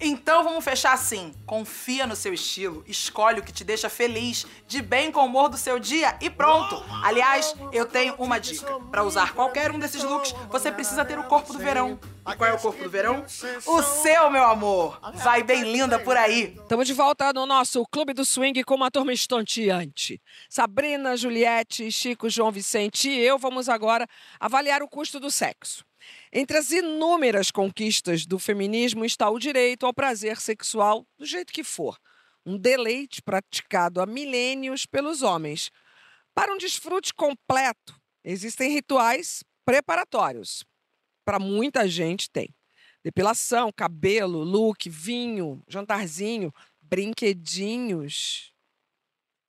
Então 0.00 0.44
vamos 0.44 0.64
fechar 0.64 0.92
assim. 0.92 1.34
Confia 1.44 2.06
no 2.06 2.14
seu 2.14 2.32
estilo, 2.32 2.84
escolhe 2.86 3.40
o 3.40 3.42
que 3.42 3.52
te 3.52 3.64
deixa 3.64 3.88
feliz, 3.88 4.46
de 4.66 4.80
bem 4.80 5.10
com 5.10 5.20
o 5.20 5.24
humor 5.24 5.48
do 5.48 5.56
seu 5.56 5.78
dia 5.78 6.16
e 6.20 6.30
pronto. 6.30 6.82
Aliás, 7.02 7.54
eu 7.72 7.84
tenho 7.84 8.14
uma 8.14 8.38
dica. 8.38 8.78
Para 8.90 9.02
usar 9.02 9.34
qualquer 9.34 9.72
um 9.72 9.78
desses 9.78 10.04
looks, 10.04 10.32
você 10.48 10.70
precisa 10.70 11.04
ter 11.04 11.18
o 11.18 11.24
corpo 11.24 11.52
do 11.52 11.58
verão. 11.58 11.98
E 12.30 12.36
qual 12.36 12.50
é 12.50 12.52
o 12.52 12.58
corpo 12.58 12.82
do 12.82 12.90
verão? 12.90 13.24
O 13.66 13.82
seu, 13.82 14.30
meu 14.30 14.44
amor. 14.44 15.00
Vai 15.14 15.42
bem 15.42 15.62
linda 15.62 15.98
por 15.98 16.16
aí. 16.16 16.54
Estamos 16.60 16.86
de 16.86 16.92
volta 16.92 17.32
no 17.32 17.46
nosso 17.46 17.84
Clube 17.90 18.12
do 18.12 18.24
Swing 18.24 18.62
com 18.64 18.74
uma 18.74 18.90
turma 18.90 19.12
estonteante. 19.12 20.20
Sabrina, 20.48 21.16
Juliette, 21.16 21.90
Chico, 21.90 22.28
João 22.28 22.52
Vicente 22.52 23.08
e 23.08 23.18
eu 23.18 23.38
vamos 23.38 23.68
agora 23.68 24.06
avaliar 24.38 24.82
o 24.82 24.88
custo 24.88 25.18
do 25.18 25.30
sexo. 25.30 25.87
Entre 26.32 26.58
as 26.58 26.70
inúmeras 26.70 27.50
conquistas 27.50 28.26
do 28.26 28.38
feminismo 28.38 29.04
está 29.04 29.30
o 29.30 29.38
direito 29.38 29.86
ao 29.86 29.94
prazer 29.94 30.38
sexual 30.40 31.06
do 31.18 31.24
jeito 31.24 31.52
que 31.52 31.64
for. 31.64 31.98
Um 32.44 32.58
deleite 32.58 33.22
praticado 33.22 34.00
há 34.00 34.06
milênios 34.06 34.84
pelos 34.84 35.22
homens. 35.22 35.70
Para 36.34 36.52
um 36.52 36.58
desfrute 36.58 37.14
completo, 37.14 37.98
existem 38.22 38.70
rituais 38.70 39.42
preparatórios. 39.64 40.64
Para 41.24 41.38
muita 41.38 41.88
gente 41.88 42.30
tem. 42.30 42.54
Depilação, 43.02 43.72
cabelo, 43.72 44.42
look, 44.42 44.88
vinho, 44.88 45.62
jantarzinho, 45.68 46.52
brinquedinhos. 46.80 48.52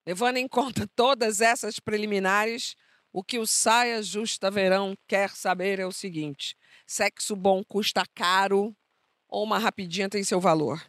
Levando 0.06 0.38
em 0.38 0.48
conta 0.48 0.88
todas 0.96 1.42
essas 1.42 1.80
preliminares, 1.80 2.76
o 3.12 3.24
que 3.24 3.40
o 3.40 3.46
Saia 3.46 4.02
Justa 4.02 4.50
Verão 4.52 4.96
quer 5.08 5.32
saber 5.32 5.80
é 5.80 5.86
o 5.86 5.92
seguinte: 5.92 6.56
sexo 6.90 7.36
bom 7.36 7.64
custa 7.64 8.04
caro 8.16 8.76
ou 9.28 9.44
uma 9.44 9.60
rapidinha 9.60 10.10
tem 10.10 10.24
seu 10.24 10.40
valor? 10.42 10.84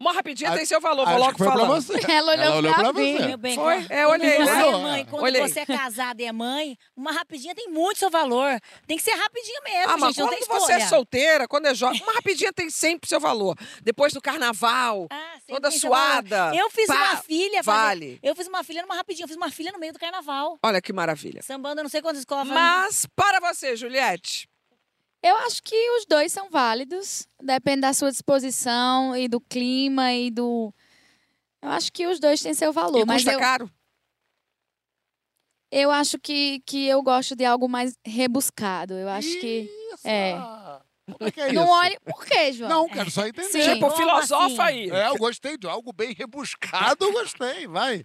Uma 0.00 0.12
rapidinha 0.12 0.50
A- 0.50 0.54
tem 0.56 0.64
seu 0.64 0.80
valor, 0.80 1.04
vou 1.06 1.14
Acho 1.14 1.18
logo 1.18 1.32
que 1.32 1.38
foi 1.38 1.46
pra 1.48 1.56
falando. 1.56 1.82
você. 1.82 2.12
Ela 2.12 2.32
olhou, 2.32 2.44
Ela 2.44 2.56
olhou 2.56 2.74
pra, 2.74 2.82
pra 2.84 2.92
mim. 2.92 3.18
Meu 3.26 3.36
bem, 3.38 3.54
Foi? 3.56 3.74
quando- 3.78 3.90
É, 3.90 4.06
olhei, 4.06 4.30
Quando 4.36 4.46
né? 4.46 4.54
você 4.54 4.68
é 4.68 4.72
mãe, 4.78 5.04
quando 5.06 5.22
Olhei. 5.24 5.42
você 5.42 5.60
é 5.60 5.66
casada 5.66 6.22
e 6.22 6.24
é 6.24 6.32
mãe, 6.32 6.78
uma 6.96 7.10
rapidinha 7.10 7.52
tem 7.54 7.68
muito 7.68 7.98
seu 7.98 8.08
valor. 8.08 8.60
Tem 8.86 8.96
que 8.96 9.02
ser 9.02 9.10
rapidinho 9.10 9.60
mesmo, 9.64 9.92
Ah, 9.92 9.96
mas 9.96 10.08
gente. 10.14 10.18
Não 10.20 10.28
quando 10.28 10.38
tem 10.38 10.48
você 10.60 10.72
é 10.74 10.86
solteira, 10.86 11.48
quando 11.48 11.66
é 11.66 11.74
jovem, 11.74 12.00
uma 12.02 12.12
rapidinha 12.12 12.52
tem 12.52 12.70
sempre 12.70 13.08
seu 13.08 13.18
valor. 13.18 13.56
Depois 13.82 14.12
do 14.12 14.20
carnaval, 14.22 15.08
Ah, 15.10 15.32
sempre 15.40 15.54
toda 15.54 15.68
valor. 15.68 15.80
suada. 15.80 16.52
Eu 16.54 16.70
fiz 16.70 16.86
pá, 16.86 16.94
uma 16.94 17.16
filha. 17.16 17.64
fazer- 17.64 17.78
Vale. 17.78 18.18
Eu 18.22 18.36
fiz 18.36 18.46
uma 18.46 18.62
filha 18.62 18.82
numa 18.82 18.94
rapidinha. 18.94 19.24
Eu 19.24 19.28
fiz 19.28 19.36
uma 19.36 19.50
filha 19.50 19.72
no 19.72 19.78
meio 19.80 19.92
do 19.92 19.98
carnaval. 19.98 20.58
Olha 20.62 20.80
que 20.80 20.92
maravilha. 20.92 21.42
Sambando, 21.42 21.80
eu 21.80 21.82
não 21.82 21.90
sei 21.90 22.00
quantas 22.00 22.20
escolas. 22.20 22.46
Mas 22.46 23.04
para 23.16 23.40
você, 23.40 23.74
Juliette. 23.74 24.48
Eu 25.22 25.36
acho 25.38 25.62
que 25.62 25.74
os 25.98 26.06
dois 26.06 26.32
são 26.32 26.48
válidos. 26.48 27.26
Depende 27.42 27.80
da 27.80 27.92
sua 27.92 28.10
disposição 28.10 29.16
e 29.16 29.28
do 29.28 29.40
clima 29.40 30.12
e 30.12 30.30
do. 30.30 30.72
Eu 31.60 31.70
acho 31.70 31.92
que 31.92 32.06
os 32.06 32.20
dois 32.20 32.40
têm 32.40 32.54
seu 32.54 32.72
valor. 32.72 33.00
E 33.00 33.04
mas 33.04 33.22
custa 33.22 33.32
eu, 33.32 33.38
caro? 33.40 33.70
eu 35.70 35.90
acho 35.90 36.18
que, 36.18 36.60
que 36.64 36.86
eu 36.86 37.02
gosto 37.02 37.34
de 37.34 37.44
algo 37.44 37.68
mais 37.68 37.96
rebuscado. 38.06 38.94
Eu 38.94 39.08
acho 39.08 39.28
que. 39.40 39.68
Isso! 39.92 40.06
é. 40.06 40.34
Como 41.16 41.28
é 41.28 41.30
que 41.30 41.40
é 41.40 41.52
Não 41.52 41.64
isso? 41.64 41.72
olhe. 41.72 41.98
Por 42.04 42.24
quê, 42.26 42.52
João? 42.52 42.68
Não, 42.68 42.88
quero 42.88 43.10
só 43.10 43.26
entender. 43.26 43.48
Sim. 43.48 43.74
Tipo, 43.74 43.90
filosofa 43.90 44.44
assim? 44.44 44.60
aí. 44.60 44.90
É, 44.90 45.08
eu 45.08 45.16
gostei 45.16 45.56
de 45.56 45.66
algo 45.66 45.92
bem 45.92 46.12
rebuscado, 46.12 47.04
eu 47.06 47.12
gostei, 47.12 47.66
vai. 47.66 48.04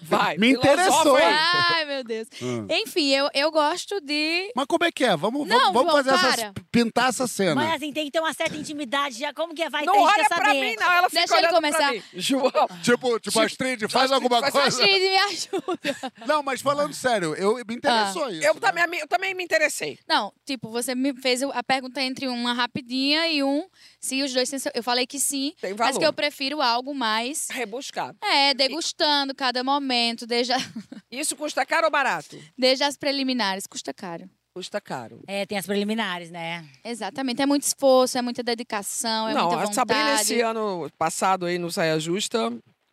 Vai. 0.00 0.36
Me 0.36 0.50
interessou. 0.52 1.16
Ai, 1.16 1.84
meu 1.86 2.04
Deus. 2.04 2.28
Hum. 2.42 2.66
Enfim, 2.70 3.08
eu, 3.14 3.28
eu 3.32 3.50
gosto 3.50 4.00
de. 4.00 4.52
Mas 4.54 4.66
como 4.66 4.84
é 4.84 4.92
que 4.92 5.04
é? 5.04 5.16
Vamos, 5.16 5.48
Não, 5.48 5.72
vamos, 5.72 5.92
João, 5.92 6.04
fazer 6.04 6.10
essa, 6.10 6.52
para. 6.52 6.62
pintar 6.70 7.08
essa 7.08 7.26
cena. 7.26 7.54
Mas 7.54 7.74
assim, 7.76 7.92
tem 7.92 8.04
que 8.04 8.10
ter 8.10 8.20
uma 8.20 8.34
certa 8.34 8.56
intimidade 8.56 9.18
já. 9.18 9.32
Como 9.32 9.54
que 9.54 9.62
é? 9.62 9.70
Vai 9.70 9.84
Não 9.84 9.98
olha 9.98 10.24
pra 10.28 10.36
saber. 10.44 10.60
mim, 10.60 10.76
não. 10.78 10.92
Ela 10.92 11.08
fica 11.08 11.20
Deixa 11.26 11.34
ele 11.38 11.46
olhando 11.46 11.60
pra 11.62 11.72
começar. 11.72 11.92
mim. 11.92 12.02
João. 12.14 12.52
Tipo, 12.82 13.18
tipo, 13.20 13.40
Astrid, 13.40 13.80
faz 13.88 14.10
Astrid, 14.10 14.12
alguma 14.14 14.40
faz 14.40 14.52
coisa. 14.52 14.68
Astrid, 14.68 15.00
me 15.02 15.16
ajuda. 15.16 16.12
Não, 16.26 16.42
mas 16.42 16.60
falando 16.60 16.92
sério, 16.94 17.34
eu 17.34 17.54
me 17.66 17.74
interessou 17.74 18.28
isso. 18.30 18.44
Eu 18.46 18.54
né? 18.54 18.60
também, 18.60 19.00
eu 19.00 19.08
também 19.08 19.34
me 19.34 19.42
interessei. 19.42 19.98
Não, 20.08 20.32
tipo, 20.44 20.68
você 20.70 20.94
me 20.94 21.14
fez 21.20 21.42
a 21.42 21.62
pergunta 21.62 22.02
entre 22.02 22.28
uma 22.28 22.52
rapidinha 22.52 23.26
e 23.28 23.42
um. 23.42 23.66
Se 23.98 24.22
os 24.22 24.32
dois 24.32 24.48
têm 24.48 24.58
seu- 24.58 24.72
Eu 24.74 24.82
falei 24.82 25.06
que 25.06 25.18
sim, 25.18 25.52
Tem 25.60 25.70
mas 25.70 25.78
valor. 25.78 25.98
que 25.98 26.04
eu 26.06 26.12
prefiro 26.12 26.60
algo 26.62 26.94
mais. 26.94 27.48
Rebuscado. 27.50 28.16
É, 28.22 28.52
degustando 28.54 29.34
cada 29.34 29.64
momento, 29.64 29.86
desde, 30.26 30.52
a- 30.52 30.58
Isso 31.10 31.36
custa 31.36 31.64
caro 31.66 31.86
ou 31.86 31.90
barato? 31.90 32.36
desde 32.56 32.84
as 32.84 32.96
preliminares. 32.96 33.66
Custa 33.66 33.92
caro. 33.94 34.28
Custa 34.54 34.80
caro. 34.80 35.20
É, 35.26 35.44
tem 35.44 35.58
as 35.58 35.66
preliminares, 35.66 36.30
né? 36.30 36.66
Exatamente. 36.82 37.42
É 37.42 37.46
muito 37.46 37.64
esforço, 37.64 38.16
é 38.16 38.22
muita 38.22 38.42
dedicação, 38.42 39.28
é 39.28 39.34
não, 39.34 39.42
muita 39.42 39.56
a 39.56 39.58
vontade. 39.66 39.74
Sabrina, 39.74 40.14
esse 40.22 40.40
ano 40.40 40.90
passado 40.96 41.44
aí 41.44 41.58
no 41.58 41.70
Saia 41.70 42.00
Justa, 42.00 42.50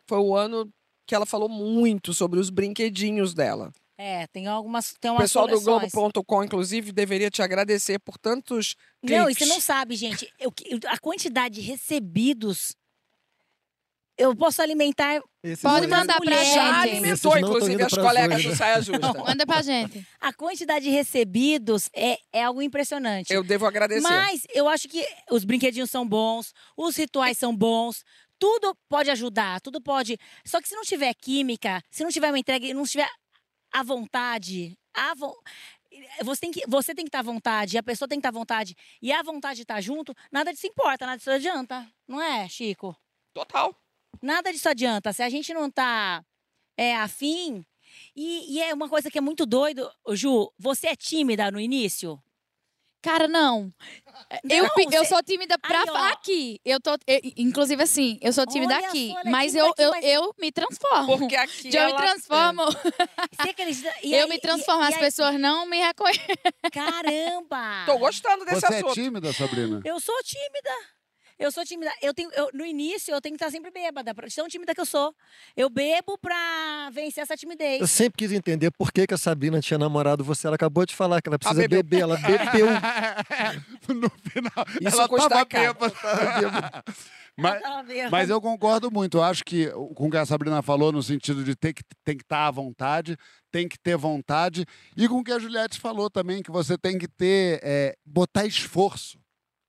foi 0.08 0.18
o 0.18 0.36
ano 0.36 0.68
que 1.06 1.14
ela 1.14 1.24
falou 1.24 1.48
muito 1.48 2.12
sobre 2.12 2.38
os 2.38 2.50
brinquedinhos 2.50 3.32
dela. 3.32 3.72
É, 3.96 4.26
tem 4.26 4.46
algumas. 4.46 4.92
Tem 5.00 5.10
O 5.10 5.16
pessoal 5.16 5.46
do 5.46 5.52
coleções. 5.60 5.92
Globo.com, 5.92 6.44
inclusive, 6.44 6.92
deveria 6.92 7.30
te 7.30 7.40
agradecer 7.40 7.98
por 8.00 8.18
tantos 8.18 8.74
cliques. 9.00 9.18
Não, 9.18 9.30
e 9.30 9.34
você 9.34 9.46
não 9.46 9.60
sabe, 9.60 9.94
gente. 9.94 10.28
Eu, 10.38 10.52
a 10.88 10.98
quantidade 10.98 11.54
de 11.54 11.60
recebidos. 11.62 12.74
Eu 14.16 14.34
posso 14.36 14.62
alimentar. 14.62 15.20
Esses 15.42 15.60
Pode 15.60 15.86
mandar 15.86 16.16
pra 16.16 16.24
mulher. 16.24 16.44
Já 16.44 16.84
gente. 16.84 16.86
Esses 16.86 17.26
alimentou, 17.26 17.34
não 17.34 17.40
tão 17.40 17.48
inclusive, 17.48 17.74
indo 17.74 17.84
as 17.84 17.92
pras 17.92 18.06
colegas 18.06 18.44
do 18.44 18.56
Saia 18.56 18.80
Justa. 18.80 19.12
Manda 19.12 19.46
pra 19.46 19.62
gente. 19.62 20.06
A 20.20 20.32
quantidade 20.32 20.84
de 20.84 20.90
recebidos 20.90 21.90
é, 21.92 22.18
é 22.32 22.44
algo 22.44 22.62
impressionante. 22.62 23.32
Eu 23.32 23.42
devo 23.42 23.66
agradecer. 23.66 24.02
Mas 24.02 24.46
eu 24.54 24.68
acho 24.68 24.88
que 24.88 25.04
os 25.30 25.44
brinquedinhos 25.44 25.90
são 25.90 26.06
bons, 26.06 26.52
os 26.76 26.96
rituais 26.96 27.36
são 27.36 27.54
bons, 27.54 28.04
tudo 28.38 28.76
pode 28.88 29.10
ajudar, 29.10 29.60
tudo 29.60 29.80
pode. 29.80 30.16
Só 30.44 30.60
que 30.60 30.68
se 30.68 30.76
não 30.76 30.82
tiver 30.82 31.12
química, 31.14 31.82
se 31.90 32.04
não 32.04 32.10
tiver 32.10 32.28
uma 32.28 32.38
entrega, 32.38 32.72
não 32.72 32.84
tiver 32.84 33.08
a 33.72 33.82
vontade, 33.82 34.78
a 34.94 35.14
vo... 35.14 35.34
Você 36.22 36.40
tem, 36.40 36.50
que, 36.50 36.62
você 36.66 36.94
tem 36.94 37.04
que 37.04 37.08
estar 37.08 37.20
à 37.20 37.22
vontade, 37.22 37.78
a 37.78 37.82
pessoa 37.82 38.08
tem 38.08 38.18
que 38.18 38.26
estar 38.26 38.36
à 38.36 38.40
vontade, 38.40 38.74
e 39.00 39.12
a 39.12 39.22
vontade 39.22 39.56
de 39.56 39.62
estar 39.62 39.80
junto, 39.80 40.12
nada 40.30 40.52
disso 40.52 40.66
importa, 40.66 41.06
nada 41.06 41.18
disso 41.18 41.30
adianta. 41.30 41.86
Não 42.08 42.20
é, 42.20 42.48
Chico? 42.48 42.96
Total. 43.32 43.74
Nada 44.22 44.52
disso 44.52 44.68
adianta. 44.68 45.12
Se 45.12 45.22
a 45.22 45.28
gente 45.28 45.52
não 45.54 45.70
tá 45.70 46.24
é, 46.76 46.96
afim. 46.96 47.64
E, 48.16 48.56
e 48.56 48.62
é 48.62 48.74
uma 48.74 48.88
coisa 48.88 49.10
que 49.10 49.18
é 49.18 49.20
muito 49.20 49.46
doido, 49.46 49.88
Ju. 50.10 50.52
Você 50.58 50.88
é 50.88 50.96
tímida 50.96 51.50
no 51.50 51.60
início? 51.60 52.20
Cara, 53.00 53.28
não. 53.28 53.70
eu, 54.48 54.62
Não, 54.64 54.70
eu 54.92 55.02
cê- 55.04 55.10
sou 55.10 55.22
tímida 55.22 55.58
pra 55.58 55.80
Aí, 55.82 55.90
ó. 55.90 55.96
aqui. 56.12 56.58
Eu 56.64 56.80
tô, 56.80 56.92
eu- 57.06 57.20
inclusive 57.36 57.82
assim, 57.82 58.18
eu 58.22 58.32
sou 58.32 58.46
tímida 58.46 58.74
Olha 58.76 58.88
aqui, 58.88 59.08
só, 59.08 59.18
ela 59.20 59.28
é 59.28 59.30
mas 59.30 59.52
tímida 59.52 59.58
eu, 59.66 59.70
aqui, 59.72 59.82
eu, 59.82 59.90
mas- 59.90 60.04
eu 60.06 60.34
me 60.40 60.50
transformo. 60.50 61.18
Porque 61.18 61.36
aqui 61.36 61.70
Já 61.70 61.80
eu 61.82 61.86
me 61.86 61.92
ela- 61.92 62.00
transformo, 62.02 62.62
Você 62.72 63.50
acredita? 63.50 63.94
E 64.02 64.14
eu 64.14 64.22
aí- 64.22 64.28
me 64.30 64.38
transformo, 64.40 64.82
e 64.82 64.86
as 64.88 64.94
aí- 64.94 65.00
pessoas 65.00 65.38
não 65.38 65.66
me 65.66 65.76
reconhecem. 65.82 66.24
Caramba! 66.72 67.84
Tô 67.84 67.98
gostando 67.98 68.44
desse 68.46 68.60
Você 68.60 68.72
é 68.74 68.76
assunto. 68.78 68.94
tímida, 68.94 69.32
Sabrina? 69.34 69.82
Eu 69.84 70.00
sou 70.00 70.16
tímida. 70.22 70.70
Eu 71.44 71.52
sou 71.52 71.62
tímida. 71.62 71.92
Eu 72.00 72.14
tenho, 72.14 72.30
eu- 72.32 72.48
no 72.54 72.64
início, 72.64 73.14
eu 73.14 73.20
tenho 73.20 73.36
que 73.36 73.44
estar 73.44 73.50
sempre 73.50 73.70
bêbada, 73.70 74.14
pra- 74.14 74.26
tão 74.34 74.48
tímida 74.48 74.74
que 74.74 74.80
eu 74.80 74.86
sou. 74.86 75.14
Eu 75.54 75.68
bebo 75.68 76.16
pra 76.16 76.88
vencer 76.90 77.22
essa 77.22 77.36
timidez. 77.36 77.82
Eu 77.82 77.86
sempre 77.86 78.16
quis 78.16 78.32
entender 78.32 78.70
por 78.70 78.90
que, 78.90 79.06
que 79.06 79.12
a 79.12 79.18
Sabrina 79.18 79.60
tinha 79.60 79.76
namorado 79.76 80.24
você. 80.24 80.46
Ela 80.46 80.56
acabou 80.56 80.86
de 80.86 80.94
falar 80.96 81.20
que 81.20 81.28
ela 81.28 81.38
precisa 81.38 81.60
bebeu. 81.60 81.82
beber. 81.82 82.00
Ela 82.00 82.16
bebeu. 82.16 82.66
no 83.94 84.10
final, 84.30 84.66
Isso 84.80 84.98
ela 84.98 85.08
tava 85.28 85.44
bêbada. 85.44 86.84
Mas, 87.36 87.60
Tava. 87.62 87.84
Mas 88.10 88.30
eu 88.30 88.40
concordo 88.40 88.90
muito. 88.90 89.18
Eu 89.18 89.22
acho 89.22 89.44
que 89.44 89.66
com 89.94 90.06
o 90.06 90.10
que 90.10 90.16
a 90.16 90.24
Sabrina 90.24 90.62
falou, 90.62 90.92
no 90.92 91.02
sentido 91.02 91.44
de 91.44 91.54
ter 91.54 91.74
que 91.74 91.82
tem 92.02 92.16
que 92.16 92.22
estar 92.22 92.46
à 92.46 92.50
vontade, 92.50 93.18
tem 93.52 93.68
que 93.68 93.78
ter 93.78 93.98
vontade. 93.98 94.64
E 94.96 95.06
com 95.06 95.18
o 95.18 95.24
que 95.24 95.32
a 95.32 95.38
Juliette 95.38 95.78
falou 95.78 96.08
também, 96.08 96.42
que 96.42 96.50
você 96.50 96.78
tem 96.78 96.96
que 96.96 97.06
ter, 97.06 97.60
é, 97.62 97.94
botar 98.02 98.46
esforço. 98.46 99.18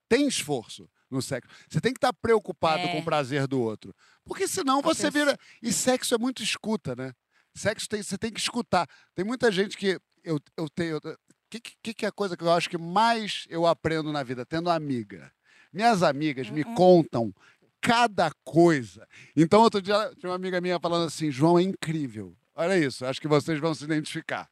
Tem 0.08 0.26
esforço 0.26 0.88
no 1.16 1.22
sexo. 1.22 1.50
Você 1.70 1.82
tem 1.82 1.92
que 1.94 1.98
estar 1.98 2.14
preocupado 2.14 2.84
É. 2.84 2.92
com 2.92 3.00
o 3.00 3.04
prazer 3.04 3.48
do 3.48 3.60
outro. 3.62 3.94
Porque 4.24 4.48
senão 4.48 4.82
você 4.82 5.10
vira. 5.10 5.38
E 5.62 5.72
sexo 5.74 6.14
é 6.14 6.18
muito 6.18 6.44
escuta, 6.44 6.96
né? 6.96 7.14
Sexo 7.56 7.88
tem, 7.88 8.04
você 8.04 8.18
tem 8.18 8.32
que 8.32 8.40
escutar. 8.40 8.88
Tem 9.16 9.26
muita 9.26 9.52
gente 9.52 9.78
que. 9.78 10.00
Eu, 10.24 10.40
eu 10.58 10.70
tenho. 10.70 10.98
O 10.98 11.02
que, 11.50 11.60
que, 11.82 11.94
que 11.94 12.06
é 12.06 12.10
a 12.10 12.12
coisa 12.12 12.36
que 12.36 12.44
eu 12.44 12.52
acho 12.52 12.70
que 12.70 12.78
mais 12.78 13.46
eu 13.50 13.66
aprendo 13.66 14.12
na 14.12 14.24
vida? 14.24 14.46
Tendo 14.46 14.70
amiga. 14.70 15.32
Minhas 15.72 16.04
amigas 16.04 16.50
me 16.50 16.64
contam 16.64 17.34
cada 17.82 18.32
coisa. 18.44 19.08
Então, 19.36 19.62
outro 19.62 19.82
dia, 19.82 20.12
tinha 20.18 20.30
uma 20.30 20.36
amiga 20.36 20.60
minha 20.60 20.80
falando 20.80 21.06
assim: 21.08 21.32
João 21.32 21.58
é 21.60 21.62
incrível. 21.64 22.36
Olha 22.56 22.78
isso, 22.78 23.06
acho 23.06 23.22
que 23.22 23.28
vocês 23.28 23.60
vão 23.60 23.74
se 23.74 23.84
identificar. 23.84 24.50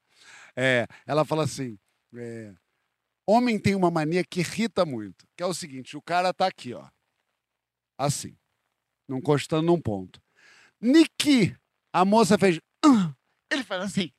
É, 0.56 0.86
ela 1.06 1.26
fala 1.26 1.44
assim: 1.44 1.78
é, 2.16 2.54
homem 3.28 3.60
tem 3.60 3.76
uma 3.76 3.92
mania 3.92 4.24
que 4.24 4.42
irrita 4.42 4.86
muito, 4.86 5.28
que 5.36 5.44
é 5.44 5.46
o 5.46 5.54
seguinte: 5.54 5.98
o 5.98 6.02
cara 6.02 6.34
tá 6.34 6.48
aqui, 6.48 6.74
ó, 6.74 6.88
assim, 7.98 8.36
não 9.08 9.18
encostando 9.20 9.64
num 9.68 9.82
ponto. 9.82 10.22
Niki, 10.82 11.56
a 11.94 12.06
moça 12.06 12.38
fez. 12.38 12.60
"Ah", 12.86 13.16
ele 13.52 13.64
faz 13.64 13.84
assim. 13.84 14.12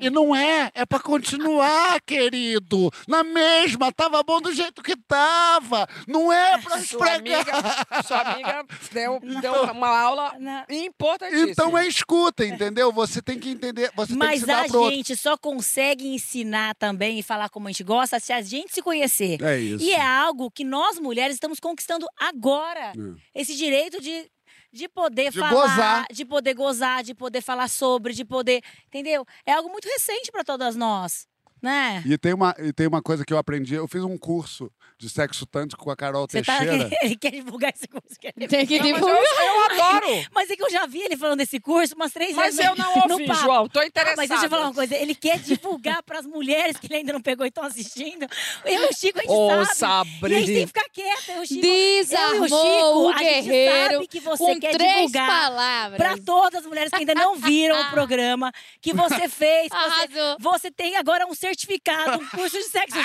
E 0.00 0.08
não 0.10 0.34
é, 0.34 0.70
é 0.74 0.86
pra 0.86 0.98
continuar, 1.00 2.00
querido. 2.00 2.90
Na 3.06 3.22
mesma, 3.22 3.92
tava 3.92 4.22
bom 4.22 4.40
do 4.40 4.52
jeito 4.52 4.82
que 4.82 4.96
tava. 4.96 5.86
Não 6.08 6.32
é 6.32 6.58
pra 6.58 6.78
Sua 6.78 7.06
esfregar. 7.16 7.40
amiga, 7.48 8.02
sua 8.02 8.20
amiga 8.20 8.64
deu, 8.92 9.20
deu 9.40 9.52
uma 9.72 9.88
aula 9.88 10.32
importantíssima. 10.68 11.50
Então 11.50 11.76
é 11.76 11.86
escuta, 11.86 12.44
entendeu? 12.44 12.92
Você 12.92 13.20
tem 13.20 13.38
que 13.38 13.50
entender, 13.50 13.90
você 13.94 14.08
tem 14.08 14.18
que 14.18 14.24
Mas 14.26 14.48
a 14.48 14.64
pro 14.64 14.80
outro. 14.80 14.96
gente 14.96 15.16
só 15.16 15.36
consegue 15.36 16.06
ensinar 16.08 16.74
também 16.76 17.18
e 17.18 17.22
falar 17.22 17.48
como 17.48 17.68
a 17.68 17.70
gente 17.70 17.84
gosta 17.84 18.18
se 18.18 18.32
a 18.32 18.40
gente 18.40 18.72
se 18.72 18.82
conhecer. 18.82 19.42
É 19.42 19.58
isso. 19.58 19.84
E 19.84 19.92
é 19.92 20.00
algo 20.00 20.50
que 20.50 20.64
nós 20.64 20.98
mulheres 20.98 21.34
estamos 21.34 21.60
conquistando 21.60 22.06
agora. 22.18 22.92
Esse 23.34 23.54
direito 23.56 24.00
de, 24.00 24.30
de 24.72 24.88
poder 24.88 25.30
De 25.30 25.38
falar, 25.38 25.50
gozar. 25.50 26.06
de 26.12 26.24
poder 26.24 26.54
gozar, 26.54 27.02
de 27.02 27.14
poder 27.14 27.40
falar 27.40 27.68
sobre, 27.68 28.12
de 28.12 28.24
poder. 28.24 28.62
Entendeu? 28.86 29.24
É 29.44 29.52
algo 29.52 29.68
muito 29.70 29.86
recente 29.86 30.30
para 30.30 30.44
todas 30.44 30.76
nós. 30.76 31.26
Né? 31.62 32.02
E 32.06 32.16
tem, 32.16 32.32
uma, 32.32 32.54
e 32.58 32.72
tem 32.72 32.86
uma 32.86 33.02
coisa 33.02 33.24
que 33.24 33.32
eu 33.32 33.38
aprendi. 33.38 33.74
Eu 33.74 33.86
fiz 33.86 34.02
um 34.02 34.16
curso 34.16 34.70
de 35.00 35.08
sexo 35.08 35.46
tântrico 35.46 35.82
com 35.82 35.90
a 35.90 35.96
Carol 35.96 36.26
Você 36.28 36.42
tá, 36.42 36.58
Teixeira. 36.58 36.90
ele 37.02 37.16
quer 37.16 37.30
divulgar 37.30 37.72
esse 37.74 37.88
curso. 37.88 38.20
quer 38.20 38.32
Tem 38.34 38.66
que 38.66 38.78
Não, 38.78 38.84
mas 38.90 38.94
divulgar. 38.94 39.16
eu, 39.16 39.44
eu 39.46 39.64
adoro. 39.64 40.26
Mas 40.34 40.50
é 40.50 40.56
que 40.56 40.62
eu 40.62 40.70
já 40.70 40.86
vi 40.86 41.00
ele 41.00 41.16
falando 41.16 41.38
desse 41.38 41.58
curso 41.58 41.94
umas 41.94 42.12
três 42.12 42.34
Mas 42.36 42.56
vezes. 42.56 42.70
eu 42.70 42.76
não 42.76 42.94
ouvi, 43.10 43.26
papo. 43.26 43.40
João. 43.40 43.68
Tô 43.68 43.80
Ah, 43.80 43.86
interessada. 43.86 44.16
mas 44.18 44.28
deixa 44.28 44.44
eu 44.46 44.50
falar 44.50 44.64
uma 44.66 44.74
coisa. 44.74 44.94
Ele 44.96 45.14
quer 45.14 45.38
divulgar 45.38 46.02
para 46.02 46.18
as 46.18 46.26
mulheres 46.26 46.76
que 46.76 46.86
ele 46.86 46.96
ainda 46.96 47.12
não 47.14 47.20
pegou 47.22 47.46
e 47.46 47.48
estão 47.48 47.64
assistindo. 47.64 48.26
Eu 48.64 48.82
e 48.84 48.86
o 48.86 48.94
Chico, 48.94 49.18
a 49.18 49.22
gente 49.22 49.30
Ô, 49.30 49.64
sabe. 49.74 50.10
E 50.22 50.26
a 50.26 50.28
gente 50.40 50.46
tem 50.46 50.66
que 50.66 50.66
Sabrina. 50.66 50.66
ficar 50.66 50.88
quieta. 50.90 51.32
Eu, 51.32 51.42
o 51.42 51.46
Chico, 51.46 51.66
eu 51.66 51.70
Desarmou 51.70 52.40
o 52.42 52.48
Chico, 52.48 52.98
o 52.98 53.08
a 53.08 53.18
gente 53.18 53.42
guerreiro 53.42 53.94
sabe 53.94 54.08
que 54.08 54.20
você 54.20 54.44
com 54.44 54.60
quer 54.60 54.72
três 54.72 54.94
divulgar 54.96 55.28
palavras. 55.28 55.96
para 55.96 56.18
todas 56.18 56.60
as 56.60 56.66
mulheres 56.66 56.90
que 56.90 56.96
ainda 56.96 57.14
não 57.14 57.36
viram 57.36 57.80
o 57.80 57.90
programa, 57.90 58.52
que 58.82 58.92
você 58.92 59.28
fez. 59.28 59.68
que 59.70 59.76
Você, 59.76 60.36
você 60.38 60.70
tem 60.70 60.96
agora 60.96 61.26
um 61.26 61.34
certificado, 61.34 62.22
um 62.22 62.28
curso 62.28 62.56
de 62.58 62.64
sexo. 62.64 62.98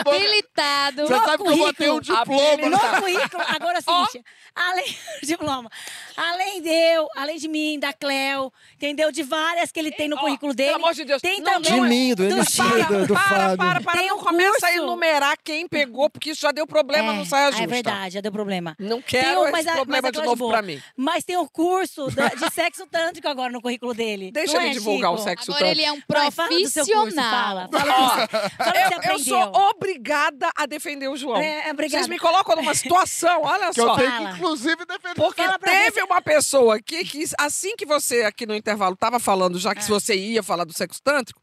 Habilitado. 0.00 1.06
Você 1.06 1.14
sabe 1.20 1.42
que 1.44 1.48
eu 1.50 1.56
botei 1.58 1.90
um 1.90 2.00
diploma. 2.00 2.68
No 2.68 2.78
currículo, 3.00 3.42
agora 3.48 3.78
é 3.78 3.80
o 3.90 4.06
seguinte, 4.06 4.24
além 4.54 4.96
diploma, 5.22 5.70
além 6.16 6.62
de 6.62 6.68
eu, 6.68 7.08
além 7.16 7.38
de 7.38 7.48
mim, 7.48 7.78
da 7.78 7.92
Cleo, 7.92 8.52
entendeu? 8.76 9.10
De 9.10 9.22
várias 9.22 9.70
que 9.72 9.78
ele 9.80 9.90
tem 9.90 10.08
no 10.08 10.16
Ó, 10.16 10.20
currículo 10.20 10.54
Pelo 10.54 10.68
dele. 10.68 10.74
amor 10.82 10.94
de 10.94 11.04
Deus. 11.04 11.20
Tem 11.22 11.40
não, 11.40 11.60
também- 11.60 11.72
De 11.72 11.78
é- 11.78 11.80
mim, 11.88 12.14
do 12.14 12.24
MC, 12.24 12.56
Para, 12.62 12.82
do, 12.84 13.06
do 13.06 13.14
para, 13.14 13.22
Fábio. 13.24 13.56
para, 13.56 13.80
para. 13.80 13.98
Tem 13.98 14.08
não 14.08 14.16
um 14.16 14.20
começa 14.20 14.66
a 14.66 14.70
curso. 14.70 14.84
enumerar 14.84 15.36
quem 15.42 15.66
pegou, 15.68 16.08
porque 16.10 16.30
isso 16.30 16.40
já 16.42 16.52
deu 16.52 16.66
problema 16.66 17.12
no 17.12 17.24
Saia 17.26 17.48
Justa. 17.48 17.64
É 17.64 17.66
verdade, 17.66 18.14
já 18.14 18.20
deu 18.20 18.32
problema. 18.32 18.76
Não 18.78 19.00
Tem 19.00 19.20
quero 19.20 19.40
um- 19.42 19.50
mas 19.50 19.60
esse 19.60 19.68
a- 19.70 19.74
problema 19.74 20.08
a 20.08 20.10
de 20.10 20.22
novo 20.22 20.48
pra 20.48 20.62
mim. 20.62 20.80
Mas 20.96 21.24
tem 21.24 21.36
o 21.36 21.48
curso 21.48 22.10
da- 22.10 22.28
de 22.28 22.50
sexo 22.54 22.86
tântrico 22.86 23.26
agora 23.28 23.50
no 23.52 23.60
currículo 23.60 23.92
dele. 23.94 24.30
Deixa 24.32 24.56
ele 24.58 24.68
é, 24.68 24.72
divulgar 24.72 25.12
o 25.12 25.18
sexo 25.18 25.50
Agora 25.52 25.70
ele 25.70 25.82
tântrico. 25.82 25.96
é 26.12 26.14
um 26.14 26.20
Vai, 26.24 26.30
fala 26.30 26.48
Fala 26.48 26.60
do 26.60 26.68
seu 26.68 26.86
curso, 26.86 27.14
fala. 27.16 27.68
profissional. 27.68 27.68
Fala, 27.70 28.24
o 28.24 28.26
que 28.28 28.32
você- 28.32 28.48
fala 28.56 28.70
o 28.70 28.72
que 28.72 28.78
você 28.78 28.78
Eu, 28.78 28.90
eu 28.90 28.98
aprendeu. 28.98 29.18
sou 29.24 29.52
obrigada 29.84 30.50
a 30.56 30.66
defender 30.66 31.08
o 31.08 31.16
João. 31.16 31.36
É, 31.40 31.70
obrigada. 31.70 32.02
Vocês 32.04 32.08
me 32.08 32.18
colocam 32.18 32.56
numa 32.56 32.74
situação, 32.74 33.42
olha 33.42 33.70
Que 33.72 33.80
eu 33.80 33.86
só. 33.86 33.96
tenho 33.96 34.10
Fala. 34.10 34.30
que, 34.30 34.36
inclusive, 34.36 34.76
defender. 34.86 35.14
Porque 35.14 35.42
teve 35.58 36.02
uma 36.02 36.22
pessoa 36.22 36.76
aqui 36.76 37.04
que, 37.04 37.24
assim 37.38 37.76
que 37.76 37.84
você 37.86 38.22
aqui 38.22 38.46
no 38.46 38.54
intervalo 38.54 38.94
estava 38.94 39.18
falando, 39.20 39.58
já 39.58 39.74
que 39.74 39.82
É. 39.82 39.86
você 39.86 40.14
ia 40.16 40.42
falar 40.42 40.64
do 40.64 40.72
sexo 40.72 41.00
tântrico, 41.02 41.40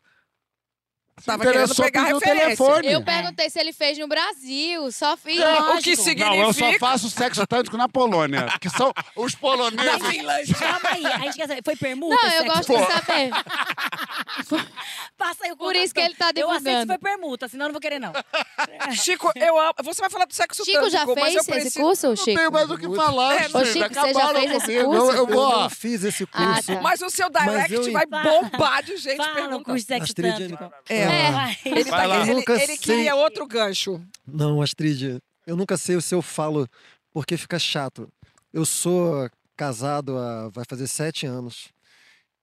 tava 1.22 1.44
querendo 1.44 1.76
pegar 1.76 2.04
referência. 2.04 2.34
telefone. 2.46 2.92
Eu 2.92 3.04
perguntei 3.04 3.50
se 3.50 3.60
ele 3.60 3.74
fez 3.74 3.98
no 3.98 4.08
Brasil, 4.08 4.92
só 4.92 5.16
fiz. 5.18 5.40
o 5.40 5.78
que 5.82 5.96
significa... 5.96 6.26
Não, 6.30 6.36
eu 6.36 6.54
só 6.54 6.74
faço 6.80 7.10
sexo 7.10 7.46
tântrico 7.48 7.78
na 7.78 7.88
Polônia, 7.90 8.48
que 8.60 8.70
são 8.70 8.94
os 9.16 9.34
Na 9.34 9.40
poloneses. 9.40 10.08
Finlândia. 10.08 10.56
Calma 10.56 10.90
aí, 10.92 11.06
a 11.06 11.18
gente 11.20 11.36
quer 11.38 11.48
saber. 11.48 11.62
Foi 11.64 11.76
permuta? 11.76 12.16
Não, 12.22 12.32
eu 12.34 12.46
gosto 12.46 12.74
de 12.74 12.86
saber. 12.86 13.32
Passa 15.18 15.46
aí 15.46 15.52
o 15.52 15.56
Por 15.58 15.76
isso 15.76 15.94
que 15.94 16.00
ele 16.00 16.16
tá 16.16 16.32
Eu 16.36 16.50
aceito 16.50 16.64
se 16.64 16.70
divulgando. 16.72 16.88
foi 16.88 16.98
permuta, 16.98 17.48
senão 17.48 17.66
eu 17.66 17.68
não 17.70 17.74
vou 17.74 17.82
querer, 17.82 18.00
não. 18.00 18.12
Chico, 18.96 19.32
eu 19.36 19.60
amo... 19.60 19.74
Você 19.84 20.02
vai 20.02 20.10
falar 20.10 20.26
do 20.26 20.34
sexo 20.34 20.66
Chico 20.66 20.90
já 20.90 21.06
tântrico, 21.06 21.20
mas 21.22 21.34
fez 21.34 21.36
eu 21.36 21.42
esse 21.42 21.52
preciso... 21.52 21.80
curso, 21.86 22.08
Não 22.08 22.16
Chico? 22.16 22.38
tenho 22.38 22.52
mais 22.52 22.70
o 22.72 22.78
que 22.78 22.96
falar, 22.96 23.34
É. 23.36 23.46
Ô, 23.46 23.66
Chico, 23.66 23.94
você 23.94 24.14
já 24.14 24.28
fez 24.34 24.52
esse 24.52 24.84
curso? 24.84 25.12
Eu, 25.12 25.12
eu 25.14 25.28
vou, 25.28 25.36
Eu 25.36 25.40
ó, 25.40 25.60
não 25.64 25.70
fiz 25.70 26.04
esse 26.04 26.28
Ah, 26.34 26.54
curso. 26.56 26.74
tá. 26.76 26.82
Mas 26.82 27.02
o 27.02 27.10
seu 27.10 27.30
direct 27.30 27.92
vai 27.92 28.06
bombar 28.06 28.84
de 28.84 28.98
gente 28.98 29.18
perguntando. 29.34 29.64
curso 29.64 29.80
de 29.86 29.88
sexo 29.88 30.14
tântrico. 30.16 30.74
É. 30.90 31.06
É. 31.12 31.32
Vai. 31.32 31.58
Ele, 31.66 31.84
Vai 31.84 32.02
tá- 32.02 32.06
lá. 32.08 32.28
ele- 32.28 32.44
ele 32.48 32.66
sei. 32.68 32.78
queria 32.78 33.16
outro 33.16 33.46
gancho. 33.48 34.02
Não, 34.28 34.62
Astrid, 34.62 35.20
eu 35.46 35.56
nunca 35.56 35.78
sei 35.78 36.00
se 36.02 36.14
eu 36.16 36.22
falo 36.22 36.68
porque 37.12 37.38
fica 37.38 37.60
chato. 37.60 38.12
Eu 38.54 38.66
sou 38.66 39.30
casado 39.56 40.18
há 40.18 40.50
vai 40.50 40.66
fazer 40.68 40.88
sete 40.88 41.26
anos 41.26 41.70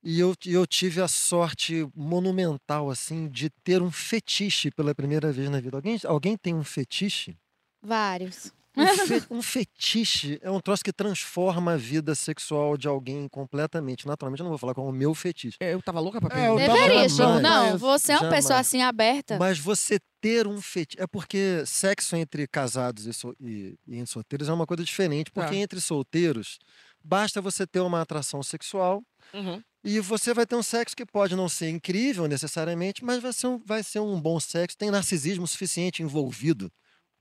e 0.02 0.20
eu, 0.20 0.34
eu 0.46 0.66
tive 0.66 1.00
a 1.00 1.08
sorte 1.08 1.88
monumental 1.94 2.90
assim 2.90 3.28
de 3.28 3.50
ter 3.64 3.82
um 3.82 3.90
fetiche 3.90 4.70
pela 4.70 4.94
primeira 4.94 5.32
vez 5.32 5.50
na 5.50 5.60
vida. 5.60 5.76
Alguém, 5.76 5.98
alguém 6.04 6.36
tem 6.36 6.54
um 6.54 6.64
fetiche? 6.64 7.36
Vários. 7.82 8.52
Um, 8.78 8.86
fe- 9.06 9.26
um 9.30 9.42
fetiche 9.42 10.38
é 10.42 10.50
um 10.50 10.60
troço 10.60 10.84
que 10.84 10.92
transforma 10.92 11.72
a 11.72 11.76
vida 11.76 12.14
sexual 12.14 12.76
de 12.76 12.86
alguém 12.88 13.28
completamente. 13.28 14.06
Naturalmente, 14.06 14.40
eu 14.40 14.44
não 14.44 14.50
vou 14.50 14.58
falar 14.58 14.74
com 14.74 14.88
o 14.88 14.92
meu 14.92 15.14
fetiche. 15.14 15.56
Eu 15.60 15.82
tava 15.82 16.00
louca 16.00 16.20
pra 16.20 16.38
É, 16.38 16.48
eu 16.48 16.56
perguntar. 16.56 16.66
tava- 16.66 16.78
Deveria, 16.88 17.08
jamais, 17.08 17.36
Chico. 17.36 17.40
Não, 17.42 17.78
você 17.78 18.12
é 18.12 18.16
uma 18.18 18.30
pessoa 18.30 18.48
jamais. 18.50 18.66
assim 18.66 18.82
aberta. 18.82 19.38
Mas 19.38 19.58
você 19.58 19.98
ter 20.20 20.46
um 20.46 20.60
fetiche. 20.60 21.00
É 21.02 21.06
porque 21.06 21.62
sexo 21.66 22.16
entre 22.16 22.46
casados 22.46 23.06
e, 23.06 23.12
so- 23.12 23.34
e- 23.40 23.74
e 23.86 23.96
entre 23.96 24.12
solteiros 24.12 24.48
é 24.48 24.52
uma 24.52 24.66
coisa 24.66 24.82
diferente. 24.84 25.30
Porque 25.30 25.50
Tá. 25.50 25.56
entre 25.56 25.80
solteiros, 25.80 26.58
basta 27.04 27.40
você 27.40 27.66
ter 27.66 27.80
uma 27.80 28.00
atração 28.00 28.42
sexual 28.42 29.02
Uhum. 29.32 29.62
e 29.84 30.00
você 30.00 30.34
vai 30.34 30.44
ter 30.46 30.56
um 30.56 30.62
sexo 30.62 30.96
que 30.96 31.06
pode 31.06 31.36
não 31.36 31.48
ser 31.48 31.68
incrível 31.70 32.26
necessariamente, 32.26 33.04
mas 33.04 33.22
vai 33.22 33.32
ser 33.32 33.46
um, 33.46 33.58
vai 33.64 33.82
ser 33.82 34.00
um 34.00 34.20
bom 34.20 34.38
sexo. 34.40 34.76
Tem 34.76 34.90
narcisismo 34.90 35.46
suficiente 35.46 36.02
envolvido 36.02 36.70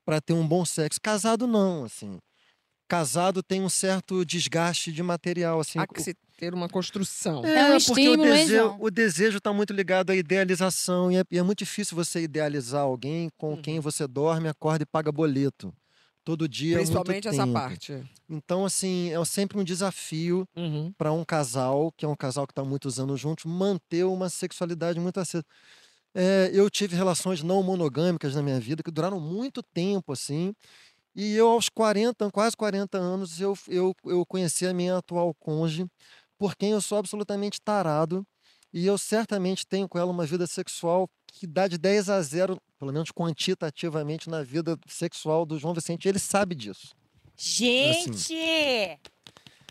para 0.08 0.22
ter 0.22 0.32
um 0.32 0.47
bom 0.47 0.64
sexo. 0.64 1.01
Casado, 1.03 1.45
não, 1.45 1.84
assim. 1.84 2.18
Casado 2.88 3.43
tem 3.43 3.62
um 3.62 3.68
certo 3.68 4.24
desgaste 4.26 4.93
de 4.93 5.03
material, 5.03 5.60
assim. 5.60 5.78
Há 5.78 5.86
que 5.86 6.01
se 6.01 6.16
ter 6.38 6.53
uma 6.53 6.70
construção. 6.70 7.43
É 7.45 7.76
um 7.76 7.82
porque 7.82 8.08
o 8.08 8.16
desejo, 8.16 8.76
o 8.80 8.89
desejo 8.89 9.38
está 9.39 9.51
muito 9.51 9.74
ligado 9.74 10.12
à 10.12 10.16
idealização 10.16 11.12
e 11.12 11.18
é, 11.18 11.24
e 11.30 11.38
é 11.38 11.43
muito 11.43 11.60
difícil 11.60 11.95
você 11.97 12.22
idealizar 12.22 12.84
alguém 12.84 13.30
com 13.38 13.55
Uhum. 13.55 13.62
quem 13.62 13.80
você 13.82 14.08
dorme, 14.08 14.47
acorda 14.47 14.84
e 14.84 14.86
paga 14.86 15.12
boleto. 15.12 15.74
Todo 16.24 16.47
dia 16.47 16.76
é 16.76 16.78
muito 16.78 16.91
Principalmente 16.91 17.28
essa 17.28 17.43
tempo. 17.43 17.53
parte. 17.53 18.03
Então, 18.30 18.64
assim, 18.66 19.12
é 19.14 19.26
sempre 19.26 19.60
um 19.60 19.64
desafio 19.66 20.47
Uhum. 20.55 20.93
para 20.97 21.12
um 21.12 21.26
casal, 21.26 21.91
que 21.97 22.05
é 22.05 22.08
um 22.08 22.16
casal 22.16 22.47
que 22.47 22.51
está 22.53 22.64
muitos 22.64 22.99
anos 22.99 23.20
juntos, 23.20 23.43
manter 23.45 24.05
uma 24.05 24.30
sexualidade 24.30 24.97
muito 24.99 25.20
acesa. 25.20 25.43
É, 26.20 26.49
eu 26.51 26.68
tive 26.68 26.95
relações 26.95 27.43
não 27.43 27.61
monogâmicas 27.61 28.34
na 28.34 28.41
minha 28.41 28.59
vida 28.59 28.82
que 28.82 28.89
duraram 28.89 29.20
muito 29.20 29.61
tempo, 29.61 30.13
assim. 30.13 30.51
E 31.15 31.36
eu, 31.36 31.47
aos 31.47 31.70
40, 31.70 32.32
quase 32.32 32.57
40 32.57 32.97
anos, 32.97 33.39
eu, 33.39 33.55
eu, 33.68 33.95
eu 34.03 34.26
conheci 34.26 34.65
a 34.65 34.74
minha 34.74 34.97
atual 34.97 35.32
cônjuge, 35.36 35.86
por 36.36 36.55
quem 36.55 36.72
eu 36.72 36.82
sou 36.82 36.97
absolutamente 36.97 37.61
tarado. 37.61 38.26
E 38.74 38.88
eu 38.88 38.97
certamente 38.97 39.65
tenho 39.68 39.88
com 39.88 39.99
ela 39.99 40.11
uma 40.11 40.26
vida 40.26 40.47
sexual 40.47 41.07
que 41.28 41.45
dá 41.45 41.68
de 41.68 41.78
10 41.78 42.09
a 42.09 42.20
0, 42.20 42.57
pelo 42.80 42.91
menos 42.91 43.11
quantitativamente, 43.11 44.28
na 44.28 44.41
vida 44.41 44.76
sexual 44.88 45.45
do 45.45 45.59
João 45.59 45.76
Vicente. 45.76 46.07
Ele 46.07 46.18
sabe 46.18 46.55
disso. 46.55 46.95
Gente! 47.38 48.99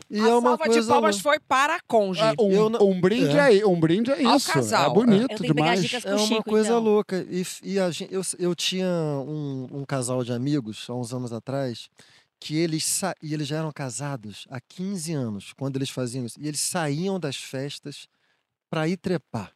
E 0.09 0.19
a 0.19 0.23
é 0.29 0.35
uma 0.35 0.41
salva 0.51 0.65
coisa. 0.65 0.81
de 0.81 0.87
palmas 0.87 1.19
foi 1.19 1.39
para 1.39 1.75
a 1.75 1.79
cônjuge. 1.85 2.21
Ah, 2.23 2.33
um, 2.39 2.69
não- 2.69 2.79
um 2.89 3.01
brinde 3.01 3.37
É. 3.37 3.57
é. 3.59 3.65
um 3.65 3.79
brinde 3.79 4.11
é 4.11 4.23
Ao 4.23 4.37
isso. 4.37 4.51
casal. 4.51 4.91
É 4.91 4.93
bonito 4.93 5.41
demais. 5.43 5.81
dicas 5.81 6.03
com 6.03 6.09
É 6.09 6.15
uma 6.15 6.27
Chico, 6.27 6.43
coisa 6.43 6.67
então. 6.69 6.79
louca. 6.79 7.25
E, 7.29 7.45
e 7.63 7.79
a 7.79 7.89
eu, 8.09 8.21
eu 8.39 8.55
tinha 8.55 8.87
um, 8.87 9.67
um 9.71 9.85
casal 9.85 10.23
de 10.23 10.31
amigos, 10.31 10.85
há 10.89 10.93
uns 10.93 11.13
anos 11.13 11.33
atrás, 11.33 11.89
que 12.39 12.55
eles, 12.55 12.85
sa- 12.85 13.15
e 13.21 13.33
eles 13.33 13.47
já 13.47 13.57
eram 13.57 13.71
casados 13.71 14.45
há 14.49 14.61
15 14.61 15.11
anos, 15.13 15.51
quando 15.53 15.75
eles 15.75 15.89
faziam 15.89 16.25
isso. 16.25 16.39
E 16.39 16.47
eles 16.47 16.59
saíam 16.61 17.19
das 17.19 17.35
festas 17.35 18.07
para 18.69 18.87
ir 18.87 18.95
trepar. 18.97 19.51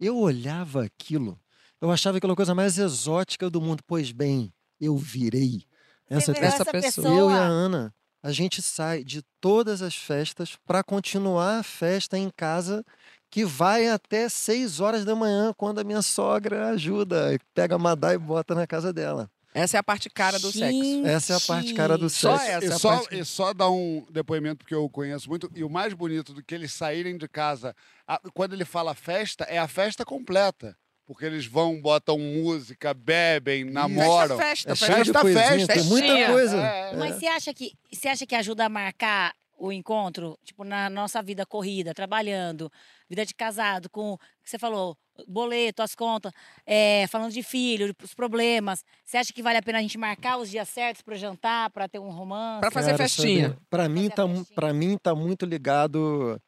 Eu 0.00 0.16
olhava 0.18 0.82
aquilo, 0.84 1.38
eu 1.80 1.90
achava 1.90 2.18
aquela 2.18 2.34
coisa 2.34 2.54
mais 2.54 2.78
exótica 2.78 3.48
do 3.48 3.60
mundo. 3.60 3.82
Pois 3.86 4.10
bem, 4.10 4.52
eu 4.80 4.96
virei 4.96 5.62
essa, 6.10 6.32
essa 6.32 6.44
essa 6.46 6.64
pessoa. 6.64 7.06
eu 7.08 7.30
e 7.30 7.32
a 7.32 7.36
pessoa. 7.36 7.40
Ana, 7.46 7.94
a 8.24 8.32
gente 8.32 8.62
sai 8.62 9.04
de 9.04 9.20
todas 9.38 9.82
as 9.82 9.94
festas 9.94 10.56
para 10.66 10.82
continuar 10.82 11.58
a 11.58 11.62
festa 11.62 12.16
em 12.16 12.30
casa, 12.34 12.82
que 13.30 13.44
vai 13.44 13.86
até 13.88 14.30
6 14.30 14.80
horas 14.80 15.04
da 15.04 15.14
manhã, 15.14 15.52
quando 15.54 15.78
a 15.80 15.84
minha 15.84 16.00
sogra 16.00 16.70
ajuda, 16.70 17.38
pega 17.52 17.74
a 17.74 17.78
Madá 17.78 18.14
e 18.14 18.18
bota 18.18 18.54
na 18.54 18.66
casa 18.66 18.94
dela. 18.94 19.30
Essa 19.52 19.76
é 19.76 19.80
a 19.80 19.82
parte 19.84 20.08
cara 20.08 20.38
do 20.38 20.50
sexo. 20.50 21.06
Essa 21.06 21.34
é 21.34 21.36
a 21.36 21.40
parte 21.40 21.74
cara 21.74 21.98
do 21.98 22.08
Só 22.10 22.38
sexo. 22.38 22.50
essa 22.50 22.64
é 22.64 22.68
E 22.68 22.72
a 22.72 22.78
só, 22.78 22.96
parte. 22.98 23.18
e 23.20 23.24
só 23.24 23.52
dar 23.52 23.70
um 23.70 24.04
depoimento 24.10 24.58
porque 24.64 24.74
eu 24.74 24.88
conheço 24.88 25.28
muito. 25.28 25.48
E 25.54 25.62
o 25.62 25.68
mais 25.70 25.92
bonito 25.94 26.32
do 26.32 26.42
que 26.42 26.54
eles 26.54 26.72
saírem 26.72 27.16
de 27.18 27.28
casa, 27.28 27.76
a- 28.08 28.20
quando 28.32 28.54
ele 28.54 28.64
fala 28.64 28.94
festa, 28.94 29.44
é 29.44 29.58
a 29.58 29.68
festa 29.68 30.04
completa. 30.04 30.76
Porque 31.06 31.24
eles 31.26 31.46
vão, 31.46 31.80
botam 31.80 32.18
música, 32.18 32.94
bebem, 32.94 33.64
namoram. 33.64 34.38
Festa, 34.38 34.72
É 34.72 34.74
festa, 34.74 34.86
cheio 34.86 35.04
de 35.04 35.12
Festa, 35.12 35.28
festa, 35.28 35.74
tem 35.74 35.84
muita 35.84 36.26
coisa. 36.26 36.56
É. 36.56 36.96
Mas 36.96 37.16
você 37.16 37.26
acha 37.26 37.52
que 37.52 37.72
você 37.92 38.08
acha 38.08 38.26
que 38.26 38.34
ajuda 38.34 38.64
a 38.64 38.68
marcar 38.68 39.34
o 39.56 39.70
encontro, 39.70 40.38
tipo, 40.44 40.64
na 40.64 40.90
nossa 40.90 41.22
vida 41.22 41.46
corrida, 41.46 41.94
trabalhando, 41.94 42.70
vida 43.08 43.24
de 43.24 43.34
casado, 43.34 43.88
com 43.88 44.14
o 44.14 44.18
que 44.18 44.50
você 44.50 44.58
falou, 44.58 44.96
boleto, 45.28 45.82
as 45.82 45.94
contas, 45.94 46.32
é, 46.66 47.06
falando 47.08 47.32
de 47.32 47.42
filho, 47.42 47.94
os 48.02 48.14
problemas. 48.14 48.84
Você 49.04 49.16
acha 49.16 49.32
que 49.32 49.42
vale 49.42 49.58
a 49.58 49.62
pena 49.62 49.78
a 49.78 49.82
gente 49.82 49.96
marcar 49.96 50.38
os 50.38 50.50
dias 50.50 50.68
certos 50.68 51.02
para 51.02 51.16
jantar, 51.16 51.70
para 51.70 51.88
ter 51.88 51.98
um 51.98 52.10
romance? 52.10 52.60
Pra 52.60 52.70
fazer 52.70 52.92
Cara, 52.92 53.04
festinha. 53.04 53.56
Pra 53.70 53.88
mim, 53.88 54.10
tá, 54.10 54.26
mim 54.72 54.98
tá 55.00 55.14
muito 55.14 55.46
ligado 55.46 56.40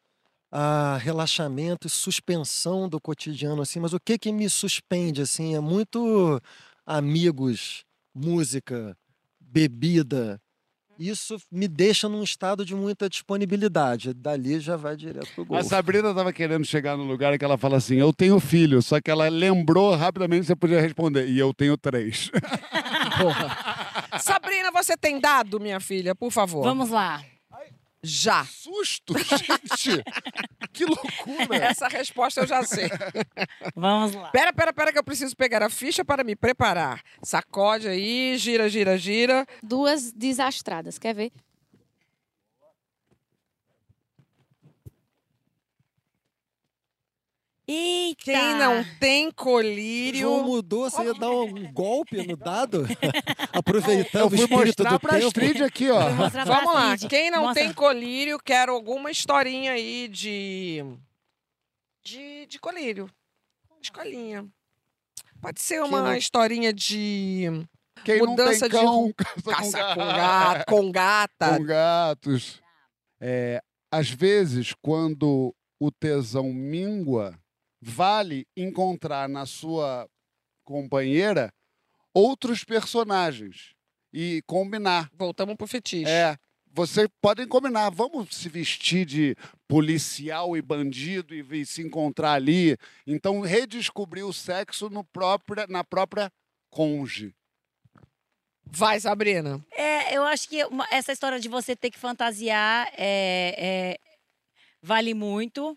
a 0.51 0.97
relaxamento 1.01 1.87
e 1.87 1.89
suspensão 1.89 2.87
do 2.87 2.99
cotidiano, 2.99 3.61
assim. 3.61 3.79
Mas 3.79 3.93
o 3.93 3.99
que 3.99 4.17
que 4.17 4.31
me 4.31 4.49
suspende, 4.49 5.21
assim, 5.21 5.55
é 5.55 5.59
muito 5.59 6.41
amigos, 6.85 7.83
música, 8.13 8.95
bebida. 9.39 10.39
Isso 10.99 11.37
me 11.51 11.67
deixa 11.67 12.09
num 12.09 12.23
estado 12.23 12.65
de 12.65 12.73
muita 12.73 13.07
disponibilidade. 13.07 14.15
Dali 14.15 14.59
já 14.59 14.75
vai 14.75 14.95
direto 14.95 15.27
pro 15.35 15.45
gol. 15.45 15.57
A 15.57 15.63
Sabrina 15.63 16.09
estava 16.09 16.33
querendo 16.33 16.65
chegar 16.65 16.97
no 16.97 17.03
lugar 17.03 17.37
que 17.37 17.45
ela 17.45 17.57
fala 17.57 17.77
assim: 17.77 17.97
Eu 17.97 18.11
tenho 18.11 18.39
filho, 18.39 18.81
só 18.81 18.99
que 18.99 19.11
ela 19.11 19.29
lembrou 19.29 19.95
rapidamente 19.95 20.47
você 20.47 20.55
podia 20.55 20.81
responder. 20.81 21.27
E 21.27 21.37
eu 21.37 21.53
tenho 21.53 21.77
três. 21.77 22.31
Porra. 23.21 23.77
Sabrina, 24.19 24.71
você 24.71 24.97
tem 24.97 25.19
dado, 25.19 25.59
minha 25.59 25.79
filha, 25.79 26.15
por 26.15 26.31
favor? 26.31 26.63
Vamos 26.63 26.89
lá. 26.89 27.23
Já. 28.03 28.45
Susto, 28.45 29.13
gente! 29.17 30.03
que 30.71 30.85
loucura! 30.85 31.57
Essa 31.57 31.87
resposta 31.87 32.41
eu 32.41 32.47
já 32.47 32.63
sei. 32.63 32.89
Vamos 33.75 34.13
lá. 34.13 34.29
Pera, 34.29 34.53
pera, 34.53 34.73
pera, 34.73 34.91
que 34.93 34.99
eu 34.99 35.03
preciso 35.03 35.35
pegar 35.35 35.63
a 35.63 35.69
ficha 35.69 36.05
para 36.05 36.23
me 36.23 36.35
preparar. 36.35 37.01
Sacode 37.23 37.87
aí, 37.87 38.37
gira, 38.37 38.69
gira, 38.69 38.97
gira. 38.97 39.45
Duas 39.63 40.11
desastradas, 40.11 40.99
quer 40.99 41.15
ver? 41.15 41.31
Eita! 47.67 48.23
Quem 48.23 48.55
não 48.55 48.83
tem 48.99 49.27
O 49.27 49.33
colírio. 49.33 50.21
João 50.21 50.43
mudou, 50.43 50.89
você 50.89 51.03
ia 51.03 51.13
dar 51.13 51.29
um 51.31 51.51
golpe 51.73 52.25
no 52.25 52.37
dado? 52.37 52.85
Aproveitando 53.51 54.21
Eu 54.21 54.27
o 54.27 54.29
fui 54.29 54.39
espírito 54.39 54.65
mostrar 54.83 54.91
do 54.91 54.99
pra 54.99 55.13
tempo. 55.15 55.27
Astrid 55.27 55.61
aqui, 55.63 55.89
ó. 55.89 55.99
Vamos 56.45 56.73
lá. 56.73 56.97
Quem 57.09 57.29
não 57.29 57.43
Mostra. 57.43 57.63
tem 57.63 57.73
colírio, 57.73 58.39
quero 58.39 58.71
alguma 58.71 59.11
historinha 59.11 59.73
aí 59.73 60.07
de. 60.07 60.81
de, 62.03 62.45
de 62.45 62.59
colírio. 62.59 63.09
Escolinha. 63.81 64.45
Pode 65.41 65.61
ser 65.61 65.83
uma 65.83 66.01
não- 66.01 66.15
historinha 66.15 66.71
de 66.73 67.45
Quem 68.03 68.19
Mudança 68.19 68.67
não 68.67 68.69
de 68.69 68.75
tem 68.75 68.85
cão, 68.85 69.13
caça 69.43 69.77
caça 69.77 69.93
com, 69.93 69.99
gato, 70.05 70.65
com 70.67 70.91
gata. 70.91 71.57
com 71.57 71.63
gatos. 71.63 72.61
É, 73.19 73.61
às 73.91 74.09
vezes, 74.09 74.73
quando 74.81 75.53
o 75.79 75.91
tesão 75.91 76.51
mingua, 76.51 77.37
vale 77.81 78.45
encontrar 78.55 79.27
na 79.29 79.45
sua 79.45 80.09
companheira 80.63 81.53
outros 82.13 82.63
personagens 82.63 83.73
e 84.11 84.41
combinar. 84.47 85.09
Voltamos 85.13 85.55
pro 85.55 85.67
fetiche. 85.67 86.09
É. 86.09 86.37
Vocês 86.69 87.07
podem 87.21 87.47
combinar, 87.47 87.89
vamos 87.89 88.35
se 88.35 88.49
vestir 88.49 89.03
de 89.05 89.35
policial 89.67 90.55
e 90.55 90.61
bandido 90.61 91.33
e, 91.33 91.61
e 91.61 91.65
se 91.65 91.81
encontrar 91.81 92.33
ali. 92.33 92.77
Então, 93.05 93.41
redescobrir 93.41 94.23
o 94.25 94.33
sexo 94.33 94.89
no 94.89 95.03
própria, 95.03 95.65
na 95.67 95.83
própria 95.83 96.31
conge. 96.69 97.33
Vai, 98.69 98.99
Sabrina. 98.99 99.65
É, 99.71 100.15
eu 100.15 100.23
acho 100.23 100.47
que 100.49 100.63
uma- 100.65 100.87
essa 100.91 101.11
história 101.11 101.39
de 101.39 101.47
você 101.49 101.75
ter 101.75 101.89
que 101.89 101.97
fantasiar 101.97 102.87
é, 102.97 103.55
é, 103.57 103.97
vale 104.81 105.13
muito. 105.13 105.75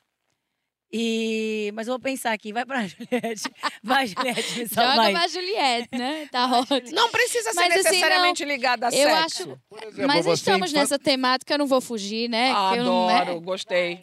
E, 0.92 1.70
mas 1.74 1.86
eu 1.86 1.92
vou 1.92 2.00
pensar 2.00 2.32
aqui, 2.32 2.52
vai 2.52 2.64
pra 2.66 2.82
Juliette. 2.88 3.50
Vai, 3.82 4.06
Juliette, 4.08 4.58
me 4.58 4.68
salva 4.68 4.94
Joga 4.96 5.10
pra 5.12 5.28
Juliette, 5.28 5.88
né? 5.96 6.28
Tá 6.32 6.46
ótimo. 6.46 6.90
Não 6.92 7.08
precisa 7.10 7.50
ser 7.52 7.54
Mas, 7.56 7.72
assim, 7.74 7.82
necessariamente 7.84 8.44
ligada 8.44 8.88
a 8.88 8.90
eu 8.90 9.08
sexo. 9.08 9.42
acho- 9.42 9.60
Por 9.68 9.82
exemplo, 9.84 10.06
Mas 10.08 10.26
estamos 10.26 10.72
nessa 10.72 10.98
temática, 10.98 11.54
eu 11.54 11.58
não 11.58 11.66
vou 11.66 11.80
fugir, 11.80 12.28
né? 12.28 12.52
que 12.72 12.78
eu 12.78 12.84
não- 12.84 13.06
né? 13.06 13.18
Adoro, 13.20 13.40
gostei. 13.40 14.02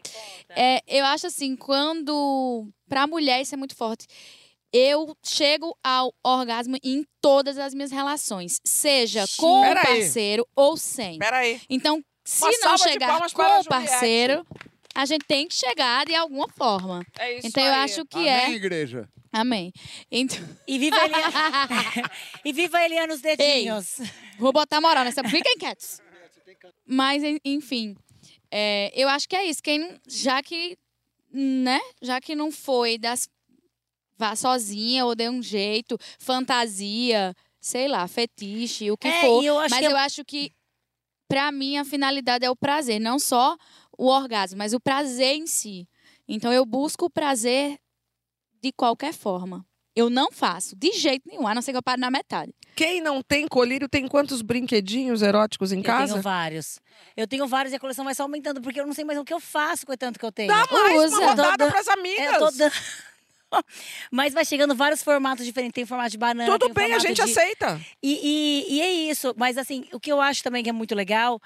É, 0.49 0.81
eu 0.87 1.05
acho 1.05 1.27
assim, 1.27 1.55
quando. 1.55 2.67
Pra 2.87 3.05
mulher 3.05 3.41
isso 3.41 3.53
é 3.53 3.57
muito 3.57 3.75
forte. 3.75 4.05
Eu 4.71 5.15
chego 5.25 5.77
ao 5.83 6.13
orgasmo 6.23 6.77
em 6.83 7.03
todas 7.21 7.57
as 7.57 7.73
minhas 7.73 7.91
relações, 7.91 8.59
seja 8.65 9.25
com 9.37 9.61
o 9.61 9.63
aí. 9.63 9.73
parceiro 9.75 10.47
ou 10.55 10.77
sem. 10.77 11.17
Pera 11.19 11.37
aí. 11.37 11.59
Então, 11.69 12.01
se 12.25 12.43
Uma 12.43 12.51
não 12.71 12.77
chegar 12.77 13.19
com 13.31 13.41
o 13.41 13.63
parceiro, 13.65 14.45
a 14.97 15.05
gente 15.05 15.25
tem 15.25 15.47
que 15.47 15.53
chegar 15.55 16.05
de 16.05 16.15
alguma 16.15 16.47
forma. 16.49 17.05
É 17.19 17.37
isso 17.37 17.47
então, 17.47 17.63
eu 17.63 17.71
aí. 17.73 17.79
acho 17.81 18.05
que 18.05 18.17
Amém, 18.17 18.29
é. 18.29 18.51
igreja? 18.51 19.09
Amém. 19.31 19.71
Então, 20.11 20.37
E 20.67 20.79
viva 20.79 20.95
a 20.97 21.05
Eliana, 21.05 21.31
e 22.43 22.51
viva 22.53 22.81
Eliana 22.83 23.13
os 23.13 23.21
dedinhos. 23.21 23.97
vou 24.39 24.51
botar 24.51 24.81
moral 24.81 25.03
nessa. 25.03 25.23
Fiquem 25.23 25.57
quietos. 25.57 26.01
Mas, 26.85 27.23
en- 27.23 27.39
enfim, 27.45 27.95
é, 28.49 28.91
eu 28.95 29.07
acho 29.09 29.27
que 29.29 29.35
é 29.35 29.45
isso. 29.45 29.61
Quem, 29.61 29.99
já 30.07 30.41
que, 30.41 30.77
né? 31.31 31.79
Já 32.01 32.19
que 32.19 32.33
não 32.35 32.51
foi 32.51 32.97
das. 32.97 33.29
Vá 34.17 34.35
sozinha 34.35 35.05
ou 35.05 35.13
dê 35.13 35.29
um 35.29 35.43
jeito, 35.43 35.95
fantasia, 36.17 37.35
sei 37.59 37.87
lá, 37.87 38.07
fetiche, 38.07 38.89
o 38.89 38.97
que 38.97 39.07
É, 39.07 39.21
for. 39.21 39.43
eu 39.43 39.55
mas 39.57 39.71
que 39.77 39.85
é- 39.85 39.91
eu 39.91 39.95
acho 39.97 40.25
que, 40.25 40.51
pra 41.27 41.51
mim, 41.51 41.77
a 41.77 41.85
finalidade 41.85 42.43
é 42.43 42.49
o 42.49 42.55
prazer, 42.55 42.99
não 42.99 43.19
só 43.19 43.55
o 43.97 44.07
orgasmo, 44.07 44.57
mas 44.57 44.73
o 44.73 44.79
prazer 44.79 45.35
em 45.35 45.47
si. 45.47 45.87
Então, 46.27 46.51
eu 46.53 46.65
busco 46.65 47.05
o 47.05 47.09
prazer 47.09 47.77
de 48.61 48.71
qualquer 48.71 49.13
forma. 49.13 49.65
Eu 49.95 50.09
não 50.11 50.31
faço, 50.31 50.75
de 50.75 50.91
jeito 50.91 51.23
nenhum, 51.27 51.47
a 51.47 51.55
não 51.55 51.61
ser 51.61 51.71
que 51.71 51.77
eu 51.77 51.81
pare 51.81 51.99
na 51.99 52.11
metade. 52.11 52.53
Quem 52.75 53.01
não 53.01 53.23
tem 53.23 53.47
colírio 53.47 53.89
tem 53.89 54.07
quantos 54.07 54.43
brinquedinhos 54.43 55.23
eróticos 55.23 55.71
em 55.71 55.77
Eu 55.79 55.83
casa? 55.83 56.11
tenho 56.13 56.21
vários. 56.21 56.79
Eu 57.15 57.27
tenho 57.27 57.47
vários 57.47 57.73
e 57.73 57.77
a 57.77 57.79
coleção 57.79 58.05
vai 58.05 58.13
só 58.13 58.21
aumentando, 58.23 58.61
porque 58.61 58.79
eu 58.79 58.85
não 58.85 58.93
sei 58.93 59.03
mais 59.03 59.17
o 59.17 59.25
que 59.25 59.33
eu 59.33 59.39
faço 59.39 59.87
com 59.87 59.93
o 59.93 59.97
tanto 59.97 60.19
que 60.19 60.25
eu 60.25 60.31
tenho. 60.31 60.49
Dá 60.49 60.63
mais 60.71 61.05
Usa. 61.05 61.17
uma 61.17 61.29
rodada 61.29 61.57
Toda- 61.57 61.71
pras 61.71 61.87
É, 61.87 61.93
amigas. 61.93 62.33
eu 62.33 62.39
tô 62.39 62.51
dando- 62.51 62.73
Mas 64.11 64.33
vai 64.33 64.43
chegando 64.45 64.75
vários 64.75 65.01
formatos 65.01 65.45
diferentes. 65.45 65.73
Tem 65.73 65.85
formato 65.85 66.11
de 66.11 66.17
banana. 66.17 66.51
Tudo 66.51 66.65
tem 66.65 66.73
bem, 66.73 66.93
a 66.93 66.99
gente 66.99 67.15
de... 67.15 67.21
aceita. 67.21 67.81
E, 68.03 68.19
e- 68.69 68.75
e 68.75 68.81
é 68.81 68.91
isso. 69.09 69.33
Mas 69.37 69.57
assim, 69.57 69.85
o 69.93 69.99
que 69.99 70.11
eu 70.11 70.19
acho 70.21 70.43
também 70.43 70.63
que 70.63 70.69
é 70.69 70.73
muito 70.73 70.93
legal 70.93 71.41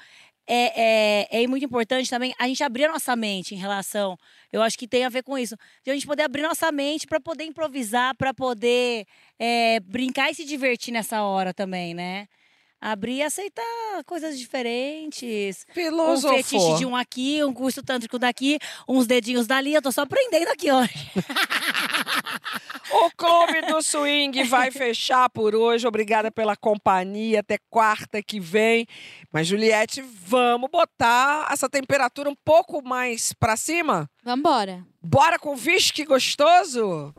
é, 0.53 1.27
é, 1.31 1.43
é 1.43 1.47
muito 1.47 1.63
importante 1.63 2.09
também 2.09 2.33
a 2.37 2.45
gente 2.45 2.61
abrir 2.61 2.83
a 2.83 2.91
nossa 2.91 3.15
mente 3.15 3.55
em 3.55 3.57
relação. 3.57 4.17
Eu 4.51 4.61
acho 4.61 4.77
que 4.77 4.85
tem 4.85 5.05
a 5.05 5.09
ver 5.09 5.23
com 5.23 5.37
isso. 5.37 5.55
De 5.81 5.91
a 5.91 5.93
gente 5.93 6.05
poder 6.05 6.23
abrir 6.23 6.41
nossa 6.41 6.69
mente 6.73 7.07
para 7.07 7.21
poder 7.21 7.45
improvisar, 7.45 8.13
para 8.17 8.33
poder 8.33 9.05
é, 9.39 9.79
brincar 9.79 10.29
e 10.29 10.35
se 10.35 10.43
divertir 10.43 10.91
nessa 10.91 11.23
hora 11.23 11.53
também, 11.53 11.93
né? 11.93 12.27
Abrir 12.81 13.17
e 13.17 13.23
aceitar 13.23 13.63
coisas 14.07 14.39
diferentes. 14.39 15.67
Um 15.69 15.73
Filosofou. 15.73 16.35
fetiche 16.37 16.77
de 16.79 16.85
um 16.85 16.95
aqui, 16.95 17.43
um 17.43 17.53
curso 17.53 17.83
tântrico 17.83 18.17
daqui, 18.17 18.57
uns 18.87 19.05
dedinhos 19.05 19.45
dali. 19.45 19.73
Eu 19.75 19.81
tô 19.83 19.91
só 19.91 20.01
aprendendo 20.01 20.49
aqui 20.49 20.71
hoje. 20.71 21.11
O 22.93 23.09
Clube 23.15 23.61
do 23.67 23.81
Swing 23.81 24.43
vai 24.43 24.69
fechar 24.69 25.29
por 25.29 25.55
hoje. 25.55 25.87
Obrigada 25.87 26.29
pela 26.29 26.57
companhia. 26.57 27.39
Até 27.39 27.57
quarta 27.69 28.21
que 28.21 28.39
vem. 28.39 28.85
Mas, 29.31 29.47
Juliette, 29.47 30.01
vamos 30.01 30.69
botar 30.69 31.47
essa 31.51 31.69
temperatura 31.69 32.29
um 32.29 32.35
pouco 32.35 32.83
mais 32.83 33.31
pra 33.33 33.55
cima? 33.55 34.09
Vambora. 34.23 34.85
Bora 35.01 35.39
com 35.39 35.55
whisky 35.55 36.03
gostoso? 36.03 37.13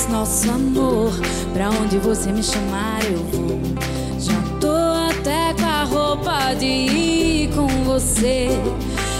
Esse 0.00 0.08
nosso 0.10 0.50
amor. 0.50 1.12
Pra 1.52 1.68
onde 1.70 1.98
você 1.98 2.32
me 2.32 2.42
chamar, 2.42 3.04
eu 3.04 3.18
vou. 3.18 3.60
Já 4.18 4.32
tô 4.58 4.72
até 5.10 5.52
com 5.54 5.66
a 5.66 5.84
roupa 5.84 6.54
de 6.54 6.64
ir 6.64 7.50
com 7.54 7.68
você. 7.84 8.48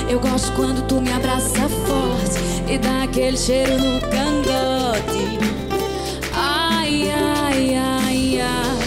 Eu 0.08 0.18
gosto 0.20 0.50
quando 0.52 0.86
tu 0.88 1.02
me 1.02 1.12
abraça 1.12 1.68
forte 1.68 2.40
e 2.72 2.78
dá 2.78 3.02
aquele 3.02 3.36
cheiro 3.36 3.76
no 3.78 4.00
cangote. 4.00 5.38
Ai, 6.32 7.10
ai, 7.10 7.76
ai, 7.76 8.40
ai. 8.40 8.78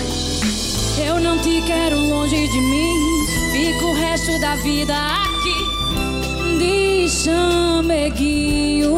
Eu 1.08 1.20
não 1.20 1.38
te 1.38 1.62
quero 1.62 1.96
longe 1.96 2.48
de 2.48 2.60
mim. 2.60 2.94
Fico 3.52 3.86
o 3.86 3.94
resto 3.94 4.39
da 4.39 4.56
vida 4.56 4.96
aqui 4.96 5.54
de 6.58 7.08
chameguinho 7.10 8.94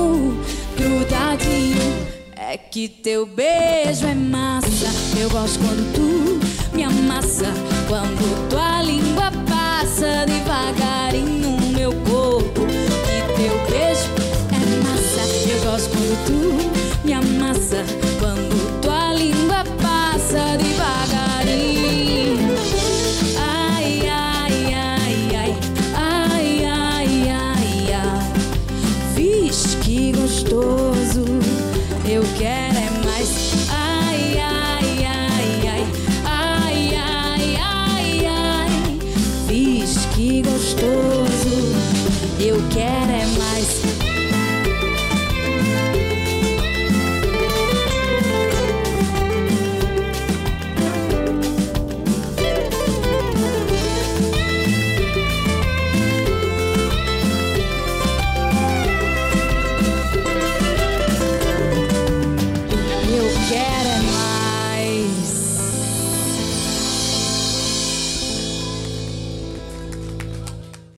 grudadinho. 0.78 2.05
É 2.56 2.58
que 2.58 2.88
teu 2.88 3.26
beijo 3.26 4.08
é 4.08 4.16
massa. 4.16 4.88
Eu 5.20 5.30
gosto 5.30 5.60
quando 5.60 5.94
tu 5.94 6.74
me 6.74 6.84
amassa. 6.86 7.48
Quando 7.90 8.50
tua 8.50 8.82
língua 8.82 9.30
passa 9.46 10.26
devagarinho 10.26 11.60
no 11.60 11.68
meu 11.74 11.92
corpo. 12.10 12.62
Que 12.66 13.44
teu 13.44 13.58
beijo 13.70 14.10
é 14.54 14.84
massa. 14.88 15.50
Eu 15.50 15.70
gosto 15.70 15.90
quando 15.90 16.26
tu 16.28 16.46